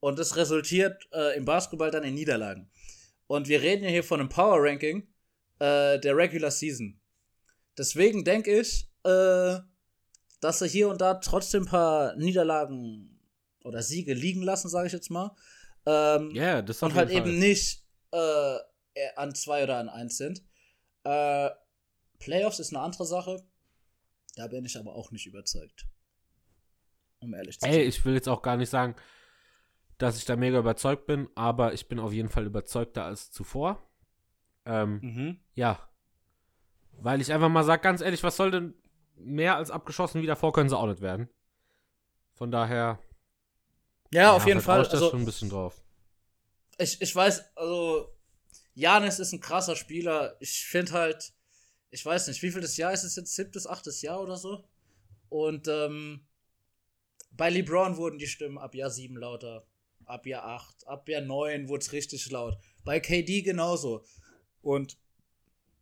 [0.00, 2.68] Und das resultiert äh, im Basketball dann in Niederlagen.
[3.28, 5.06] Und wir reden ja hier von einem Power Ranking
[5.60, 6.99] äh, der Regular Season.
[7.78, 9.58] Deswegen denke ich, äh,
[10.40, 13.20] dass sie hier und da trotzdem ein paar Niederlagen
[13.64, 15.34] oder Siege liegen lassen, sage ich jetzt mal.
[15.86, 17.48] Ähm, Ja, das auf und halt jeden eben Fall.
[17.48, 18.56] nicht äh,
[19.16, 20.42] an zwei oder an eins sind.
[21.04, 21.50] Äh,
[22.18, 23.42] Playoffs ist eine andere Sache.
[24.36, 25.86] Da bin ich aber auch nicht überzeugt.
[27.20, 27.72] Um ehrlich zu sein.
[27.74, 28.94] Ey, ich will jetzt auch gar nicht sagen,
[29.98, 33.86] dass ich da mega überzeugt bin, aber ich bin auf jeden Fall überzeugter als zuvor.
[34.64, 35.40] Ähm, Mhm.
[35.54, 35.86] ja.
[37.02, 38.74] Weil ich einfach mal sage, ganz ehrlich, was soll denn
[39.16, 41.28] mehr als abgeschossen wie davor können sie auch nicht werden.
[42.34, 42.98] Von daher.
[44.12, 44.82] Ja, auf jeden Fall.
[44.82, 45.82] Ich das Also, schon ein bisschen drauf.
[46.78, 48.08] ich, ich weiß, also,
[48.74, 50.36] Janis ist ein krasser Spieler.
[50.40, 51.32] Ich finde halt,
[51.90, 53.34] ich weiß nicht, wie viel das Jahr ist es jetzt?
[53.34, 54.64] Siebtes, achtes Jahr oder so?
[55.28, 56.26] Und ähm,
[57.32, 59.66] bei LeBron wurden die Stimmen ab Jahr 7 lauter.
[60.06, 62.58] Ab Jahr 8, ab Jahr 9 wurde es richtig laut.
[62.84, 64.04] Bei KD genauso.
[64.62, 64.98] Und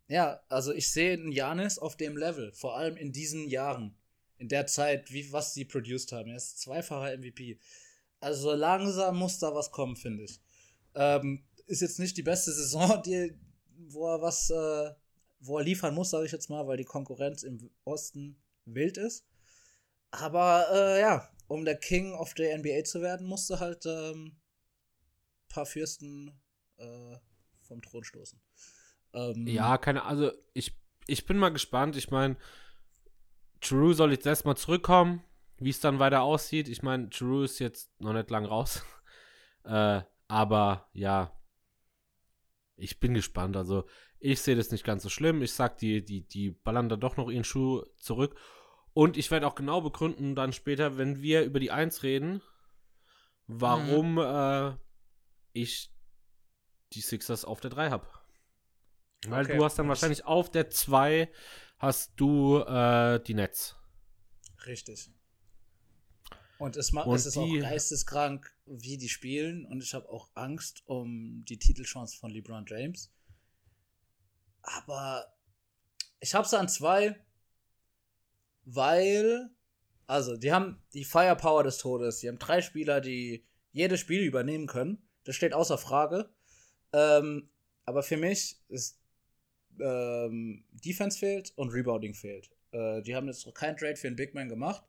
[0.08, 3.94] ja, also ich sehe einen Janis auf dem Level, vor allem in diesen Jahren,
[4.38, 6.30] in der Zeit, wie was sie produced haben.
[6.30, 7.58] Er ist zweifacher MVP.
[8.20, 10.40] Also langsam muss da was kommen, finde ich.
[10.94, 13.34] Ähm, ist jetzt nicht die beste Saison, die,
[13.88, 14.92] wo er was, äh,
[15.40, 19.26] wo er liefern muss, sage ich jetzt mal, weil die Konkurrenz im Osten wild ist.
[20.10, 24.36] Aber äh, ja, um der King of the NBA zu werden, musste halt ähm,
[25.48, 26.32] paar Fürsten
[26.78, 27.16] äh,
[27.62, 28.40] vom Thron stoßen.
[29.12, 31.96] Ähm, Ja, keine Also, ich, ich bin mal gespannt.
[31.96, 32.36] Ich meine,
[33.60, 35.22] Drew soll jetzt erstmal zurückkommen,
[35.58, 36.68] wie es dann weiter aussieht.
[36.68, 38.82] Ich meine, Drew ist jetzt noch nicht lang raus.
[39.64, 41.32] äh, aber ja,
[42.76, 43.56] ich bin gespannt.
[43.56, 43.84] Also,
[44.20, 45.42] ich sehe das nicht ganz so schlimm.
[45.42, 48.36] Ich sag, die, die, die ballern da doch noch ihren Schuh zurück.
[48.94, 52.42] Und ich werde auch genau begründen, dann später, wenn wir über die Eins reden,
[53.46, 54.76] warum äh,
[55.52, 55.92] ich
[56.92, 58.08] die Sixers auf der 3 habe.
[59.26, 59.56] Weil Okay.
[59.56, 61.30] du hast dann wahrscheinlich auf der 2
[61.78, 63.76] hast du äh, die Nets.
[64.66, 65.10] Richtig.
[66.58, 69.64] Und es, ma- Und es ist auch die- geisteskrank, wie die spielen.
[69.64, 73.12] Und ich habe auch Angst um die Titelchance von LeBron James.
[74.62, 75.32] Aber
[76.20, 77.16] ich habe sie an zwei,
[78.64, 79.50] weil,
[80.06, 82.18] also, die haben die Firepower des Todes.
[82.20, 85.08] Die haben drei Spieler, die jedes Spiel übernehmen können.
[85.24, 86.28] Das steht außer Frage.
[86.92, 87.50] Ähm,
[87.84, 88.97] aber für mich ist
[89.80, 92.50] ähm, Defense fehlt und Rebounding fehlt.
[92.72, 94.84] Äh, die haben jetzt keinen Trade für einen Big Man gemacht.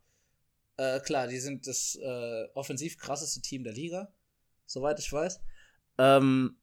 [0.77, 4.11] Äh, klar, die sind das äh, offensiv krasseste Team der Liga,
[4.65, 5.41] soweit ich weiß.
[5.97, 6.57] Ähm,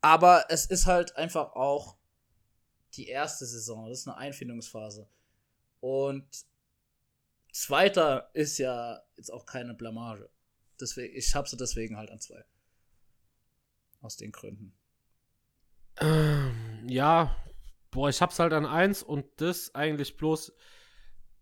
[0.00, 1.96] aber es ist halt einfach auch
[2.94, 3.88] die erste Saison.
[3.88, 5.08] Das ist eine Einfindungsphase.
[5.80, 6.26] Und
[7.52, 10.28] zweiter ist ja jetzt auch keine Blamage.
[10.80, 12.44] Deswegen, ich habe sie deswegen halt an zwei.
[14.00, 14.74] Aus den Gründen.
[16.00, 17.36] Ähm, ja,
[17.90, 20.52] boah, ich hab's halt an 1 und das eigentlich bloß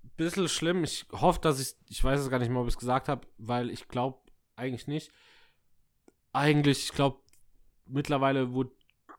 [0.04, 0.84] ein bisschen schlimm.
[0.84, 3.26] Ich hoffe, dass ich, ich weiß es gar nicht mehr, ob ich es gesagt habe,
[3.38, 4.18] weil ich glaube
[4.56, 5.10] eigentlich nicht.
[6.32, 7.20] Eigentlich, ich glaube,
[7.86, 8.72] mittlerweile wurde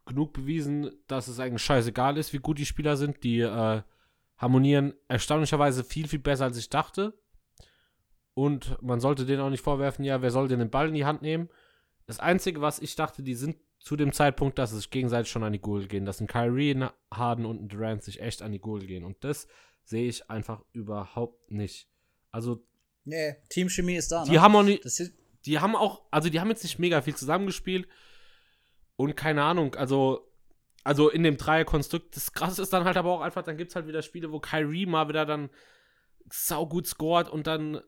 [0.05, 3.23] genug bewiesen, dass es eigentlich scheißegal ist, wie gut die Spieler sind.
[3.23, 3.81] Die äh,
[4.37, 7.13] harmonieren erstaunlicherweise viel, viel besser, als ich dachte.
[8.33, 11.05] Und man sollte denen auch nicht vorwerfen, ja, wer soll denn den Ball in die
[11.05, 11.49] Hand nehmen?
[12.05, 15.43] Das Einzige, was ich dachte, die sind zu dem Zeitpunkt, dass sie sich gegenseitig schon
[15.43, 18.51] an die Goal gehen, dass ein Kyrie, ein Harden und ein Durant sich echt an
[18.51, 19.03] die Goal gehen.
[19.03, 19.47] Und das
[19.83, 21.87] sehe ich einfach überhaupt nicht.
[22.31, 22.63] Also,
[23.03, 24.41] Nee, Teamchemie ist da, die ne?
[24.41, 24.83] haben auch nicht,
[25.45, 27.87] die haben auch, also die haben jetzt nicht mega viel zusammengespielt.
[28.95, 30.31] Und keine Ahnung, also,
[30.83, 33.75] also in dem Dreierkonstrukt, das krasse ist dann halt aber auch einfach, dann gibt es
[33.75, 35.49] halt wieder Spiele, wo Kyrie mal wieder dann
[36.29, 37.81] saugut scored und dann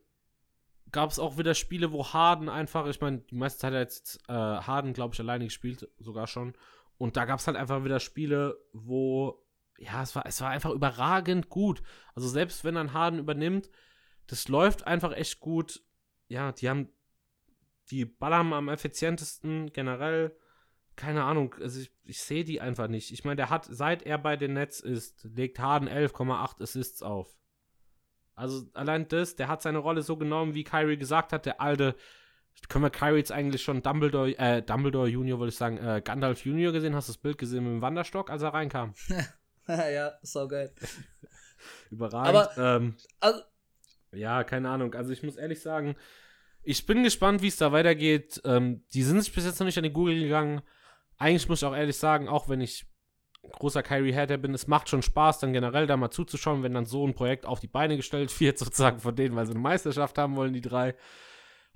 [0.93, 4.19] gab es auch wieder Spiele, wo Harden einfach, ich meine, die meiste Zeit hat jetzt
[4.29, 6.53] äh, Harden, glaube ich, alleine gespielt, sogar schon.
[6.97, 9.43] Und da gab es halt einfach wieder Spiele, wo,
[9.77, 11.81] ja, es war, es war einfach überragend gut.
[12.15, 13.69] Also selbst wenn dann Harden übernimmt,
[14.27, 15.83] das läuft einfach echt gut.
[16.27, 16.89] ja, die haben,
[17.91, 20.37] die ballern am effizientesten generell.
[20.95, 23.11] Keine Ahnung, also ich, ich sehe die einfach nicht.
[23.11, 27.35] Ich meine, der hat, seit er bei den Nets ist, legt Harden 11,8 Assists auf.
[28.35, 31.95] Also allein das, der hat seine Rolle so genommen, wie Kyrie gesagt hat, der alte,
[32.69, 36.45] können wir Kyrie jetzt eigentlich schon Dumbledore, äh, Dumbledore Junior, wollte ich sagen, äh, Gandalf
[36.45, 36.95] Junior gesehen?
[36.95, 38.93] Hast du das Bild gesehen mit dem Wanderstock, als er reinkam?
[39.67, 40.73] ja, so geil.
[41.91, 42.57] Überragend.
[42.57, 43.41] Aber, ähm, also,
[44.11, 44.93] ja, keine Ahnung.
[44.93, 45.95] Also ich muss ehrlich sagen,
[46.63, 48.41] ich bin gespannt, wie es da weitergeht.
[48.45, 50.61] Ähm, die sind sich bis jetzt noch nicht an die Google gegangen.
[51.17, 52.85] Eigentlich muss ich auch ehrlich sagen, auch wenn ich
[53.51, 56.85] großer Kyrie Hatter bin, es macht schon Spaß, dann generell da mal zuzuschauen, wenn dann
[56.85, 60.17] so ein Projekt auf die Beine gestellt wird, sozusagen von denen, weil sie eine Meisterschaft
[60.17, 60.95] haben wollen, die drei.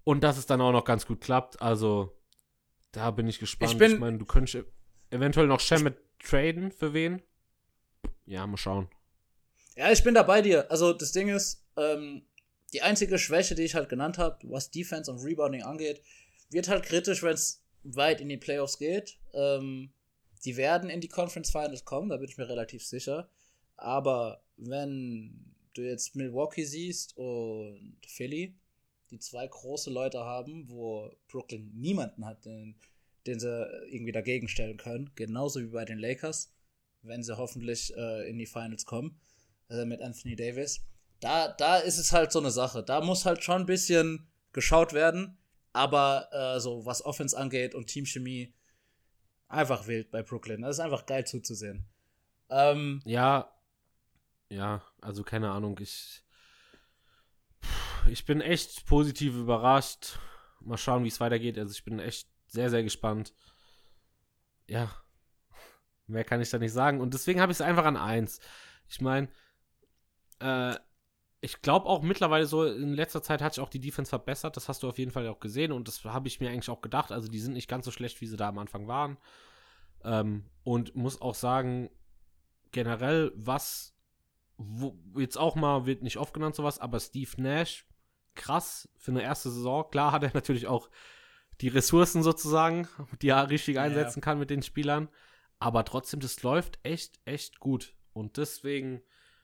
[0.04, 1.62] Und dass es dann auch noch ganz gut klappt.
[1.62, 2.18] Also,
[2.94, 3.74] da bin ich gespannt.
[3.74, 4.66] Ich, ich meine, du könntest
[5.10, 6.72] eventuell noch Shemet traden.
[6.72, 7.22] Für wen?
[8.26, 8.88] Ja, mal schauen.
[9.76, 10.72] Ja, ich bin da bei dir.
[10.72, 12.26] Also, das Ding ist, ähm,
[12.74, 16.02] die einzige Schwäche, die ich halt genannt habe, was Defense und Rebounding angeht,
[16.50, 19.18] wird halt kritisch, wenn es weit in die Playoffs geht.
[19.34, 19.92] Ähm,
[20.46, 23.30] die werden in die Conference Finals kommen, da bin ich mir relativ sicher.
[23.76, 28.56] Aber wenn du jetzt Milwaukee siehst und Philly,
[29.12, 32.76] die zwei große Leute haben, wo Brooklyn niemanden hat, den,
[33.26, 35.12] den sie irgendwie dagegen stellen können.
[35.16, 36.52] Genauso wie bei den Lakers,
[37.02, 39.20] wenn sie hoffentlich äh, in die Finals kommen,
[39.70, 40.82] äh, mit Anthony Davis.
[41.20, 42.84] Da, da ist es halt so eine Sache.
[42.84, 45.38] Da muss halt schon ein bisschen geschaut werden.
[45.74, 48.54] Aber äh, so was Offense angeht und Teamchemie,
[49.48, 50.62] einfach wild bei Brooklyn.
[50.62, 51.86] Das ist einfach geil zuzusehen.
[52.50, 53.52] Ähm, ja,
[54.50, 55.78] ja, also keine Ahnung.
[55.82, 56.24] Ich
[58.08, 60.20] ich bin echt positiv überrascht.
[60.62, 61.58] Mal schauen, wie es weitergeht.
[61.58, 63.34] Also ich bin echt sehr, sehr gespannt.
[64.68, 64.92] Ja,
[66.08, 67.02] mehr kann ich da nicht sagen.
[67.02, 68.40] Und deswegen habe ich es einfach an 1.
[68.88, 69.28] Ich meine,
[70.40, 70.76] äh,
[71.40, 74.58] ich glaube auch mittlerweile so, in letzter Zeit hat sich auch die Defense verbessert.
[74.58, 76.82] Das hast du auf jeden Fall auch gesehen und das habe ich mir eigentlich auch
[76.82, 77.12] gedacht.
[77.12, 79.18] Also die sind nicht ganz so schlecht, wie sie da am Anfang waren.
[80.04, 81.90] Ähm, und muss auch sagen,
[82.72, 83.94] generell, was
[84.58, 87.86] wo, jetzt auch mal, wird nicht oft genannt sowas, aber Steve Nash
[88.34, 89.90] krass für eine erste Saison.
[89.90, 90.90] Klar hat er natürlich auch
[91.62, 92.88] die Ressourcen sozusagen,
[93.22, 94.24] die er richtig einsetzen ja.
[94.24, 95.10] kann mit den Spielern.
[95.60, 97.96] Aber trotzdem, das läuft echt, echt gut.
[98.14, 99.02] Und deswegen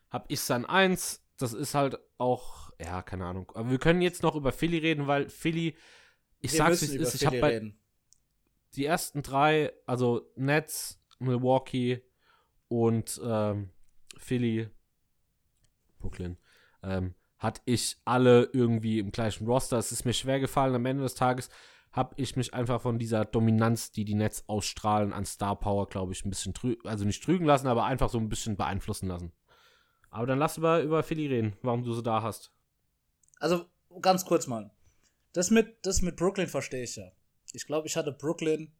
[0.10, 1.23] habe ich dann eins.
[1.38, 3.52] Das ist halt auch, ja, keine Ahnung.
[3.56, 5.76] Aber wir können jetzt noch über Philly reden, weil Philly,
[6.40, 7.74] ich wir sag's wie es ist, ich habe bei
[8.76, 12.04] die ersten drei, also Nets, Milwaukee
[12.68, 13.70] und ähm,
[14.18, 14.70] Philly,
[16.00, 16.38] Brooklyn,
[16.82, 19.78] ähm, hatte ich alle irgendwie im gleichen Roster.
[19.78, 20.76] Es ist mir schwer gefallen.
[20.76, 21.50] Am Ende des Tages
[21.92, 26.14] habe ich mich einfach von dieser Dominanz, die die Nets ausstrahlen, an Star Power, glaube
[26.14, 29.32] ich, ein bisschen trügen, also nicht trügen lassen, aber einfach so ein bisschen beeinflussen lassen.
[30.14, 32.52] Aber dann lass wir über Philly reden, warum du sie da hast.
[33.40, 33.66] Also
[34.00, 34.70] ganz kurz mal.
[35.34, 37.12] Das mit, das mit Brooklyn verstehe ich ja.
[37.52, 38.72] Ich glaube, ich hatte Brooklyn.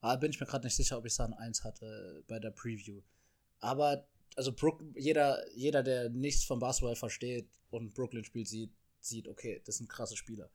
[0.00, 2.52] Ah, bin ich mir gerade nicht sicher, ob ich es an 1 hatte bei der
[2.52, 3.02] Preview.
[3.58, 4.06] Aber
[4.36, 8.70] also Brook, jeder, jeder, der nichts vom Basketball versteht und Brooklyn spielt, sieht,
[9.00, 10.48] sieht, okay, das sind krasse Spieler.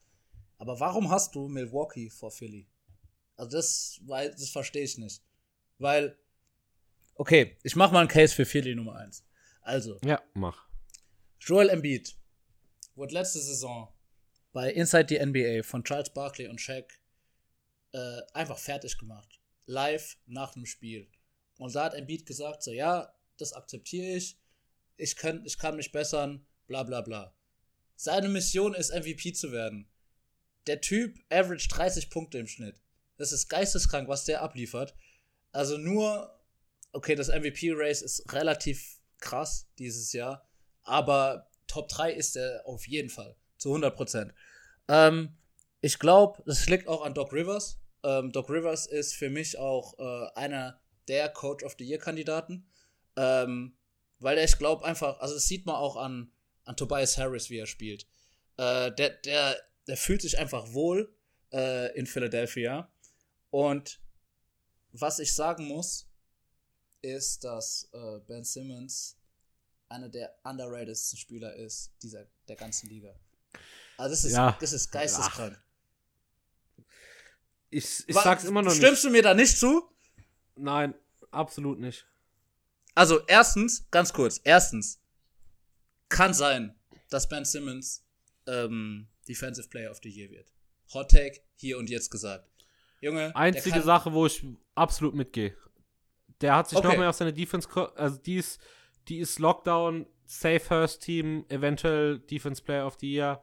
[0.57, 2.65] Aber warum hast du Milwaukee vor Philly?
[3.35, 5.21] Also das, das verstehe ich nicht.
[5.79, 6.17] Weil,
[7.15, 9.25] okay, ich mach mal einen Case für Philly Nummer 1.
[9.63, 9.99] Also.
[10.03, 10.67] Ja, mach.
[11.39, 12.15] Joel Embiid
[12.95, 13.93] wurde letzte Saison
[14.51, 16.99] bei Inside the NBA von Charles Barkley und Shaq
[17.91, 19.39] äh, einfach fertig gemacht.
[19.65, 21.09] Live nach dem Spiel.
[21.57, 24.37] Und da hat Embiid gesagt, so, ja, das akzeptiere ich,
[24.97, 27.35] ich, könnt, ich kann mich bessern, bla bla bla.
[27.95, 29.89] Seine Mission ist, MVP zu werden.
[30.67, 32.81] Der Typ average 30 Punkte im Schnitt.
[33.17, 34.95] Das ist geisteskrank, was der abliefert.
[35.51, 36.39] Also nur,
[36.91, 40.47] okay, das MVP-Race ist relativ krass dieses Jahr,
[40.83, 43.35] aber Top 3 ist er auf jeden Fall.
[43.57, 44.33] Zu 100 Prozent.
[44.87, 45.35] Ähm,
[45.81, 47.79] ich glaube, das liegt auch an Doc Rivers.
[48.03, 52.67] Ähm, Doc Rivers ist für mich auch äh, einer der Coach of the Year-Kandidaten.
[53.15, 53.77] Ähm,
[54.19, 56.31] weil ich glaube einfach, also das sieht man auch an,
[56.65, 58.07] an Tobias Harris, wie er spielt.
[58.57, 61.13] Äh, der, der, der fühlt sich einfach wohl
[61.51, 62.91] äh, in Philadelphia.
[63.49, 63.99] Und
[64.91, 66.09] was ich sagen muss,
[67.03, 69.17] ist, dass äh, Ben Simmons
[69.89, 73.13] einer der underratedsten Spieler ist dieser, der ganzen Liga.
[73.97, 74.57] Also das ist, ja.
[74.59, 75.61] das ist geisteskrank.
[77.69, 78.81] Ich, ich sag's immer noch nicht.
[78.81, 79.89] Stimmst du mir da nicht zu?
[80.55, 80.93] Nein,
[81.31, 82.05] absolut nicht.
[82.95, 84.99] Also, erstens, ganz kurz, erstens,
[86.09, 86.75] kann sein,
[87.09, 88.05] dass Ben Simmons
[88.45, 90.51] ähm, Defensive Player of the Year wird.
[90.93, 92.47] Hot Take, hier und jetzt gesagt.
[93.01, 93.35] Junge.
[93.35, 95.57] Einzige Sache, wo ich absolut mitgehe.
[96.41, 96.87] Der hat sich okay.
[96.87, 98.59] noch mehr auf seine Defense, also die ist,
[99.07, 103.41] die ist Lockdown, Safe First Team, eventuell Defense Player of the Year.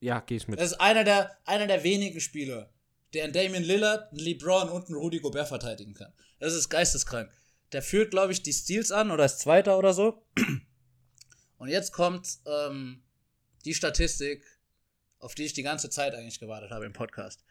[0.00, 0.60] Ja, gehe ich mit.
[0.60, 2.72] Das ist einer der, einer der wenigen Spieler,
[3.14, 6.12] der einen Damian Lillard, einen LeBron und einen Rudy Gobert verteidigen kann.
[6.38, 7.30] Das ist geisteskrank.
[7.72, 10.24] Der führt, glaube ich, die Steals an oder ist Zweiter oder so.
[11.58, 13.02] Und jetzt kommt ähm,
[13.64, 14.44] die Statistik,
[15.18, 17.44] auf die ich die ganze Zeit eigentlich gewartet habe im Podcast.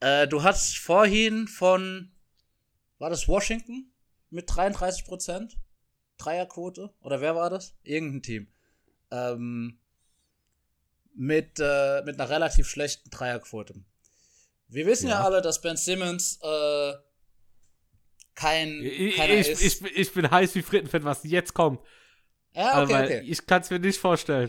[0.00, 2.13] Äh, du hast vorhin von,
[3.04, 3.92] war das Washington
[4.30, 5.58] mit 33 Prozent
[6.16, 6.90] Dreierquote?
[7.02, 7.74] Oder wer war das?
[7.82, 8.48] Irgendein Team.
[9.10, 9.78] Ähm,
[11.14, 13.74] mit, äh, mit einer relativ schlechten Dreierquote.
[14.68, 15.24] Wir wissen ja, Ja.
[15.24, 16.94] alle, dass Ben Simmons äh,
[18.34, 19.62] kein Ich, ich, ist.
[19.82, 21.80] ich, ich bin heiß wie Frittenfett, was jetzt kommt.
[22.54, 23.20] ja, Aber okay, okay.
[23.26, 24.48] Ich kann es mir nicht vorstellen.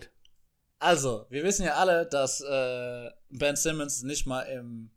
[0.80, 4.92] Also, wir wissen ja alle, dass äh, Ben Simmons nicht mal im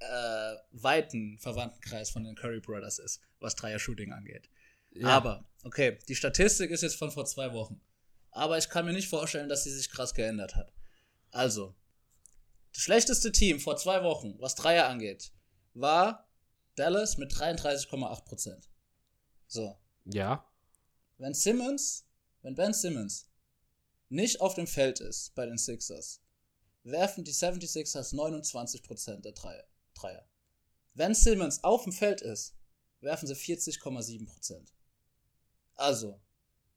[0.00, 4.48] äh, weiten Verwandtenkreis von den Curry Brothers ist, was Dreier-Shooting angeht.
[4.92, 5.08] Ja.
[5.08, 7.80] Aber, okay, die Statistik ist jetzt von vor zwei Wochen.
[8.32, 10.72] Aber ich kann mir nicht vorstellen, dass sie sich krass geändert hat.
[11.30, 11.74] Also,
[12.72, 15.32] das schlechteste Team vor zwei Wochen, was Dreier angeht,
[15.74, 16.28] war
[16.76, 18.68] Dallas mit 33,8%.
[19.46, 20.48] So, Ja.
[21.18, 22.06] wenn Simmons,
[22.42, 23.28] wenn Ben Simmons
[24.08, 26.20] nicht auf dem Feld ist bei den Sixers,
[26.82, 29.64] werfen die 76ers 29% der Dreier.
[29.94, 30.26] Dreier.
[30.94, 32.54] Wenn Simmons auf dem Feld ist,
[33.00, 34.72] werfen sie 40,7%.
[35.76, 36.20] Also,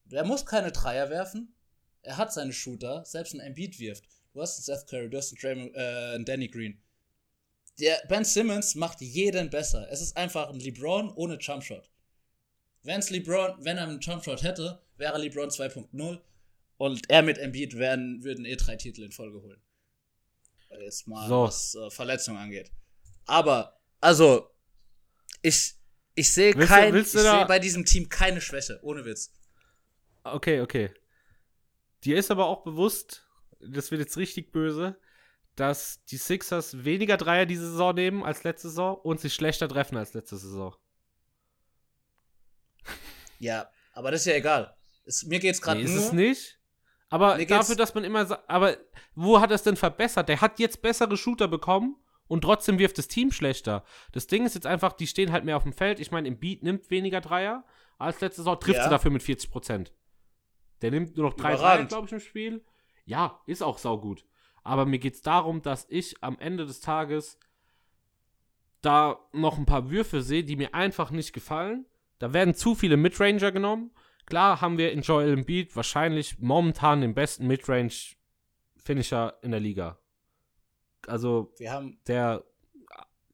[0.06, 1.54] der muss keine Dreier werfen.
[2.02, 4.06] Er hat seine Shooter, selbst ein Embiid wirft.
[4.34, 6.82] Du hast einen Seth Curry, du hast einen, Draymond, äh, einen Danny Green.
[7.80, 9.88] Der Ben Simmons macht jeden besser.
[9.92, 11.90] Es ist einfach ein LeBron ohne Jumpshot.
[12.84, 16.22] Wenn's LeBron, wenn er einen Jumpshot hätte, wäre LeBron 2.0
[16.78, 19.62] und er mit Embiid wären, würden eh drei Titel in Folge holen.
[20.82, 21.44] Jetzt mal, So.
[21.44, 22.72] was äh, Verletzungen angeht.
[23.26, 24.50] Aber, also,
[25.42, 25.76] ich,
[26.16, 29.32] ich sehe kein, willst du ich sehe bei diesem Team keine Schwäche, ohne Witz.
[30.24, 30.94] Okay, okay.
[32.04, 33.28] Dir ist aber auch bewusst,
[33.60, 34.98] das wird jetzt richtig böse,
[35.56, 39.98] dass die Sixers weniger Dreier diese Saison nehmen als letzte Saison und sich schlechter treffen
[39.98, 40.76] als letzte Saison.
[43.40, 44.74] Ja, aber das ist ja egal.
[45.04, 46.06] Es, mir geht's gerade Nee, ist nur.
[46.06, 46.60] es nicht.
[47.10, 48.78] Aber dafür, dass man immer sagt, aber
[49.16, 50.30] wo hat er es denn verbessert?
[50.30, 51.98] Der hat jetzt bessere Shooter bekommen
[52.28, 53.84] und trotzdem wirft das Team schlechter.
[54.12, 56.00] Das Ding ist jetzt einfach, die stehen halt mehr auf dem Feld.
[56.00, 57.64] Ich meine, im Beat nimmt weniger Dreier
[57.98, 58.84] als letzte Saison, trifft Ja.
[58.86, 59.94] sie dafür mit 40 Prozent.
[60.82, 62.64] Der nimmt nur noch drei Dreier, glaube ich, im Spiel.
[63.06, 64.26] Ja, ist auch saugut.
[64.64, 67.38] Aber mir geht es darum, dass ich am Ende des Tages
[68.82, 71.86] da noch ein paar Würfe sehe, die mir einfach nicht gefallen.
[72.20, 73.92] Da werden zu viele Midranger genommen.
[74.26, 79.98] Klar haben wir in Joel Embiid wahrscheinlich momentan den besten Midrange-Finisher in der Liga.
[81.08, 82.44] Also Wir haben, der,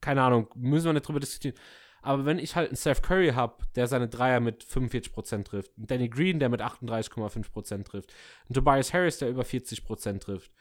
[0.01, 1.55] keine Ahnung, müssen wir nicht drüber diskutieren.
[2.01, 5.87] Aber wenn ich halt einen Steph Curry habe, der seine Dreier mit 45% trifft, einen
[5.87, 8.13] Danny Green, der mit 38,5% trifft,
[8.47, 10.51] einen Tobias Harris, der über 40% trifft,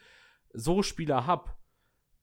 [0.53, 1.57] so Spieler hab,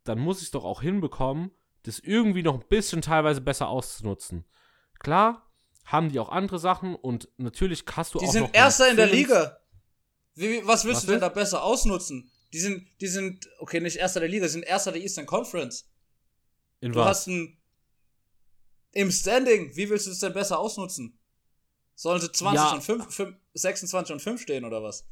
[0.05, 1.51] dann muss ich doch auch hinbekommen,
[1.85, 4.45] das irgendwie noch ein bisschen teilweise besser auszunutzen.
[4.99, 5.51] Klar,
[5.85, 8.97] haben die auch andere Sachen und natürlich hast du die auch sind noch Erster in
[8.97, 9.07] der.
[9.07, 9.59] Liga.
[10.35, 12.31] Wie, was willst Was du denn da besser ausnutzen?
[12.57, 15.93] Die sind, die sind, okay, nicht Erster der Liga, die sind Erster der Eastern Conference.
[16.81, 17.07] In Du was?
[17.09, 17.59] hast ein,
[18.93, 21.19] im Standing, wie willst du es denn besser ausnutzen?
[21.97, 22.73] Sollen sie 20 Ja.
[22.73, 25.07] und 5, 5, 26 und 5 stehen oder was?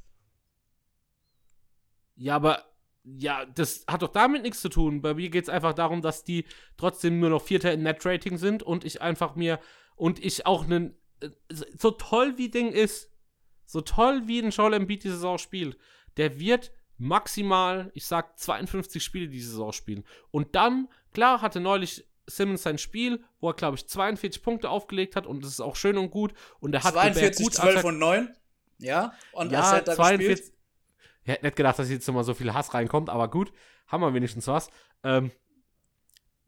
[2.17, 2.65] Ja, aber
[3.03, 5.03] ja, das hat doch damit nichts zu tun.
[5.03, 6.47] Bei mir geht es einfach darum, dass die
[6.79, 9.61] trotzdem nur noch Vierter in Net-Rating sind und ich einfach mir
[9.97, 11.29] und ich auch einen äh,
[11.77, 13.11] so toll wie Ding ist,
[13.67, 15.77] so toll wie ein Joel Embiid die Saison spielt,
[16.17, 20.05] der wird maximal, ich sag 52 Spiele die Saison spielen.
[20.31, 25.17] Und dann, klar, hatte neulich Simmons sein Spiel, wo er, glaube ich, 42 Punkte aufgelegt
[25.17, 26.33] hat und das ist auch schön und gut.
[26.61, 28.37] Und er hat Gobert 42, gut 12 attack- und 9.
[28.79, 30.29] Ja, und ja, als er da 42.
[30.29, 30.55] gespielt.
[31.25, 33.53] Ich hätte nicht gedacht, dass jetzt nochmal so viel Hass reinkommt, aber gut,
[33.87, 34.69] haben wir wenigstens was.
[35.03, 35.31] Ähm,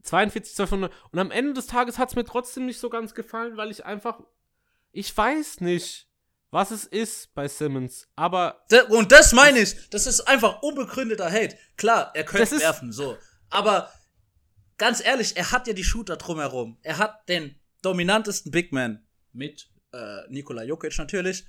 [0.03, 3.13] 42, 12 und, und am Ende des Tages hat es mir trotzdem nicht so ganz
[3.13, 4.21] gefallen, weil ich einfach,
[4.91, 6.07] ich weiß nicht,
[6.51, 9.89] was es ist bei Simmons, aber Da- Und das meine ich.
[9.89, 11.57] Das ist einfach unbegründeter Hate.
[11.75, 13.17] Klar, er könnte werfen, so.
[13.49, 13.91] Aber
[14.77, 16.77] ganz ehrlich, er hat ja die Shooter drumherum.
[16.83, 21.45] Er hat den dominantesten Big Man mit äh, Nikola Jokic natürlich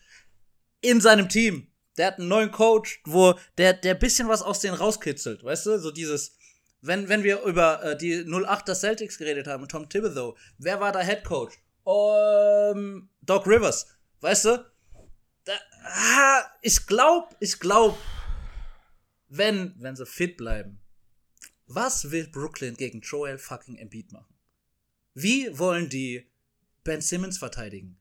[0.81, 1.71] in seinem Team.
[1.97, 5.79] Der hat einen neuen Coach, wo der der bisschen was aus denen rauskitzelt, weißt du?
[5.79, 6.37] So dieses
[6.81, 11.01] wenn, wenn wir über äh, die 08er Celtics geredet haben, Tom Thibodeau, wer war da
[11.01, 11.59] Head Coach?
[11.87, 13.87] Ähm, Doc Rivers,
[14.21, 14.65] weißt du?
[15.49, 17.99] Da, ah, ich glaub, ich glaub,
[19.31, 20.79] wenn, wenn sie fit bleiben,
[21.67, 24.35] was will Brooklyn gegen Joel fucking Embiid machen?
[25.15, 26.31] Wie wollen die
[26.85, 27.99] Ben Simmons verteidigen?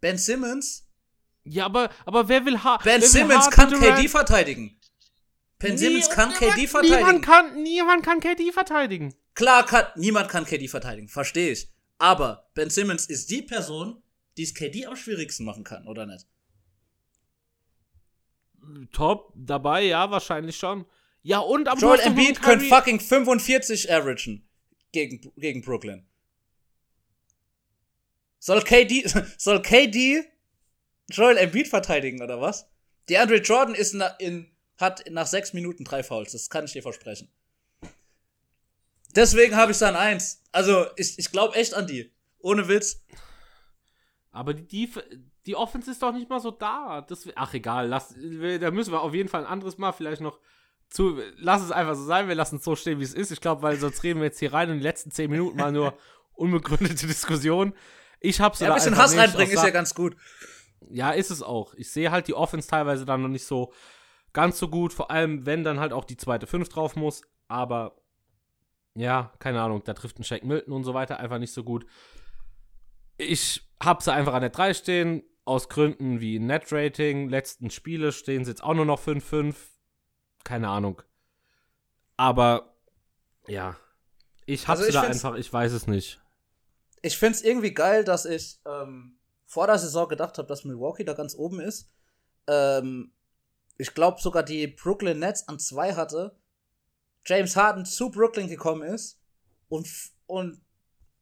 [0.00, 0.88] Ben Simmons?
[1.44, 4.80] ja, aber, aber wer will ha Ben Simmons kann Durant- KD verteidigen.
[5.58, 6.96] Ben Simmons Nie- kann niemand- KD verteidigen.
[6.96, 9.14] Niemand kann, niemand kann KD verteidigen.
[9.34, 11.68] Klar, kann, niemand kann KD verteidigen, verstehe ich.
[11.98, 14.02] Aber Ben Simmons ist die Person,
[14.38, 16.26] die es KD am schwierigsten machen kann, oder nicht?
[18.92, 20.86] Top dabei, ja, wahrscheinlich schon.
[21.22, 24.48] Ja, und aber Joel Embiid könnte fucking 45 averagen
[24.92, 26.06] gegen, gegen Brooklyn.
[28.38, 29.04] Soll KD,
[29.38, 30.24] soll KD
[31.10, 32.68] Joel Embiid verteidigen, oder was?
[33.08, 36.82] DeAndre Jordan ist na, in, hat nach sechs Minuten drei Fouls, das kann ich dir
[36.82, 37.30] versprechen.
[39.14, 40.42] Deswegen habe ich dann eins.
[40.52, 42.12] Also, ich, ich glaube echt an die.
[42.38, 43.02] Ohne Witz.
[44.30, 44.90] Aber die, die,
[45.46, 47.02] die Offense ist doch nicht mal so da.
[47.02, 47.88] Das, ach, egal.
[47.88, 48.14] Lass,
[48.60, 50.40] da müssen wir auf jeden Fall ein anderes Mal vielleicht noch
[50.88, 51.20] zu.
[51.36, 52.28] Lass es einfach so sein.
[52.28, 53.30] Wir lassen es so stehen, wie es ist.
[53.30, 55.72] Ich glaube, weil sonst reden wir jetzt hier rein und die letzten zehn Minuten mal
[55.72, 55.94] nur
[56.34, 57.74] unbegründete Diskussion.
[58.20, 60.16] Ich hab's Ja, ein bisschen Hass reinbringen ist ja ganz gut.
[60.88, 61.74] Ja, ist es auch.
[61.74, 63.72] Ich sehe halt die Offense teilweise dann noch nicht so
[64.32, 64.92] ganz so gut.
[64.92, 67.22] Vor allem, wenn dann halt auch die zweite Fünf drauf muss.
[67.48, 67.96] Aber
[68.94, 71.86] ja, keine Ahnung, da trifft ein Shaq Milton und so weiter einfach nicht so gut.
[73.18, 75.22] Ich habe sie einfach an der 3 stehen.
[75.46, 77.28] Aus Gründen wie Net-Rating.
[77.30, 79.54] Letzten Spiele stehen sie jetzt auch nur noch 5-5.
[80.44, 81.00] Keine Ahnung.
[82.16, 82.74] Aber
[83.46, 83.76] ja,
[84.44, 86.20] ich habe Also ich da einfach, ich weiß es nicht.
[87.02, 91.14] Ich find's irgendwie geil, dass ich ähm, vor der Saison gedacht habe, dass Milwaukee da
[91.14, 91.92] ganz oben ist.
[92.48, 93.12] Ähm,
[93.78, 96.36] ich glaube sogar die Brooklyn Nets an zwei hatte.
[97.24, 99.20] James Harden zu Brooklyn gekommen ist
[99.68, 99.88] und,
[100.26, 100.60] und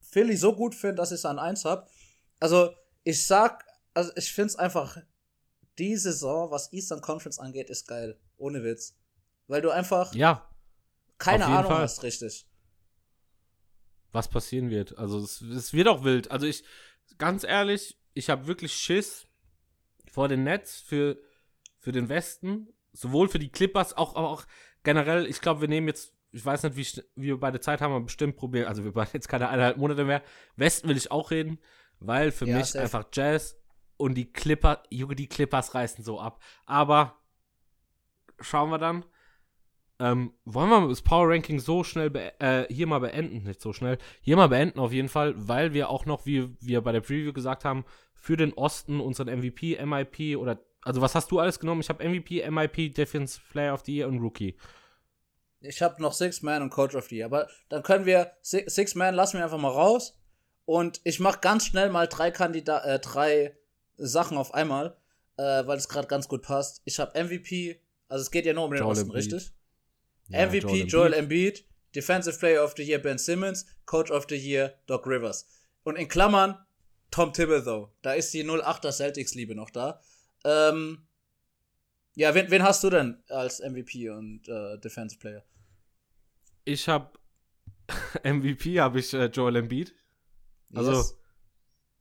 [0.00, 1.86] Philly so gut finde, dass ich es an eins habe.
[2.40, 2.74] Also
[3.04, 3.64] ich sag,
[3.94, 4.98] also ich find's einfach,
[5.78, 8.18] die Saison, was Eastern Conference angeht, ist geil.
[8.36, 8.96] Ohne Witz.
[9.48, 10.48] Weil du einfach Ja,
[11.18, 11.82] keine Ahnung Fall.
[11.82, 12.46] hast, richtig.
[14.12, 14.96] was passieren wird.
[14.98, 16.30] Also es, es wird auch wild.
[16.30, 16.64] Also ich,
[17.18, 19.26] ganz ehrlich, ich habe wirklich Schiss
[20.10, 21.18] vor den Nets für,
[21.78, 24.44] für den Westen, sowohl für die Clippers, auch, aber auch
[24.84, 27.92] generell, ich glaube, wir nehmen jetzt, ich weiß nicht, wie, wie wir beide Zeit haben,
[27.92, 30.22] aber bestimmt probieren, also wir beide jetzt keine eineinhalb Monate mehr.
[30.56, 31.58] Westen will ich auch reden,
[31.98, 32.84] weil für Ja, mich safe.
[32.84, 33.56] einfach Jazz
[33.96, 36.42] und die Clipper, Junge, die Clippers reißen so ab.
[36.66, 37.16] Aber
[38.40, 39.04] schauen wir dann.
[40.00, 42.10] Ähm, wollen wir das Power Ranking so schnell
[42.40, 43.44] äh, hier mal beenden?
[43.44, 43.98] Nicht so schnell.
[44.22, 47.32] Hier mal beenden auf jeden Fall, weil wir auch noch, wie wir bei der Preview
[47.32, 51.80] gesagt haben, für den Osten unseren MVP, MIP oder also was hast du alles genommen?
[51.80, 54.56] Ich habe MVP, MIP, Defense Player of the Year und Rookie.
[55.60, 57.26] Ich habe noch Six Man und Coach of the Year.
[57.26, 60.20] Aber dann können wir Si- Six Man lassen wir einfach mal raus.
[60.66, 63.56] Und ich mache ganz schnell mal drei Kandida äh, drei
[63.96, 64.96] Sachen auf einmal,
[65.36, 66.82] äh, weil es gerade ganz gut passt.
[66.84, 69.16] Ich habe MVP, also es geht ja nur um den Joel Osten, Embiid.
[69.32, 69.52] richtig?
[70.28, 71.64] Ja, MVP Joel Embiid,
[71.94, 75.46] Defensive Player of the Year Ben Simmons, Coach of the Year Doc Rivers.
[75.82, 76.56] Und in Klammern
[77.10, 77.92] Tom Thibodeau.
[78.02, 80.00] Da ist die 08er Celtics-Liebe noch da.
[80.44, 81.06] Ähm,
[82.16, 85.44] ja, wen, wen hast du denn als MVP und äh, Defensive Player?
[86.64, 87.12] Ich habe
[88.24, 89.94] MVP, habe ich äh, Joel Embiid.
[90.74, 91.04] Also,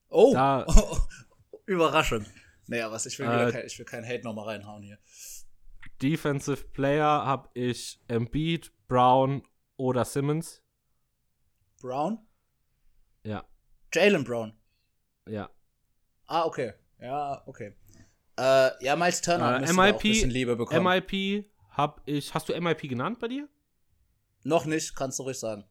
[0.09, 0.65] oh, da-
[1.65, 2.29] überraschend.
[2.67, 4.97] Naja, was, ich will, wieder Äh, kein, ich will keinen Hate nochmal reinhauen hier.
[6.01, 9.43] Defensive Player habe ich Embiid, Brown
[9.77, 10.61] oder Simmons.
[11.81, 12.19] Brown?
[13.23, 13.43] Ja,
[13.93, 14.53] Jalen Brown.
[15.27, 15.49] ja.
[16.25, 16.73] Ah, okay.
[16.99, 17.75] Ja, okay.
[18.37, 20.83] Äh, ja, Miles Turner Äh, da auch ein MIP bisschen Liebe bekommen.
[20.83, 22.33] MIP habe ich.
[22.33, 23.47] Hast du MIP genannt bei dir?
[24.43, 25.65] Noch nicht, kannst du ruhig sagen.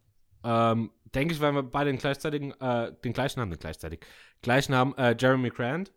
[0.44, 4.01] Ähm, denke ich, weil wir beide den gleichzeitigen, äh, den gleichen haben, den gleichzeitig.
[4.43, 5.93] Gleichen haben, äh, Jeremy Grant.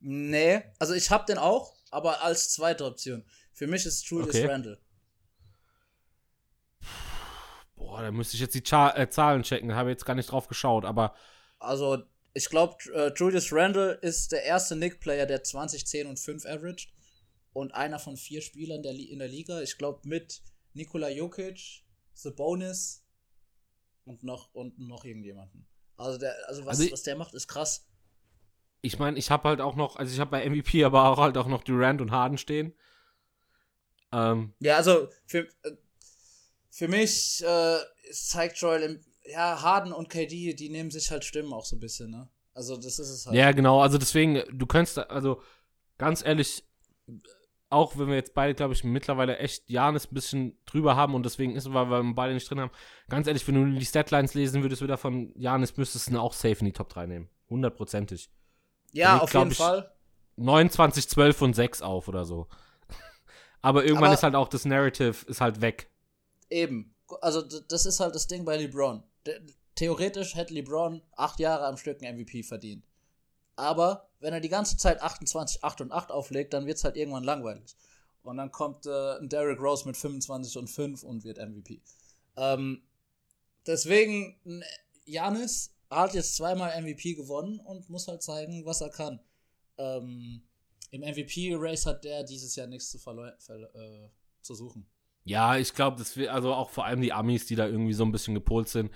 [0.00, 3.24] Nee, also ich hab den auch, aber als zweite Option.
[3.54, 4.44] Für mich ist Julius Okay.
[4.44, 4.78] Randle.
[7.76, 9.74] Boah, da müsste ich jetzt die Cha äh, Zahlen checken.
[9.74, 11.14] Habe jetzt gar nicht drauf geschaut, aber
[11.58, 12.02] Also,
[12.34, 16.88] ich glaube, äh, Julius Randle ist der erste Nick-Player, der 20, 10 und 5 averaged.
[17.52, 19.60] Und einer von vier Spielern der in der Liga.
[19.60, 20.42] Ich glaube, mit
[20.74, 21.84] Nikola Jokic,
[22.14, 23.01] Sabonis
[24.04, 25.66] und noch, und noch irgendjemanden.
[25.96, 27.86] Also, der, also, was, Also ich- was der macht, ist krass.
[28.80, 31.36] ich meine, ich habe halt auch noch, also ich habe bei MVP aber auch halt
[31.38, 32.74] auch noch Durant und Harden stehen.
[34.12, 35.76] Ähm, Ja, also, für, äh,
[36.70, 37.78] für mich äh,
[38.12, 39.00] zeigt Joel, im,
[39.30, 42.28] ja, Harden und KD, die nehmen sich halt Stimmen auch so ein bisschen, ne?
[42.54, 43.36] Also, das ist es halt.
[43.36, 45.42] ja, genau, also deswegen, du könntest, also
[45.96, 46.64] ganz ehrlich,
[47.72, 51.24] auch wenn wir jetzt beide, glaube ich, mittlerweile echt Janis ein bisschen drüber haben und
[51.24, 52.70] deswegen ist es, weil wir beide nicht drin haben,
[53.08, 56.32] ganz ehrlich, wenn du die Statlines lesen würdest wieder von Janis, müsstest du ihn auch
[56.34, 57.28] safe in die Top 3 nehmen.
[57.48, 58.30] Hundertprozentig.
[58.92, 59.90] Ja, liegt, auf jeden ich, Fall.
[60.36, 62.46] 29, 12 und 6 auf oder so.
[63.62, 65.90] Aber irgendwann Aber- ist halt auch das Narrative ist halt weg.
[66.50, 66.94] Eben.
[67.20, 69.02] Also, das ist halt das Ding bei LeBron.
[69.74, 72.84] Theoretisch hätte LeBron acht Jahre am Stück einen MVP verdient.
[73.56, 76.96] Aber wenn er die ganze Zeit 28, 8 und 8 auflegt, dann wird es halt
[76.96, 77.76] irgendwann langweilig.
[78.22, 81.82] Und dann kommt äh, Derrick Rose mit 25 und 5 und wird MVP.
[82.36, 82.82] Ähm,
[83.66, 84.36] deswegen,
[85.04, 89.20] Janis hat jetzt zweimal MVP gewonnen und muss halt zeigen, was er kann.
[89.76, 90.42] Ähm,
[90.90, 94.08] Im MVP-Race hat der dieses Jahr nichts zu, äh,
[94.40, 94.86] zu suchen.
[95.24, 98.04] Ja, ich glaube, das wird, also auch vor allem die Amis, die da irgendwie so
[98.04, 98.90] ein bisschen gepolt sind.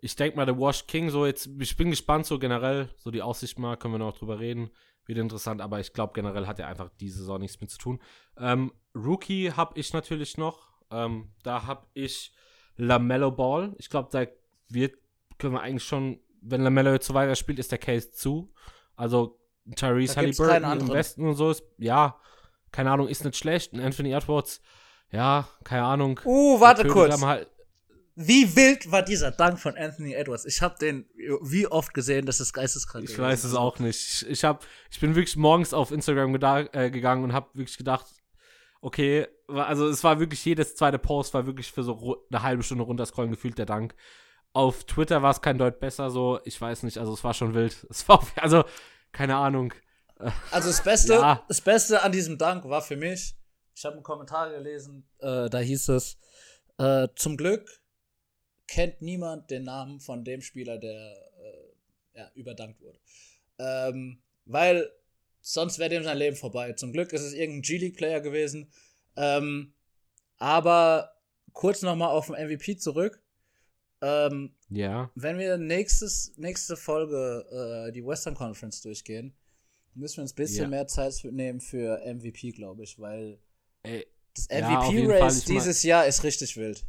[0.00, 3.22] Ich denke mal, der Wash King, so jetzt, ich bin gespannt, so generell, so die
[3.22, 4.70] Aussicht mal, können wir noch drüber reden.
[5.06, 8.00] Wieder interessant, aber ich glaube, generell hat er einfach diese Saison nichts mit zu tun.
[8.36, 10.68] Ähm, Rookie habe ich natürlich noch.
[10.90, 12.32] Ähm, da habe ich
[12.76, 13.74] LaMelo Ball.
[13.78, 14.26] Ich glaube, da
[14.68, 14.94] wird,
[15.38, 18.52] können wir eigentlich schon, wenn LaMelo jetzt so weiter spielt, ist der Case zu.
[18.96, 19.38] Also
[19.76, 22.20] Tyrese Halliburton im Westen und so ist, ja,
[22.70, 23.72] keine Ahnung, ist nicht schlecht.
[23.72, 24.60] Und Anthony Edwards,
[25.10, 26.20] ja, keine Ahnung.
[26.24, 27.20] Uh, warte kurz.
[27.22, 27.48] Halt
[28.20, 30.44] wie wild war dieser Dank von Anthony Edwards?
[30.44, 31.08] Ich habe den
[31.40, 34.26] wie oft gesehen, dass es geisteskrank Ich weiß es auch nicht.
[34.28, 38.06] Ich, hab, ich bin wirklich morgens auf Instagram äh, gegangen und habe wirklich gedacht,
[38.80, 42.82] okay, also es war wirklich jedes zweite Post war wirklich für so eine halbe Stunde
[42.82, 43.94] runterscrollen gefühlt der Dank.
[44.52, 47.54] Auf Twitter war es kein Deut besser so, ich weiß nicht, also es war schon
[47.54, 47.86] wild.
[47.88, 48.64] Es war also
[49.12, 49.72] keine Ahnung.
[50.50, 51.44] Also das Beste, ja.
[51.46, 53.36] das Beste an diesem Dank war für mich,
[53.76, 56.18] ich habe einen Kommentar gelesen, äh, da hieß es,
[56.78, 57.64] äh, zum Glück
[58.68, 63.00] kennt niemand den Namen von dem Spieler, der äh, ja, überdankt wurde.
[63.58, 64.88] Ähm, weil
[65.40, 66.74] sonst wäre dem sein Leben vorbei.
[66.74, 68.70] Zum Glück ist es irgendein G-League-Player gewesen.
[69.16, 69.72] Ähm,
[70.36, 71.12] aber
[71.52, 73.20] kurz nochmal auf den MVP zurück.
[74.00, 75.10] Ähm, ja.
[75.14, 79.34] Wenn wir nächstes, nächste Folge äh, die Western Conference durchgehen,
[79.94, 80.68] müssen wir uns ein bisschen ja.
[80.68, 83.40] mehr Zeit nehmen für MVP, glaube ich, weil
[83.82, 86.84] Ey, das MVP-Race ja, dieses Jahr ist richtig wild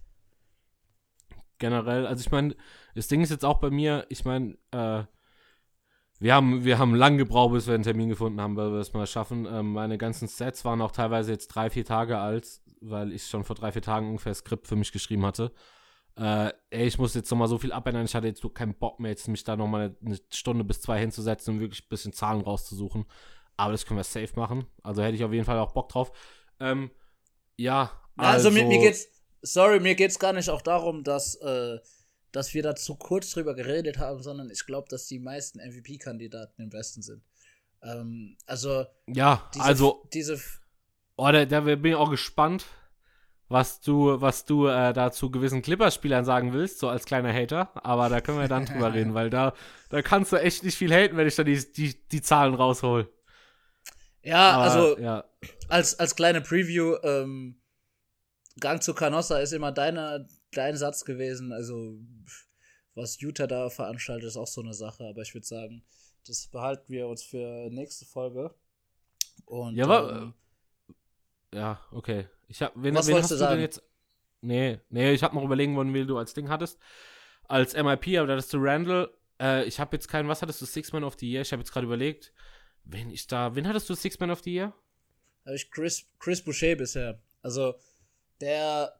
[1.60, 2.08] generell.
[2.08, 2.56] Also ich meine,
[2.96, 5.04] das Ding ist jetzt auch bei mir, ich meine, äh,
[6.20, 8.94] wir haben, wir haben lang gebraucht, bis wir einen Termin gefunden haben, weil wir es
[8.94, 9.46] mal schaffen.
[9.50, 13.46] Ähm, meine ganzen Sets waren auch teilweise jetzt drei, vier Tage alt, weil ich schon
[13.46, 15.54] vor drei, vier Tagen ungefähr Skript für mich geschrieben hatte.
[16.18, 18.04] Äh, ey, ich muss jetzt nochmal so viel abändern.
[18.04, 21.00] Ich hatte jetzt keinen Bock mehr, jetzt mich da nochmal eine, eine Stunde bis zwei
[21.00, 23.06] hinzusetzen und wirklich ein bisschen Zahlen rauszusuchen.
[23.56, 24.66] Aber das können wir safe machen.
[24.84, 26.12] Also hätte ich auf jeden Fall auch Bock drauf.
[26.60, 26.92] Ähm,
[27.56, 29.08] ja, also, also mir, mir geht's
[29.42, 31.80] sorry, mir geht es gar nicht auch darum, dass, äh,
[32.32, 36.62] dass wir da zu kurz drüber geredet haben, sondern ich glaube, dass die meisten MVP-Kandidaten
[36.62, 37.24] im Westen sind.
[37.84, 38.86] Ähm, also.
[39.08, 40.10] Ja, diese, also.
[40.14, 40.40] Diese.
[41.16, 42.66] Oh, da, da bin ich auch gespannt,
[43.50, 47.72] was du, was du äh, da zu gewissen Clippers-Spielern sagen willst, so als kleiner Hater.
[47.84, 49.54] Aber da können wir dann drüber reden, weil da,
[49.90, 53.12] da kannst du echt nicht viel haten, wenn ich da die, die, die Zahlen raushol.
[54.22, 55.26] Ja, Aber, also ja.
[55.68, 57.60] Als, als kleine Preview, ähm,
[58.60, 61.52] Gang zu Canossa ist immer deine, dein Satz gewesen.
[61.52, 61.98] Also,
[62.96, 65.06] was Utah da veranstaltet, ist auch so eine Sache.
[65.06, 65.84] Aber ich würde sagen,
[66.28, 68.54] das behalten wir uns für nächste Folge.
[69.46, 70.34] Und, ja, aber, ähm,
[71.54, 72.28] ja, okay.
[72.48, 73.62] Ich hab, wen, was wen wolltest du sagen?
[73.62, 73.82] jetzt?
[74.42, 76.80] Nee, nee, ich habe noch überlegen wollen, wie du als Ding hattest.
[77.48, 79.12] Als MIP, aber da hattest du Randall.
[79.40, 80.66] Äh, ich habe jetzt keinen, was hattest du?
[80.66, 81.42] Six Man of the Year?
[81.42, 82.34] Ich habe jetzt gerade überlegt,
[82.84, 84.74] wen ich da, wen hattest du Six Man of the Year?
[85.46, 87.22] Habe ich Chris, Chris Boucher bisher.
[87.42, 87.76] Also,
[88.42, 89.00] der,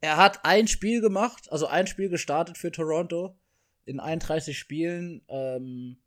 [0.00, 3.36] er hat ein Spiel gemacht, also ein Spiel gestartet für Toronto
[3.84, 5.98] in 31 Spielen ähm,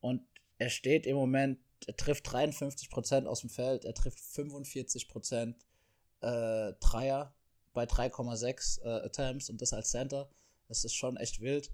[0.00, 0.22] und
[0.58, 5.54] er steht im Moment, er trifft 53% aus dem Feld, er trifft 45%
[6.20, 7.34] äh, Dreier
[7.72, 10.30] bei 3,6 äh, Attempts und das als Center.
[10.68, 11.70] Das ist schon echt wild.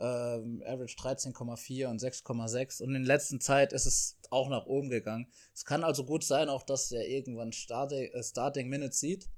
[0.00, 5.30] Ähm, Average 13,4 und 6,6 und in letzter Zeit ist es auch nach oben gegangen.
[5.54, 9.28] Es kann also gut sein, auch dass er irgendwann Starting, äh, Starting Minutes sieht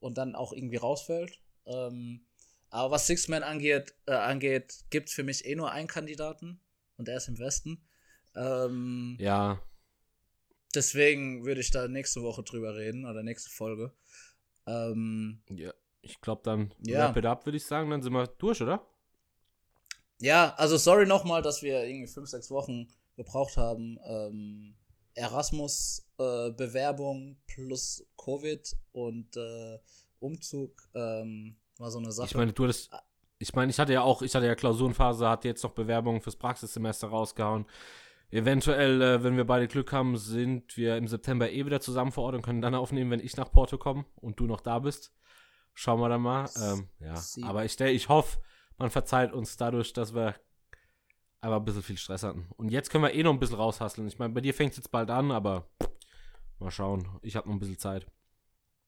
[0.00, 1.40] und dann auch irgendwie rausfällt.
[1.66, 2.26] Ähm,
[2.70, 6.60] aber was Six-Man angeht, äh, angeht gibt es für mich eh nur einen Kandidaten
[6.96, 7.82] und der ist im Westen.
[8.34, 9.62] Ähm, ja.
[10.74, 13.92] Deswegen würde ich da nächste Woche drüber reden oder nächste Folge.
[14.66, 15.72] Ähm, ja,
[16.02, 17.08] ich glaube dann ja.
[17.08, 17.90] wrap it up, würde ich sagen.
[17.90, 18.86] Dann sind wir durch, oder?
[20.20, 23.98] Ja, also sorry nochmal, dass wir irgendwie fünf, sechs Wochen gebraucht haben.
[24.04, 24.74] Ähm,
[25.18, 29.78] Erasmus-Bewerbung äh, plus Covid und äh,
[30.20, 32.28] Umzug ähm, war so eine Sache.
[32.28, 32.90] Ich meine, du hattest.
[33.40, 36.34] Ich meine, ich hatte ja auch, ich hatte ja Klausurenphase, hatte jetzt noch Bewerbungen fürs
[36.34, 37.66] Praxissemester rausgehauen.
[38.30, 42.24] Eventuell, äh, wenn wir beide Glück haben, sind wir im September eh wieder zusammen vor
[42.24, 45.12] Ort und können dann aufnehmen, wenn ich nach Porto komme und du noch da bist.
[45.72, 46.50] Schauen wir dann mal.
[46.60, 48.38] Ähm, ja, aber ich, ich hoffe,
[48.76, 50.34] man verzeiht uns dadurch, dass wir
[51.40, 52.48] aber ein bisschen viel Stress hatten.
[52.56, 54.08] Und jetzt können wir eh noch ein bisschen raushasseln.
[54.08, 55.68] Ich meine, bei dir fängt es jetzt bald an, aber
[56.58, 57.18] mal schauen.
[57.22, 58.06] Ich habe noch ein bisschen Zeit.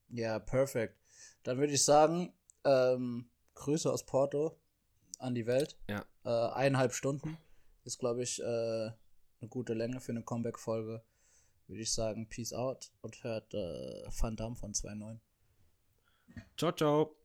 [0.09, 0.99] Ja, perfekt.
[1.43, 2.33] Dann würde ich sagen,
[2.65, 4.59] ähm, Grüße aus Porto
[5.19, 5.79] an die Welt.
[5.89, 6.05] Ja.
[6.25, 7.39] Äh, eineinhalb Stunden
[7.85, 11.03] ist, glaube ich, äh, eine gute Länge für eine Comeback-Folge.
[11.67, 15.19] würde ich sagen, Peace out und hört äh, Van Damme von 2.9.
[16.57, 17.20] Ciao, ciao.